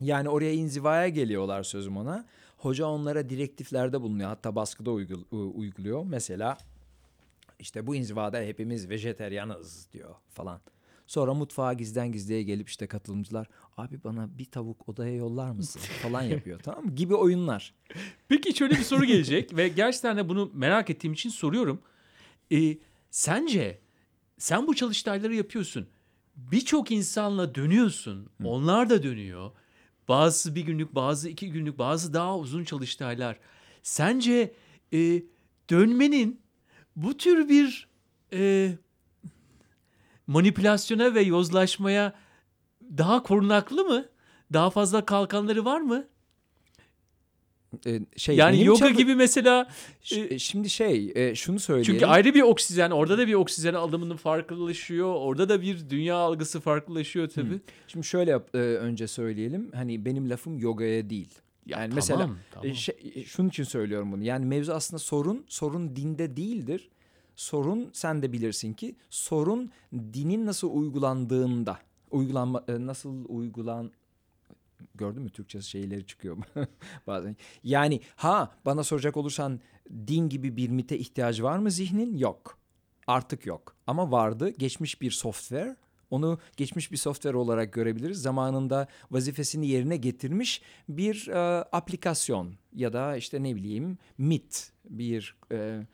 Yani 0.00 0.28
oraya 0.28 0.52
inzivaya 0.52 1.08
geliyorlar 1.08 1.62
sözüm 1.62 1.96
ona. 1.96 2.26
Hoca 2.58 2.86
onlara 2.86 3.28
direktiflerde 3.30 4.00
bulunuyor. 4.00 4.28
Hatta 4.28 4.54
baskıda 4.56 4.90
uygul- 4.90 5.54
uyguluyor. 5.54 6.04
Mesela 6.06 6.58
işte 7.58 7.86
bu 7.86 7.94
inzivada 7.94 8.40
hepimiz 8.40 8.88
vejeteryanız 8.90 9.88
diyor 9.92 10.14
falan. 10.30 10.60
Sonra 11.06 11.34
mutfağa 11.34 11.72
gizden 11.72 12.12
gizliye 12.12 12.42
gelip 12.42 12.68
işte 12.68 12.86
katılımcılar 12.86 13.46
abi 13.76 14.04
bana 14.04 14.38
bir 14.38 14.44
tavuk 14.44 14.88
odaya 14.88 15.14
yollar 15.14 15.50
mısın 15.50 15.80
falan 16.02 16.22
yapıyor 16.22 16.60
tamam 16.60 16.84
mı? 16.84 16.94
Gibi 16.94 17.14
oyunlar. 17.14 17.74
Peki 18.28 18.56
şöyle 18.56 18.74
bir 18.74 18.82
soru 18.82 19.04
gelecek 19.04 19.56
ve 19.56 19.68
gerçekten 19.68 20.16
de 20.16 20.28
bunu 20.28 20.50
merak 20.54 20.90
ettiğim 20.90 21.12
için 21.12 21.30
soruyorum. 21.30 21.82
Ee, 22.52 22.78
sence 23.10 23.80
sen 24.38 24.66
bu 24.66 24.74
çalıştayları 24.74 25.34
yapıyorsun. 25.34 25.86
Birçok 26.36 26.90
insanla 26.90 27.54
dönüyorsun. 27.54 28.28
Onlar 28.44 28.90
da 28.90 29.02
dönüyor. 29.02 29.50
Bazı 30.08 30.54
bir 30.54 30.60
günlük, 30.60 30.94
bazı 30.94 31.28
iki 31.28 31.50
günlük, 31.52 31.78
bazı 31.78 32.14
daha 32.14 32.38
uzun 32.38 32.64
çalıştaylar. 32.64 33.38
Sence 33.82 34.54
e, 34.92 35.22
dönmenin 35.70 36.40
bu 36.96 37.16
tür 37.16 37.48
bir 37.48 37.88
e, 38.32 38.72
manipülasyona 40.26 41.14
ve 41.14 41.20
yozlaşmaya 41.20 42.12
daha 42.98 43.22
korunaklı 43.22 43.84
mı? 43.84 44.06
Daha 44.52 44.70
fazla 44.70 45.04
kalkanları 45.04 45.64
var 45.64 45.80
mı? 45.80 46.04
Ee, 47.86 48.00
şey 48.16 48.36
Yani 48.36 48.64
yoga 48.64 48.78
çalı- 48.78 48.90
gibi 48.92 49.14
mesela 49.14 49.68
Ş- 50.02 50.26
e, 50.30 50.38
şimdi 50.38 50.70
şey 50.70 51.12
e, 51.14 51.34
şunu 51.34 51.60
söyleyelim. 51.60 51.92
çünkü 51.92 52.06
ayrı 52.06 52.34
bir 52.34 52.42
oksijen, 52.42 52.90
orada 52.90 53.18
da 53.18 53.26
bir 53.26 53.34
oksijen 53.34 53.74
alımının 53.74 54.16
farklılaşıyor. 54.16 55.14
Orada 55.14 55.48
da 55.48 55.62
bir 55.62 55.90
dünya 55.90 56.16
algısı 56.16 56.60
farklılaşıyor 56.60 57.28
tabii. 57.28 57.60
Şimdi 57.88 58.06
şöyle 58.06 58.30
yap, 58.30 58.54
e, 58.54 58.58
önce 58.58 59.06
söyleyelim. 59.06 59.70
Hani 59.74 60.04
benim 60.04 60.30
lafım 60.30 60.58
yogaya 60.58 61.10
değil. 61.10 61.28
Ya 61.66 61.78
Yani 61.78 61.88
tamam, 61.88 61.94
mesela 61.96 62.30
tamam. 62.50 62.66
e, 62.70 62.74
şey, 62.74 62.94
e, 63.14 63.24
şunun 63.24 63.48
için 63.48 63.64
söylüyorum 63.64 64.12
bunu. 64.12 64.24
Yani 64.24 64.46
mevzu 64.46 64.72
aslında 64.72 64.98
sorun 64.98 65.44
sorun 65.48 65.96
dinde 65.96 66.36
değildir. 66.36 66.88
Sorun 67.36 67.90
sen 67.92 68.22
de 68.22 68.32
bilirsin 68.32 68.74
ki 68.74 68.96
sorun 69.10 69.70
dinin 69.92 70.46
nasıl 70.46 70.70
uygulandığında. 70.76 71.78
Uygulanma 72.10 72.64
e, 72.68 72.86
nasıl 72.86 73.24
uygulan 73.28 73.92
gördün 74.94 75.22
mü 75.22 75.30
Türkçe 75.30 75.62
şeyleri 75.62 76.06
çıkıyor 76.06 76.36
bazen. 77.06 77.36
Yani 77.64 78.00
ha 78.16 78.54
bana 78.66 78.84
soracak 78.84 79.16
olursan 79.16 79.60
din 80.06 80.28
gibi 80.28 80.56
bir 80.56 80.68
mite 80.68 80.98
ihtiyacı 80.98 81.44
var 81.44 81.58
mı 81.58 81.70
zihnin? 81.70 82.16
Yok. 82.16 82.58
Artık 83.06 83.46
yok. 83.46 83.76
Ama 83.86 84.10
vardı. 84.10 84.48
Geçmiş 84.48 85.00
bir 85.00 85.10
software. 85.10 85.76
Onu 86.10 86.38
geçmiş 86.56 86.92
bir 86.92 86.96
software 86.96 87.36
olarak 87.36 87.72
görebiliriz. 87.72 88.22
Zamanında 88.22 88.88
vazifesini 89.10 89.66
yerine 89.66 89.96
getirmiş 89.96 90.62
bir 90.88 91.28
e, 91.28 91.64
aplikasyon 91.72 92.54
ya 92.74 92.92
da 92.92 93.16
işte 93.16 93.42
ne 93.42 93.56
bileyim 93.56 93.98
MIT 94.18 94.72
bir 94.90 95.36
e, 95.52 95.86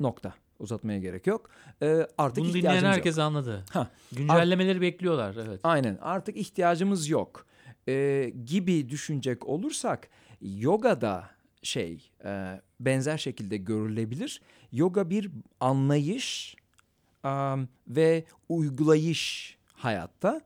nokta. 0.00 0.34
Uzatmaya 0.64 0.98
gerek 0.98 1.26
yok. 1.26 1.50
E, 1.82 2.06
artık 2.18 2.36
Bunu 2.44 2.48
dinleyen 2.48 2.56
ihtiyacımız 2.58 2.82
yok. 2.84 2.94
herkes 2.96 3.18
anladı. 3.18 3.64
Ha, 3.72 3.90
Güncellemeleri 4.12 4.80
bekliyorlar 4.80 5.36
evet. 5.46 5.60
Aynen 5.62 5.98
artık 6.00 6.36
ihtiyacımız 6.36 7.08
yok 7.08 7.46
Ee, 7.88 8.32
gibi 8.44 8.88
düşünecek 8.88 9.46
olursak 9.48 10.08
yogada 10.40 11.30
şey 11.62 12.10
e, 12.24 12.60
benzer 12.80 13.18
şekilde 13.18 13.56
görülebilir. 13.56 14.40
Yoga 14.72 15.10
bir 15.10 15.30
anlayış 15.60 16.56
am, 17.22 17.68
ve 17.88 18.24
uygulayış 18.48 19.56
hayatta 19.74 20.40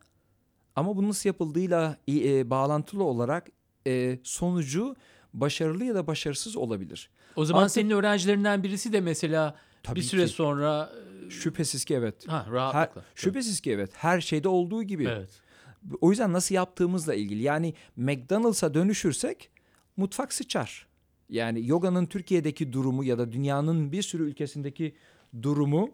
ama 0.77 0.97
bu 0.97 1.09
nasıl 1.09 1.29
yapıldığıyla 1.29 1.97
e, 2.09 2.51
bağlantılı 2.51 3.05
olarak 3.05 3.49
e, 3.87 4.19
sonucu 4.23 4.97
başarılı 5.35 5.85
ya 5.85 5.95
da 5.95 6.07
başarısız 6.07 6.57
olabilir. 6.57 7.11
O 7.37 7.45
zaman 7.45 7.63
Artık- 7.63 7.75
senin 7.75 7.91
öğrencilerinden 7.91 8.63
birisi 8.63 8.93
de 8.93 9.01
mesela 9.01 9.57
Tabii 9.83 9.97
bir 9.97 10.05
süre 10.05 10.25
ki. 10.25 10.29
sonra 10.29 10.93
Şüphesiz 11.31 11.85
ki 11.85 11.95
evet. 11.95 12.29
ha 12.29 12.47
Her, 12.47 12.53
rahatlıkla. 12.53 13.03
şüphesiz 13.15 13.61
ki 13.61 13.73
evet. 13.73 13.91
Her 13.95 14.21
şeyde 14.21 14.49
olduğu 14.49 14.83
gibi. 14.83 15.05
Evet. 15.05 15.31
O 16.01 16.11
yüzden 16.11 16.33
nasıl 16.33 16.55
yaptığımızla 16.55 17.15
ilgili. 17.15 17.43
Yani 17.43 17.75
McDonald's'a 17.97 18.75
dönüşürsek 18.75 19.51
mutfak 19.97 20.33
sıçar. 20.33 20.87
Yani 21.29 21.67
yoganın 21.67 22.07
Türkiye'deki 22.07 22.73
durumu 22.73 23.05
ya 23.05 23.19
da 23.19 23.33
dünyanın 23.33 23.93
bir 23.93 24.03
sürü 24.03 24.23
ülkesindeki 24.23 24.95
durumu 25.43 25.91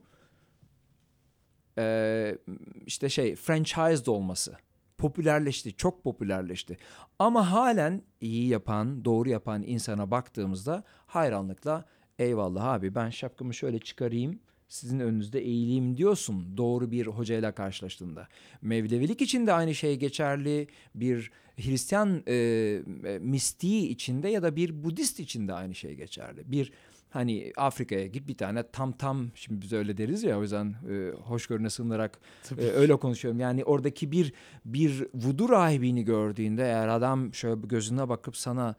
eee, 1.78 2.38
işte 2.86 3.08
şey 3.08 3.36
franchised 3.36 4.06
olması. 4.06 4.56
Popülerleşti, 4.98 5.76
çok 5.76 6.04
popülerleşti. 6.04 6.76
Ama 7.18 7.52
halen 7.52 8.02
iyi 8.20 8.48
yapan, 8.48 9.04
doğru 9.04 9.28
yapan 9.28 9.62
insana 9.62 10.10
baktığımızda 10.10 10.84
hayranlıkla 11.06 11.84
eyvallah 12.18 12.64
abi 12.64 12.94
ben 12.94 13.10
şapkamı 13.10 13.54
şöyle 13.54 13.78
çıkarayım 13.78 14.38
sizin 14.68 15.00
önünüzde 15.00 15.40
eğileyim 15.40 15.96
diyorsun 15.96 16.56
doğru 16.56 16.90
bir 16.90 17.06
hocayla 17.06 17.52
karşılaştığında. 17.52 18.28
Mevlevilik 18.62 19.22
için 19.22 19.46
de 19.46 19.52
aynı 19.52 19.74
şey 19.74 19.96
geçerli. 19.96 20.68
Bir 20.94 21.30
Hristiyan 21.56 22.22
e, 22.26 22.34
e, 22.34 23.18
mistiği 23.18 23.88
içinde 23.88 24.28
ya 24.28 24.42
da 24.42 24.56
bir 24.56 24.84
Budist 24.84 25.20
için 25.20 25.48
de 25.48 25.52
aynı 25.52 25.74
şey 25.74 25.94
geçerli. 25.94 26.52
Bir 26.52 26.72
hani 27.10 27.52
Afrika'ya 27.56 28.06
git 28.06 28.28
bir 28.28 28.36
tane 28.36 28.62
tam 28.72 28.92
tam 28.92 29.30
şimdi 29.34 29.62
biz 29.62 29.72
öyle 29.72 29.96
deriz 29.96 30.22
ya 30.24 30.38
o 30.38 30.42
yüzden 30.42 30.74
e, 30.90 31.10
hoşgörüne 31.10 31.70
sığınarak 31.70 32.18
e, 32.58 32.62
öyle 32.62 32.96
konuşuyorum. 32.96 33.40
Yani 33.40 33.64
oradaki 33.64 34.12
bir 34.12 34.32
bir 34.64 35.06
vudu 35.14 35.48
rahibini 35.48 36.04
gördüğünde 36.04 36.62
eğer 36.62 36.88
adam 36.88 37.34
şöyle 37.34 37.60
gözüne 37.60 38.08
bakıp 38.08 38.36
sana 38.36 38.74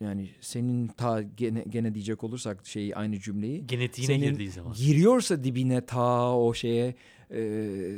yani 0.00 0.30
senin 0.40 0.86
ta 0.88 1.22
gene, 1.22 1.64
gene 1.68 1.94
diyecek 1.94 2.24
olursak 2.24 2.66
şeyi 2.66 2.96
aynı 2.96 3.20
cümleyi 3.20 3.66
Genetiğine 3.66 4.14
senin 4.14 4.30
girdiği 4.32 4.50
zaman. 4.50 4.72
giriyorsa 4.74 5.44
dibine 5.44 5.86
ta 5.86 6.36
o 6.36 6.54
şeye 6.54 6.94
e, 7.30 7.40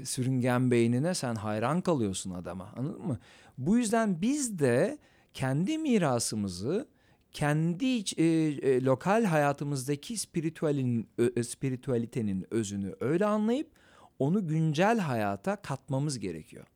sürüngen 0.04 0.70
beynine 0.70 1.14
sen 1.14 1.34
hayran 1.34 1.80
kalıyorsun 1.80 2.30
adama 2.30 2.72
anladın 2.76 3.06
mı? 3.06 3.18
Bu 3.58 3.78
yüzden 3.78 4.22
biz 4.22 4.58
de 4.58 4.98
kendi 5.34 5.78
mirasımızı 5.78 6.88
kendi 7.32 7.84
iç- 7.86 8.18
e, 8.18 8.24
e, 8.24 8.82
lokal 8.84 9.24
hayatımızdaki 9.24 10.16
spiritüelin 10.16 11.08
ö- 11.18 11.30
e, 11.36 11.42
spiritüalitenin 11.42 12.46
özünü 12.50 12.94
öyle 13.00 13.26
anlayıp 13.26 13.70
onu 14.18 14.46
güncel 14.48 14.98
hayata 14.98 15.56
katmamız 15.56 16.18
gerekiyor. 16.18 16.66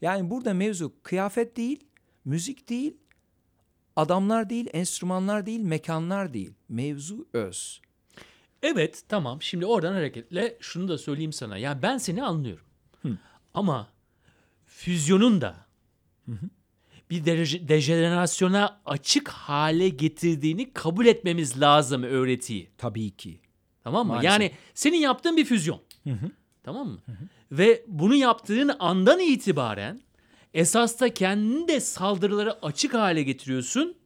Yani 0.00 0.30
burada 0.30 0.54
mevzu 0.54 0.92
kıyafet 1.02 1.56
değil, 1.56 1.84
müzik 2.24 2.68
değil, 2.68 2.96
adamlar 3.96 4.50
değil, 4.50 4.66
enstrümanlar 4.72 5.46
değil, 5.46 5.60
mekanlar 5.60 6.34
değil. 6.34 6.52
Mevzu 6.68 7.26
öz. 7.32 7.80
Evet 8.62 9.02
tamam 9.08 9.42
şimdi 9.42 9.66
oradan 9.66 9.92
hareketle 9.92 10.56
şunu 10.60 10.88
da 10.88 10.98
söyleyeyim 10.98 11.32
sana. 11.32 11.56
Yani 11.58 11.82
ben 11.82 11.98
seni 11.98 12.24
anlıyorum. 12.24 12.64
Ama 13.54 13.88
füzyonun 14.66 15.40
da 15.40 15.56
bir 17.10 17.24
derece, 17.24 17.68
dejenerasyona 17.68 18.80
açık 18.86 19.28
hale 19.28 19.88
getirdiğini 19.88 20.72
kabul 20.72 21.06
etmemiz 21.06 21.60
lazım 21.60 22.02
öğretiyi. 22.02 22.70
Tabii 22.78 23.10
ki. 23.10 23.40
Tamam 23.84 24.06
mı? 24.06 24.12
Maalesef. 24.12 24.30
Yani 24.30 24.50
senin 24.74 24.98
yaptığın 24.98 25.36
bir 25.36 25.44
füzyon. 25.44 25.80
Tamam 26.62 26.88
mı? 26.88 26.98
Ve 27.52 27.84
bunu 27.88 28.14
yaptığın 28.14 28.70
andan 28.78 29.20
itibaren 29.20 30.00
esas 30.54 31.00
da 31.00 31.14
kendini 31.14 31.68
de 31.68 31.80
saldırılara 31.80 32.58
açık 32.62 32.94
hale 32.94 33.22
getiriyorsun 33.22 33.96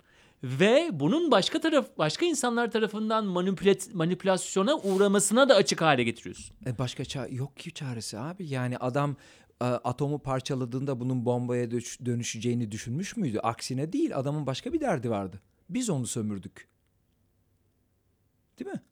ve 0.42 0.88
bunun 0.92 1.30
başka 1.30 1.60
taraf 1.60 1.88
başka 1.98 2.26
insanlar 2.26 2.70
tarafından 2.70 3.24
manipülat, 3.26 3.94
manipülasyona 3.94 4.76
uğramasına 4.78 5.48
da 5.48 5.54
açık 5.54 5.80
hale 5.80 6.04
getiriyorsun. 6.04 6.56
E 6.66 6.78
başka 6.78 7.02
ça- 7.02 7.34
yok 7.34 7.56
ki 7.56 7.72
çaresi 7.72 8.18
abi. 8.18 8.46
Yani 8.48 8.78
adam 8.78 9.16
e, 9.60 9.64
atomu 9.64 10.18
parçaladığında 10.18 11.00
bunun 11.00 11.24
bombaya 11.24 11.64
dönüş- 11.70 12.04
dönüşeceğini 12.06 12.72
düşünmüş 12.72 13.16
müydü? 13.16 13.38
Aksine 13.38 13.92
değil. 13.92 14.16
Adamın 14.16 14.46
başka 14.46 14.72
bir 14.72 14.80
derdi 14.80 15.10
vardı. 15.10 15.40
Biz 15.70 15.90
onu 15.90 16.06
sömürdük. 16.06 16.68
Değil 18.58 18.70
mi? 18.70 18.82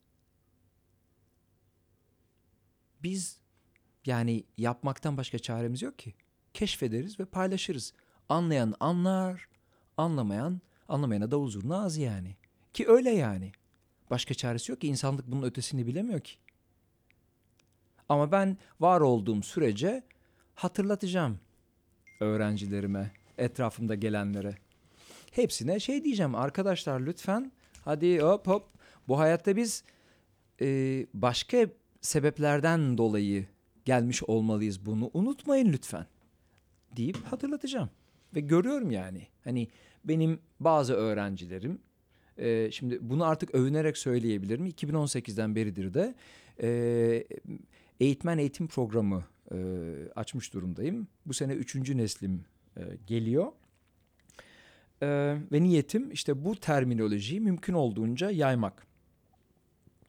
Biz 3.03 3.39
yani 4.07 4.45
yapmaktan 4.59 5.17
başka 5.17 5.39
çaremiz 5.39 5.83
yok 5.83 5.99
ki. 5.99 6.15
Keşfederiz 6.57 7.21
ve 7.21 7.25
paylaşırız. 7.25 7.93
Anlayan 8.29 8.75
anlar, 8.81 9.49
anlamayan 9.97 10.61
anlamayana 10.89 11.31
davul 11.31 11.51
zurna 11.51 11.83
az 11.83 11.97
yani. 11.97 12.37
Ki 12.73 12.89
öyle 12.89 13.11
yani. 13.11 13.53
Başka 14.11 14.35
çaresi 14.35 14.73
yok 14.73 14.81
ki 14.81 14.87
insanlık 14.89 15.27
bunun 15.27 15.43
ötesini 15.43 15.87
bilemiyor 15.87 16.21
ki. 16.21 16.35
Ama 18.09 18.33
ben 18.33 18.57
var 18.81 19.01
olduğum 19.01 19.43
sürece 19.43 20.03
hatırlatacağım 20.55 21.39
öğrencilerime, 22.21 23.11
etrafımda 23.39 23.95
gelenlere. 23.95 24.55
Hepsine 25.33 25.81
şey 25.81 26.05
diyeceğim 26.05 26.35
arkadaşlar 26.35 27.01
lütfen 27.01 27.53
hadi 27.85 28.21
hop 28.21 28.47
hop 28.47 28.69
bu 29.09 29.19
hayatta 29.19 29.57
biz 29.57 29.85
e, 30.61 30.67
başka 31.15 31.67
sebeplerden 32.01 32.99
dolayı 32.99 33.47
gelmiş 33.85 34.23
olmalıyız 34.23 34.87
bunu 34.87 35.11
unutmayın 35.15 35.73
lütfen 35.73 36.07
deyip 36.97 37.17
hatırlatacağım. 37.25 37.91
Ve 38.35 38.41
görüyorum 38.41 38.91
yani 38.91 39.27
hani 39.45 39.69
benim 40.05 40.39
bazı 40.61 40.95
öğrencilerim 40.95 41.79
e, 42.39 42.71
şimdi 42.71 42.99
bunu 43.01 43.25
artık 43.25 43.55
övünerek 43.55 43.99
söyleyebilirim 43.99 44.67
2018'den 44.67 45.57
beridir 45.57 45.95
de 45.95 46.15
e, 46.63 47.25
eğitmen 48.01 48.39
eğitim 48.39 48.69
programı 48.69 49.25
e, 49.53 49.57
açmış 50.17 50.55
durumdayım. 50.55 51.09
Bu 51.27 51.35
sene 51.35 51.53
üçüncü 51.53 51.97
neslim 51.97 52.45
e, 52.77 52.83
geliyor. 53.07 53.53
E, 55.03 55.07
ve 55.53 55.63
niyetim 55.63 56.11
işte 56.11 56.45
bu 56.45 56.57
terminolojiyi 56.57 57.41
mümkün 57.41 57.75
olduğunca 57.75 58.31
yaymak. 58.31 58.87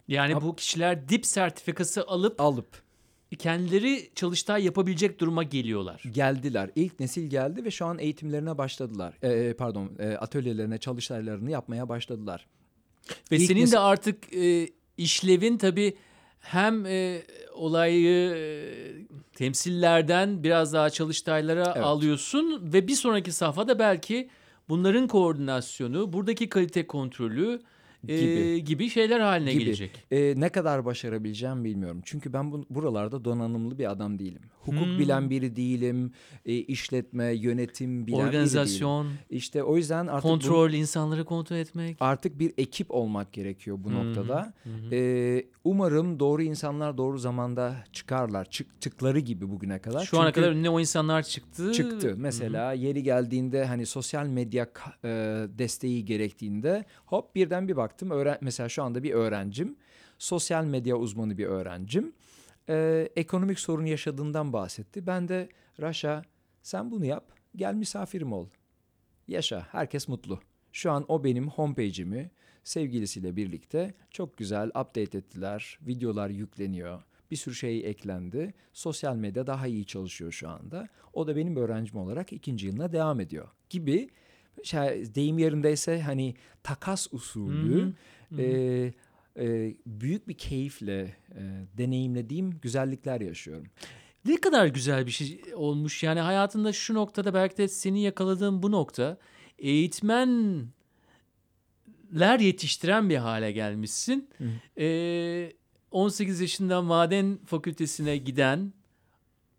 Yani 0.07 0.33
Ab- 0.33 0.41
bu 0.41 0.55
kişiler 0.55 1.09
dip 1.09 1.25
sertifikası 1.25 2.07
alıp 2.07 2.41
Alıp 2.41 2.86
kendileri 3.35 4.09
çalıştay 4.15 4.63
yapabilecek 4.65 5.19
duruma 5.19 5.43
geliyorlar. 5.43 6.03
geldiler. 6.11 6.69
İlk 6.75 6.99
nesil 6.99 7.29
geldi 7.29 7.65
ve 7.65 7.71
şu 7.71 7.85
an 7.85 7.99
eğitimlerine 7.99 8.57
başladılar. 8.57 9.13
E, 9.23 9.53
pardon 9.53 9.91
e, 9.99 10.09
atölyelerine 10.09 10.77
çalıştaylarını 10.77 11.51
yapmaya 11.51 11.89
başladılar. 11.89 12.47
Ve 13.31 13.35
İlk 13.37 13.47
senin 13.47 13.65
nesil- 13.65 13.71
de 13.71 13.79
artık 13.79 14.33
e, 14.33 14.69
işlevin 14.97 15.57
tabii 15.57 15.97
hem 16.39 16.85
e, 16.85 17.21
olayı 17.53 18.33
e, 18.35 18.41
temsillerden 19.33 20.43
biraz 20.43 20.73
daha 20.73 20.89
çalıştaylara 20.89 21.73
Evet. 21.75 21.85
alıyorsun 21.85 22.73
ve 22.73 22.87
bir 22.87 22.95
sonraki 22.95 23.31
safhada 23.31 23.79
belki 23.79 24.29
bunların 24.69 25.07
koordinasyonu, 25.07 26.13
buradaki 26.13 26.49
kalite 26.49 26.87
kontrolü 26.87 27.61
e, 28.07 28.19
Gibi. 28.19 28.63
gibi 28.63 28.89
şeyler 28.89 29.19
haline 29.19 29.53
Gibi. 29.53 29.63
gelecek. 29.63 29.91
E, 30.11 30.33
ne 30.37 30.49
kadar 30.49 30.85
başarabileceğim 30.85 31.63
bilmiyorum. 31.63 32.01
Çünkü 32.05 32.33
ben 32.33 32.51
bu, 32.51 32.65
buralarda 32.69 33.25
donanımlı 33.25 33.77
bir 33.79 33.91
adam 33.91 34.19
değilim. 34.19 34.41
Hukuk 34.59 34.85
Hmm. 34.87 34.99
bilen 34.99 35.29
biri 35.29 35.55
değilim. 35.55 36.11
E, 36.45 36.53
işletme, 36.53 37.25
yönetim 37.25 38.07
bilen 38.07 38.17
biri 38.19 38.25
değilim. 38.25 38.27
Organizasyon, 38.27 39.07
İşte 39.29 39.63
o 39.63 39.77
yüzden 39.77 40.07
artık 40.07 40.23
bu- 40.23 40.27
kontrol, 40.29 40.71
insanları 40.73 41.25
kontrol 41.25 41.55
etmek. 41.55 41.97
artık 41.99 42.39
bir 42.39 42.53
ekip 42.57 42.91
olmak 42.91 43.33
gerekiyor 43.33 43.77
bu 43.83 43.89
hı, 43.89 43.93
noktada. 43.93 44.53
hı 44.63 44.69
hı. 44.69 44.95
Umarım 45.67 46.19
doğru 46.19 46.41
insanlar 46.41 46.97
doğru 46.97 47.17
zamanda 47.17 47.75
çıkarlar. 47.93 48.45
Çıktıkları 48.49 49.19
gibi 49.19 49.49
bugüne 49.49 49.79
kadar. 49.79 50.05
Şu 50.05 50.19
ana 50.19 50.27
Çünkü 50.27 50.41
kadar 50.41 50.51
önüne 50.51 50.69
o 50.69 50.79
insanlar 50.79 51.23
çıktı. 51.23 51.71
çıktı. 51.71 52.13
Mesela 52.17 52.73
yeri 52.73 53.03
geldiğinde 53.03 53.65
hani 53.65 53.85
sosyal 53.85 54.27
medya 54.27 54.67
e, 55.03 55.09
desteği 55.49 56.05
gerektiğinde 56.05 56.85
hop 57.05 57.35
birden 57.35 57.67
bir 57.67 57.77
baktım. 57.77 58.11
Öğren 58.11 58.37
mesela 58.41 58.69
şu 58.69 58.83
anda 58.83 59.03
bir 59.03 59.13
öğrencim. 59.13 59.75
Sosyal 60.17 60.65
medya 60.65 60.95
uzmanı 60.95 61.37
bir 61.37 61.45
öğrencim. 61.45 62.13
Ee, 62.69 63.09
ekonomik 63.15 63.59
sorun 63.59 63.85
yaşadığından 63.85 64.53
bahsetti. 64.53 65.07
Ben 65.07 65.27
de 65.27 65.49
Raşa 65.81 66.21
sen 66.61 66.91
bunu 66.91 67.05
yap. 67.05 67.31
Gel 67.55 67.73
misafirim 67.73 68.33
ol. 68.33 68.47
Yaşa. 69.27 69.67
Herkes 69.71 70.07
mutlu. 70.07 70.39
Şu 70.71 70.91
an 70.91 71.05
o 71.07 71.23
benim 71.23 71.49
homepage'imi 71.49 72.31
sevgilisiyle 72.67 73.35
birlikte 73.35 73.93
çok 74.11 74.37
güzel 74.37 74.67
update 74.67 75.17
ettiler. 75.17 75.79
Videolar 75.87 76.29
yükleniyor. 76.29 77.03
Bir 77.31 77.35
sürü 77.35 77.55
şey 77.55 77.89
eklendi. 77.89 78.53
Sosyal 78.73 79.15
medya 79.15 79.47
daha 79.47 79.67
iyi 79.67 79.85
çalışıyor 79.85 80.31
şu 80.31 80.49
anda. 80.49 80.87
O 81.13 81.27
da 81.27 81.35
benim 81.35 81.55
öğrencim 81.55 81.99
olarak 81.99 82.33
ikinci 82.33 82.67
yılına 82.67 82.91
devam 82.91 83.19
ediyor. 83.19 83.47
Gibi 83.69 84.09
şey, 84.63 85.15
deyim 85.15 85.39
yerindeyse 85.39 86.01
hani 86.01 86.35
takas 86.63 87.13
usulü 87.13 87.93
hı, 88.29 88.41
e, 88.41 88.93
e, 89.39 89.75
büyük 89.85 90.27
bir 90.27 90.33
keyifle 90.33 91.15
e, 91.31 91.41
deneyimlediğim 91.77 92.49
güzellikler 92.49 93.21
yaşıyorum. 93.21 93.67
Ne 94.25 94.35
kadar 94.35 94.67
güzel 94.67 95.05
bir 95.05 95.11
şey 95.11 95.41
olmuş. 95.55 96.03
Yani 96.03 96.19
hayatında 96.19 96.73
şu 96.73 96.93
noktada 96.93 97.33
belki 97.33 97.57
de 97.57 97.67
seni 97.67 98.01
yakaladığın 98.01 98.63
bu 98.63 98.71
nokta 98.71 99.17
eğitmenler 102.07 102.39
yetiştiren 102.39 103.09
bir 103.09 103.17
hale 103.17 103.51
gelmişsin. 103.51 104.29
Hı. 104.37 104.81
Ee, 104.81 105.53
18 105.91 106.41
yaşında 106.41 106.81
maden 106.81 107.39
fakültesine 107.45 108.17
giden 108.17 108.73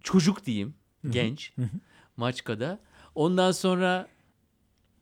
çocuk 0.02 0.46
diyeyim, 0.46 0.74
genç 1.10 1.52
Hı 1.56 1.62
hı. 1.62 1.68
Maçka'da. 2.16 2.78
Ondan 3.14 3.52
sonra 3.52 4.08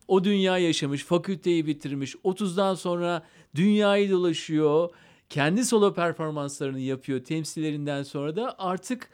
o 0.08 0.24
dünya 0.24 0.58
yaşamış, 0.58 1.04
fakülteyi 1.04 1.66
bitirmiş. 1.66 2.14
30'dan 2.14 2.74
sonra 2.74 3.22
dünyayı 3.54 4.10
dolaşıyor. 4.10 4.90
Kendi 5.28 5.64
solo 5.64 5.94
performanslarını 5.94 6.80
yapıyor 6.80 7.24
temsillerinden 7.24 8.02
sonra 8.02 8.36
da 8.36 8.54
artık 8.58 9.08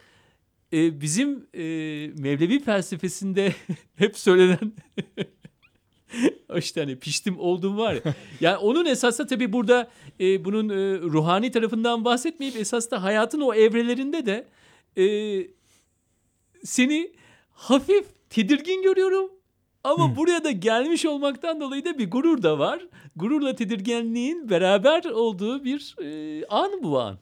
e, 0.73 1.01
bizim 1.01 1.47
e, 1.53 1.63
Mevlevi 2.17 2.59
felsefesinde 2.59 3.53
hep 3.95 4.17
söylenen 4.17 4.73
işte 6.57 6.81
hani 6.81 6.99
piştim 6.99 7.39
oldum 7.39 7.77
var 7.77 7.93
ya. 7.93 8.01
Yani 8.41 8.57
onun 8.57 8.85
esasında 8.85 9.27
tabii 9.27 9.53
burada 9.53 9.89
e, 10.19 10.45
bunun 10.45 10.69
e, 10.69 10.99
ruhani 10.99 11.51
tarafından 11.51 12.05
bahsetmeyip 12.05 12.55
esasında 12.55 13.03
hayatın 13.03 13.41
o 13.41 13.53
evrelerinde 13.53 14.25
de 14.25 14.47
e, 14.97 15.05
seni 16.63 17.11
hafif 17.51 18.05
tedirgin 18.29 18.83
görüyorum. 18.83 19.31
Ama 19.83 20.15
buraya 20.15 20.43
da 20.43 20.51
gelmiş 20.51 21.05
olmaktan 21.05 21.61
dolayı 21.61 21.85
da 21.85 21.97
bir 21.97 22.11
gurur 22.11 22.43
da 22.43 22.59
var. 22.59 22.87
Gururla 23.15 23.55
tedirginliğin 23.55 24.49
beraber 24.49 25.05
olduğu 25.05 25.63
bir 25.63 25.95
e, 26.01 26.45
an 26.45 26.83
bu 26.83 26.99
an. 26.99 27.19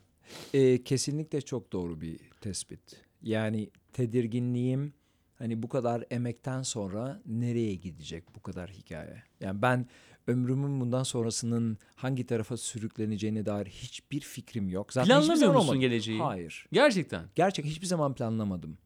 E, 0.54 0.84
kesinlikle 0.84 1.42
çok 1.42 1.74
doğru 1.74 2.02
bir 2.02 2.20
tespit. 2.42 2.82
Yani 3.22 3.70
tedirginliğim 3.94 4.94
hani 5.42 5.64
bu 5.64 5.70
kadar 5.70 6.04
emekten 6.12 6.62
sonra 6.62 7.22
nereye 7.26 7.76
gidecek 7.76 8.36
bu 8.36 8.42
kadar 8.42 8.70
hikaye? 8.70 9.24
Yani 9.40 9.62
ben 9.62 9.86
ömrümün 10.28 10.82
bundan 10.82 11.04
sonrasının 11.04 11.78
hangi 11.96 12.26
tarafa 12.26 12.58
sürükleneceğine 12.58 13.46
dair 13.46 13.66
hiçbir 13.66 14.20
fikrim 14.20 14.70
yok. 14.70 14.94
Zaten 14.94 15.06
hiçbir 15.06 15.14
Planlamıyor 15.16 15.40
zaman 15.40 15.56
musun 15.56 15.68
olmadı. 15.68 15.82
geleceği? 15.82 16.20
Hayır. 16.20 16.68
Gerçekten. 16.72 17.24
Gerçek 17.36 17.66
hiçbir 17.66 17.88
zaman 17.88 18.14
planlamadım. 18.16 18.78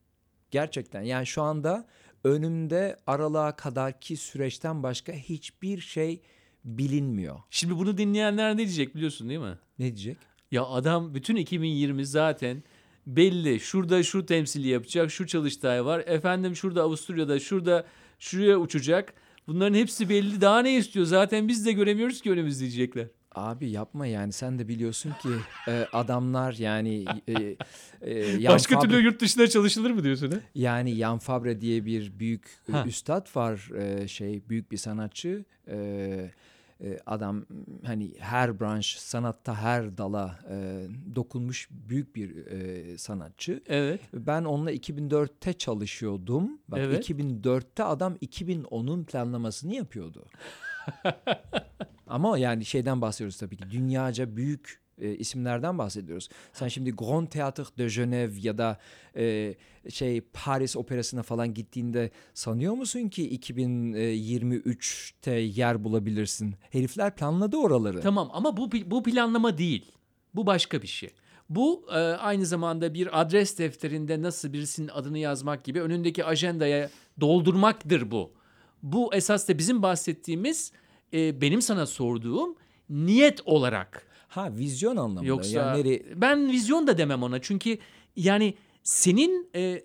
Gerçekten. 0.52 1.02
Yani 1.02 1.26
şu 1.26 1.42
anda 1.42 1.88
önümde 2.24 2.98
aralığa 3.08 3.56
kadarki 3.56 4.18
süreçten 4.18 4.84
başka 4.84 5.14
hiçbir 5.14 5.80
şey 5.82 6.22
bilinmiyor. 6.64 7.40
Şimdi 7.50 7.78
bunu 7.78 7.98
dinleyenler 7.98 8.54
ne 8.54 8.58
diyecek 8.58 8.96
biliyorsun 8.96 9.30
değil 9.30 9.40
mi? 9.40 9.58
Ne 9.80 9.86
diyecek? 9.86 10.18
Ya 10.52 10.66
adam 10.66 11.14
bütün 11.16 11.36
2020 11.36 12.06
zaten 12.06 12.64
belli. 13.08 13.60
Şurada 13.60 14.04
şu 14.04 14.26
temsili 14.26 14.68
yapacak, 14.68 15.12
şu 15.12 15.28
çalıştay 15.28 15.86
var. 15.86 16.04
Efendim 16.08 16.56
şurada 16.56 16.82
Avusturya'da, 16.84 17.40
şurada 17.40 17.86
şuraya 18.20 18.58
uçacak. 18.58 19.14
Bunların 19.48 19.76
hepsi 19.76 20.10
belli. 20.10 20.42
Daha 20.42 20.60
ne 20.60 20.78
istiyor? 20.78 21.06
Zaten 21.06 21.48
biz 21.48 21.66
de 21.66 21.72
göremiyoruz 21.72 22.22
ki 22.22 22.32
önümüzde 22.32 22.60
diyecekler. 22.62 23.08
Abi 23.36 23.70
yapma 23.70 24.08
yani 24.08 24.32
sen 24.34 24.60
de 24.60 24.68
biliyorsun 24.68 25.10
ki 25.22 25.30
e, 25.68 25.88
adamlar 25.94 26.54
yani 26.54 27.06
e, 27.28 27.34
e, 28.02 28.48
Başka 28.50 28.76
Fabre- 28.76 28.82
türlü 28.90 29.04
yurt 29.04 29.22
dışında 29.22 29.48
çalışılır 29.48 29.92
mı 29.92 30.04
diyorsun 30.04 30.32
ha? 30.32 30.38
yani 30.56 30.96
Jan 30.96 31.18
Fabre 31.20 31.62
diye 31.62 31.86
bir 31.86 32.20
büyük 32.20 32.46
e, 32.70 32.72
Ha. 32.72 32.84
üstad 32.88 33.36
var 33.36 33.70
e, 33.78 34.08
şey 34.08 34.42
büyük 34.50 34.72
bir 34.72 34.78
sanatçı 34.78 35.46
E, 35.68 36.32
e, 36.84 37.00
adam 37.06 37.46
hani 37.86 38.14
her 38.20 38.60
branş 38.60 38.98
sanatta 38.98 39.56
her 39.56 39.98
dala 39.98 40.40
e, 40.50 40.88
dokunmuş 41.16 41.70
büyük 41.72 42.16
bir 42.16 42.46
e, 42.46 42.98
sanatçı. 42.98 43.64
Evet. 43.68 44.02
Ben 44.14 44.44
onunla 44.44 44.72
2004'te 44.72 45.54
çalışıyordum. 45.54 46.60
Bak 46.68 46.80
Evet. 46.80 47.10
2004'te 47.10 47.84
adam 47.84 48.16
2010'un 48.16 49.04
planlamasını 49.04 49.74
yapıyordu. 49.76 50.26
Ama 52.08 52.38
yani 52.38 52.66
şeyden 52.66 53.02
bahsediyoruz 53.02 53.38
tabii 53.38 53.58
ki. 53.58 53.72
Dünyaca 53.72 54.36
büyük 54.36 54.85
e, 55.02 55.16
isimlerden 55.16 55.78
bahsediyoruz. 55.78 56.30
Sen 56.54 56.68
şimdi 56.68 56.96
Grand 56.96 57.28
Théâtre 57.28 57.78
de 57.78 57.86
Genève 57.86 58.48
ya 58.48 58.58
da 58.58 58.78
e, 59.16 59.56
şey 59.90 60.22
Paris 60.22 60.76
Operası'na 60.76 61.24
falan 61.24 61.54
gittiğinde 61.54 62.12
sanıyor 62.34 62.74
musun 62.74 63.10
ki 63.10 63.40
2023'te 63.40 65.32
yer 65.32 65.84
bulabilirsin? 65.84 66.56
Herifler 66.72 67.16
planladı 67.16 67.58
oraları. 67.58 68.02
Tamam 68.02 68.30
ama 68.34 68.58
bu 68.58 68.72
bu 68.72 69.04
planlama 69.04 69.58
değil. 69.58 69.92
Bu 70.36 70.46
başka 70.46 70.82
bir 70.82 70.88
şey. 70.88 71.10
Bu 71.50 71.86
e, 71.90 71.98
aynı 71.98 72.46
zamanda 72.46 72.94
bir 72.94 73.22
adres 73.22 73.58
defterinde 73.58 74.22
nasıl 74.22 74.54
birisinin 74.54 74.88
adını 74.88 75.18
yazmak 75.18 75.64
gibi 75.64 75.82
önündeki 75.82 76.26
ajandaya 76.26 76.90
doldurmaktır 77.22 78.12
bu. 78.12 78.32
Bu 78.84 79.14
esas 79.14 79.50
da 79.50 79.58
bizim 79.58 79.82
bahsettiğimiz 79.82 80.72
e, 81.14 81.42
benim 81.42 81.62
sana 81.62 81.86
sorduğum 81.86 82.56
niyet 82.90 83.42
olarak. 83.46 84.08
Ha 84.36 84.50
vizyon 84.58 84.98
anlamında. 84.98 85.26
Yoksa 85.26 85.60
yani 85.60 85.80
nereye- 85.80 86.04
ben 86.16 86.52
vizyon 86.52 86.88
da 86.88 86.98
demem 86.98 87.24
ona 87.24 87.42
çünkü 87.42 87.78
yani 88.16 88.54
senin 88.84 89.50
e, 89.56 89.84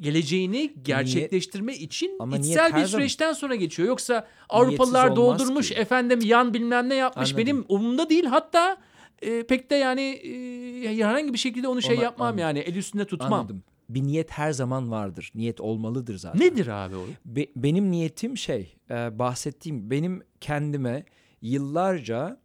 geleceğini 0.00 0.72
gerçekleştirme 0.82 1.74
için 1.74 2.16
Ama 2.20 2.36
içsel 2.38 2.76
bir 2.76 2.86
süreçten 2.86 3.32
sonra 3.32 3.54
geçiyor. 3.54 3.88
Yoksa 3.88 4.26
Avrupalılar 4.48 5.16
doldurmuş 5.16 5.68
ki. 5.68 5.74
efendim 5.74 6.20
yan 6.22 6.54
bilmem 6.54 6.88
ne 6.88 6.94
yapmış 6.94 7.30
Anladım. 7.30 7.46
benim 7.46 7.64
umurumda 7.68 8.10
değil 8.10 8.24
hatta 8.24 8.76
e, 9.22 9.42
pek 9.42 9.70
de 9.70 9.74
yani 9.74 10.00
e, 10.02 10.96
herhangi 11.04 11.32
bir 11.32 11.38
şekilde 11.38 11.68
onu 11.68 11.82
şey 11.82 11.96
Ona- 11.96 12.02
yapmam 12.02 12.26
anladım. 12.26 12.38
yani 12.42 12.58
el 12.58 12.74
üstünde 12.74 13.04
tutmam. 13.04 13.32
Anladım. 13.32 13.62
Bir 13.88 14.02
niyet 14.02 14.30
her 14.30 14.52
zaman 14.52 14.90
vardır. 14.90 15.32
Niyet 15.34 15.60
olmalıdır 15.60 16.16
zaten. 16.18 16.40
Nedir 16.40 16.66
abi 16.66 16.96
o? 16.96 17.04
Be- 17.24 17.46
benim 17.56 17.90
niyetim 17.90 18.36
şey, 18.36 18.76
e, 18.90 19.18
bahsettiğim 19.18 19.90
benim 19.90 20.22
kendime 20.40 21.04
yıllarca 21.42 22.40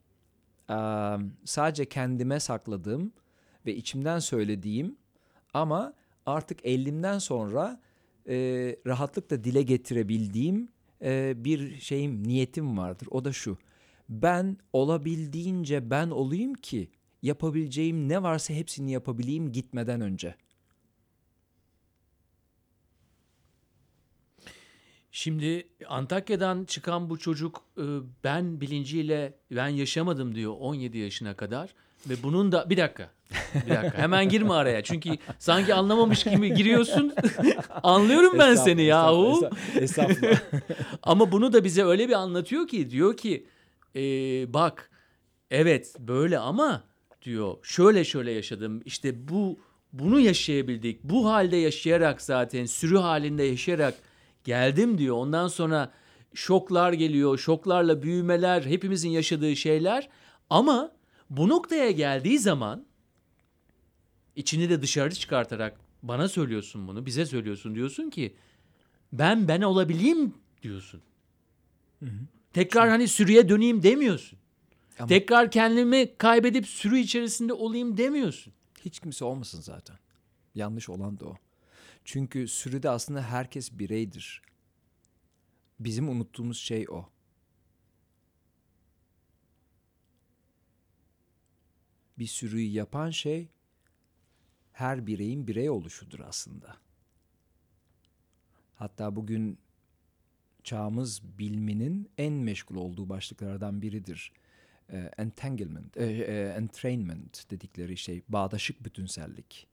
sadece 1.45 1.85
kendime 1.85 2.39
sakladığım 2.39 3.13
ve 3.65 3.75
içimden 3.75 4.19
söylediğim 4.19 4.97
ama 5.53 5.93
artık 6.25 6.65
elimden 6.65 7.19
sonra 7.19 7.81
e, 8.27 8.35
rahatlıkla 8.87 9.43
dile 9.43 9.61
getirebildiğim 9.61 10.69
e, 11.01 11.33
bir 11.37 11.79
şeyim, 11.79 12.27
niyetim 12.27 12.77
vardır. 12.77 13.07
O 13.11 13.25
da 13.25 13.33
şu. 13.33 13.57
Ben 14.09 14.57
olabildiğince 14.73 15.89
ben 15.89 16.09
olayım 16.09 16.53
ki 16.53 16.89
yapabileceğim 17.21 18.09
ne 18.09 18.23
varsa 18.23 18.53
hepsini 18.53 18.91
yapabileyim 18.91 19.51
gitmeden 19.51 20.01
önce. 20.01 20.35
Şimdi 25.15 25.67
Antakya'dan 25.87 26.65
çıkan 26.65 27.09
bu 27.09 27.19
çocuk 27.19 27.61
e, 27.77 27.83
ben 28.23 28.61
bilinciyle 28.61 29.33
ben 29.51 29.67
yaşamadım 29.67 30.35
diyor 30.35 30.53
17 30.59 30.97
yaşına 30.97 31.35
kadar 31.35 31.73
ve 32.09 32.13
bunun 32.23 32.51
da 32.51 32.69
bir 32.69 32.77
dakika. 32.77 33.09
Bir 33.65 33.75
dakika. 33.75 33.97
Hemen 33.97 34.29
girme 34.29 34.53
araya. 34.53 34.83
Çünkü 34.83 35.09
sanki 35.39 35.73
anlamamış 35.73 36.23
gibi 36.23 36.53
giriyorsun. 36.53 37.13
Anlıyorum 37.83 38.39
ben 38.39 38.55
seni 38.55 38.83
yahu. 38.83 39.49
Estağfurullah. 39.75 40.39
Ama 41.03 41.31
bunu 41.31 41.53
da 41.53 41.63
bize 41.63 41.83
öyle 41.83 42.07
bir 42.07 42.13
anlatıyor 42.13 42.67
ki 42.67 42.89
diyor 42.89 43.17
ki 43.17 43.47
e, 43.95 44.01
bak 44.53 44.91
evet 45.51 45.95
böyle 45.99 46.39
ama 46.39 46.83
diyor 47.21 47.57
şöyle 47.63 48.03
şöyle 48.03 48.31
yaşadım 48.31 48.81
işte 48.85 49.27
bu 49.27 49.59
bunu 49.93 50.19
yaşayabildik 50.19 51.03
bu 51.03 51.29
halde 51.29 51.57
yaşayarak 51.57 52.21
zaten 52.21 52.65
sürü 52.65 52.97
halinde 52.97 53.43
yaşayarak 53.43 53.93
geldim 54.43 54.97
diyor 54.97 55.15
ondan 55.15 55.47
sonra 55.47 55.91
şoklar 56.33 56.93
geliyor 56.93 57.37
şoklarla 57.37 58.01
büyümeler 58.03 58.61
hepimizin 58.65 59.09
yaşadığı 59.09 59.55
şeyler 59.55 60.09
ama 60.49 60.91
bu 61.29 61.49
noktaya 61.49 61.91
geldiği 61.91 62.39
zaman 62.39 62.85
içini 64.35 64.69
de 64.69 64.81
dışarı 64.81 65.13
çıkartarak 65.15 65.79
bana 66.03 66.27
söylüyorsun 66.29 66.87
bunu 66.87 67.05
bize 67.05 67.25
söylüyorsun 67.25 67.75
diyorsun 67.75 68.09
ki 68.09 68.35
ben 69.13 69.47
ben 69.47 69.61
olabileyim 69.61 70.33
diyorsun. 70.63 71.01
Tekrar 72.53 72.89
hani 72.89 73.07
sürüye 73.07 73.49
döneyim 73.49 73.83
demiyorsun. 73.83 74.39
Ama- 74.99 75.07
Tekrar 75.07 75.51
kendimi 75.51 76.17
kaybedip 76.17 76.67
sürü 76.67 76.97
içerisinde 76.99 77.53
olayım 77.53 77.97
demiyorsun. 77.97 78.53
Hiç 78.85 78.99
kimse 78.99 79.25
olmasın 79.25 79.61
zaten. 79.61 79.95
Yanlış 80.55 80.89
olan 80.89 81.19
da 81.19 81.25
o. 81.25 81.35
Çünkü 82.05 82.47
sürüde 82.47 82.89
aslında 82.89 83.21
herkes 83.21 83.71
bireydir. 83.71 84.41
Bizim 85.79 86.09
unuttuğumuz 86.09 86.57
şey 86.57 86.85
o. 86.89 87.09
Bir 92.17 92.27
sürüyü 92.27 92.69
yapan 92.69 93.09
şey 93.09 93.49
her 94.73 95.07
bireyin 95.07 95.47
birey 95.47 95.69
oluşudur 95.69 96.19
aslında. 96.19 96.77
Hatta 98.75 99.15
bugün 99.15 99.59
çağımız 100.63 101.37
bilminin 101.39 102.09
en 102.17 102.33
meşgul 102.33 102.75
olduğu 102.75 103.09
başlıklardan 103.09 103.81
biridir. 103.81 104.31
E, 104.89 105.11
entanglement, 105.17 105.97
e, 105.97 106.05
e, 106.05 106.53
entrainment 106.57 107.51
dedikleri 107.51 107.97
şey, 107.97 108.23
bağdaşık 108.29 108.85
bütünsellik. 108.85 109.67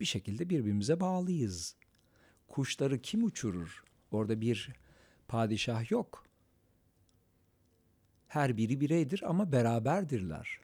Bir 0.00 0.04
şekilde 0.04 0.50
birbirimize 0.50 1.00
bağlıyız. 1.00 1.76
Kuşları 2.48 3.02
kim 3.02 3.24
uçurur? 3.24 3.84
Orada 4.10 4.40
bir 4.40 4.72
padişah 5.28 5.90
yok. 5.90 6.24
Her 8.28 8.56
biri 8.56 8.80
bireydir 8.80 9.22
ama 9.30 9.52
beraberdirler. 9.52 10.60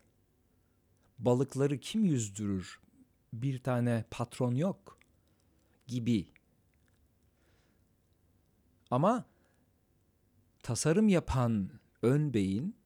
Balıkları 1.18 1.78
kim 1.80 2.04
yüzdürür? 2.04 2.80
Bir 3.32 3.62
tane 3.62 4.04
patron 4.10 4.54
yok 4.54 4.98
gibi. 5.86 6.28
Ama 8.90 9.24
tasarım 10.62 11.08
yapan 11.08 11.70
ön 12.02 12.34
beyin, 12.34 12.76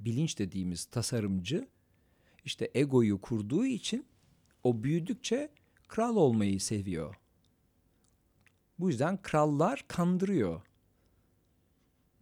bilinç 0.00 0.38
dediğimiz 0.38 0.84
tasarımcı 0.84 1.68
işte 2.44 2.70
egoyu 2.74 3.20
kurduğu 3.20 3.66
için 3.66 4.06
o 4.64 4.82
büyüdükçe 4.82 5.50
kral 5.88 6.16
olmayı 6.16 6.60
seviyor. 6.60 7.14
Bu 8.78 8.88
yüzden 8.88 9.22
krallar 9.22 9.84
kandırıyor. 9.88 10.62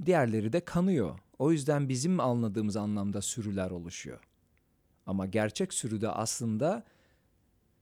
Diğerleri 0.05 0.53
de 0.53 0.65
kanıyor. 0.65 1.19
O 1.39 1.53
yüzden 1.53 1.89
bizim 1.89 2.21
anladığımız 2.21 2.77
anlamda 2.77 3.23
sürüler 3.23 3.71
oluşuyor. 3.71 4.21
Ama 5.07 5.27
gerçek 5.27 5.75
sürüde 5.75 6.09
aslında 6.09 6.85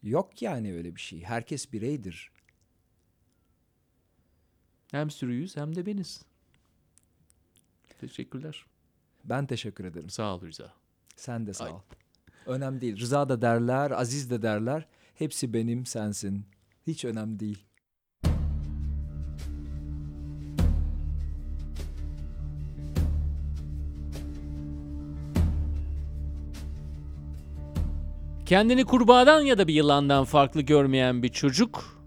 yok 0.03 0.43
yani 0.43 0.75
öyle 0.75 0.97
bir 0.97 1.01
şey. 1.01 1.23
Herkes 1.23 1.73
bireydir. 1.73 2.33
Hem 4.91 5.11
sürüyüz 5.11 5.57
hem 5.57 5.77
de 5.77 5.87
beniz. 5.87 6.23
Teşekkürler. 8.01 8.67
Ben 9.25 9.47
teşekkür 9.47 9.85
ederim. 9.85 10.11
Sağ 10.11 10.35
ol 10.35 10.41
Rıza. 10.41 10.73
Sen 11.17 11.47
de 11.47 11.55
sağ 11.55 11.65
Ay. 11.65 11.73
ol. 11.73 11.81
Önemli 12.49 12.81
değil. 12.81 13.01
Rıza 13.01 13.29
da 13.29 13.43
derler, 13.43 13.91
Aziz 13.91 14.31
de 14.31 14.43
derler. 14.43 14.87
Hepsi 15.15 15.53
benim, 15.53 15.87
sensin. 15.87 16.47
Hiç 16.87 17.05
önemli 17.05 17.41
değil. 17.41 17.65
Kendini 28.47 28.85
kurbağadan 28.85 29.41
ya 29.41 29.59
da 29.59 29.69
bir 29.69 29.75
yılandan 29.75 30.25
farklı 30.25 30.61
görmeyen 30.61 31.23
bir 31.23 31.29
çocuk 31.29 32.03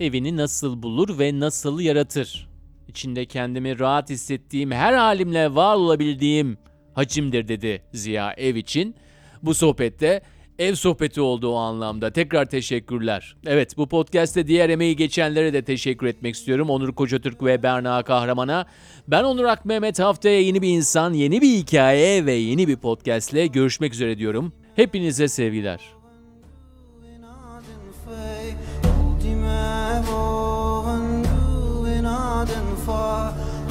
evini 0.00 0.36
nasıl 0.36 0.82
bulur 0.82 1.18
ve 1.18 1.40
nasıl 1.40 1.80
yaratır? 1.80 2.48
İçinde 2.88 3.26
kendimi 3.26 3.78
rahat 3.78 4.10
hissettiğim 4.10 4.70
her 4.70 4.92
halimle 4.92 5.54
var 5.54 5.76
olabildiğim 5.76 6.58
hacimdir 6.94 7.48
dedi 7.48 7.82
Ziya 7.92 8.32
ev 8.32 8.54
için. 8.54 8.96
Bu 9.44 9.54
sohbette 9.54 10.22
ev 10.58 10.74
sohbeti 10.74 11.20
olduğu 11.20 11.52
o 11.52 11.56
anlamda. 11.56 12.12
Tekrar 12.12 12.44
teşekkürler. 12.44 13.36
Evet 13.46 13.76
bu 13.76 13.88
podcast'te 13.88 14.46
diğer 14.46 14.70
emeği 14.70 14.96
geçenlere 14.96 15.52
de 15.52 15.64
teşekkür 15.64 16.06
etmek 16.06 16.34
istiyorum. 16.34 16.70
Onur 16.70 16.92
Kocatürk 16.92 17.42
ve 17.42 17.62
Berna 17.62 18.02
Kahraman'a. 18.02 18.66
Ben 19.08 19.24
Onur 19.24 19.44
Ak 19.44 19.60
haftaya 19.98 20.40
yeni 20.40 20.62
bir 20.62 20.68
insan, 20.68 21.12
yeni 21.12 21.40
bir 21.40 21.48
hikaye 21.48 22.26
ve 22.26 22.32
yeni 22.32 22.68
bir 22.68 22.76
podcast'le 22.76 23.52
görüşmek 23.52 23.94
üzere 23.94 24.18
diyorum. 24.18 24.52
Hepinize 24.76 25.28
sevgiler. 25.28 25.80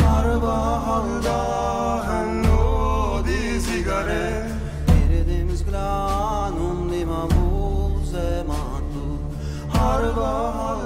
Arba 0.06 0.88
halda 0.88 1.54
horrible. 9.84 10.83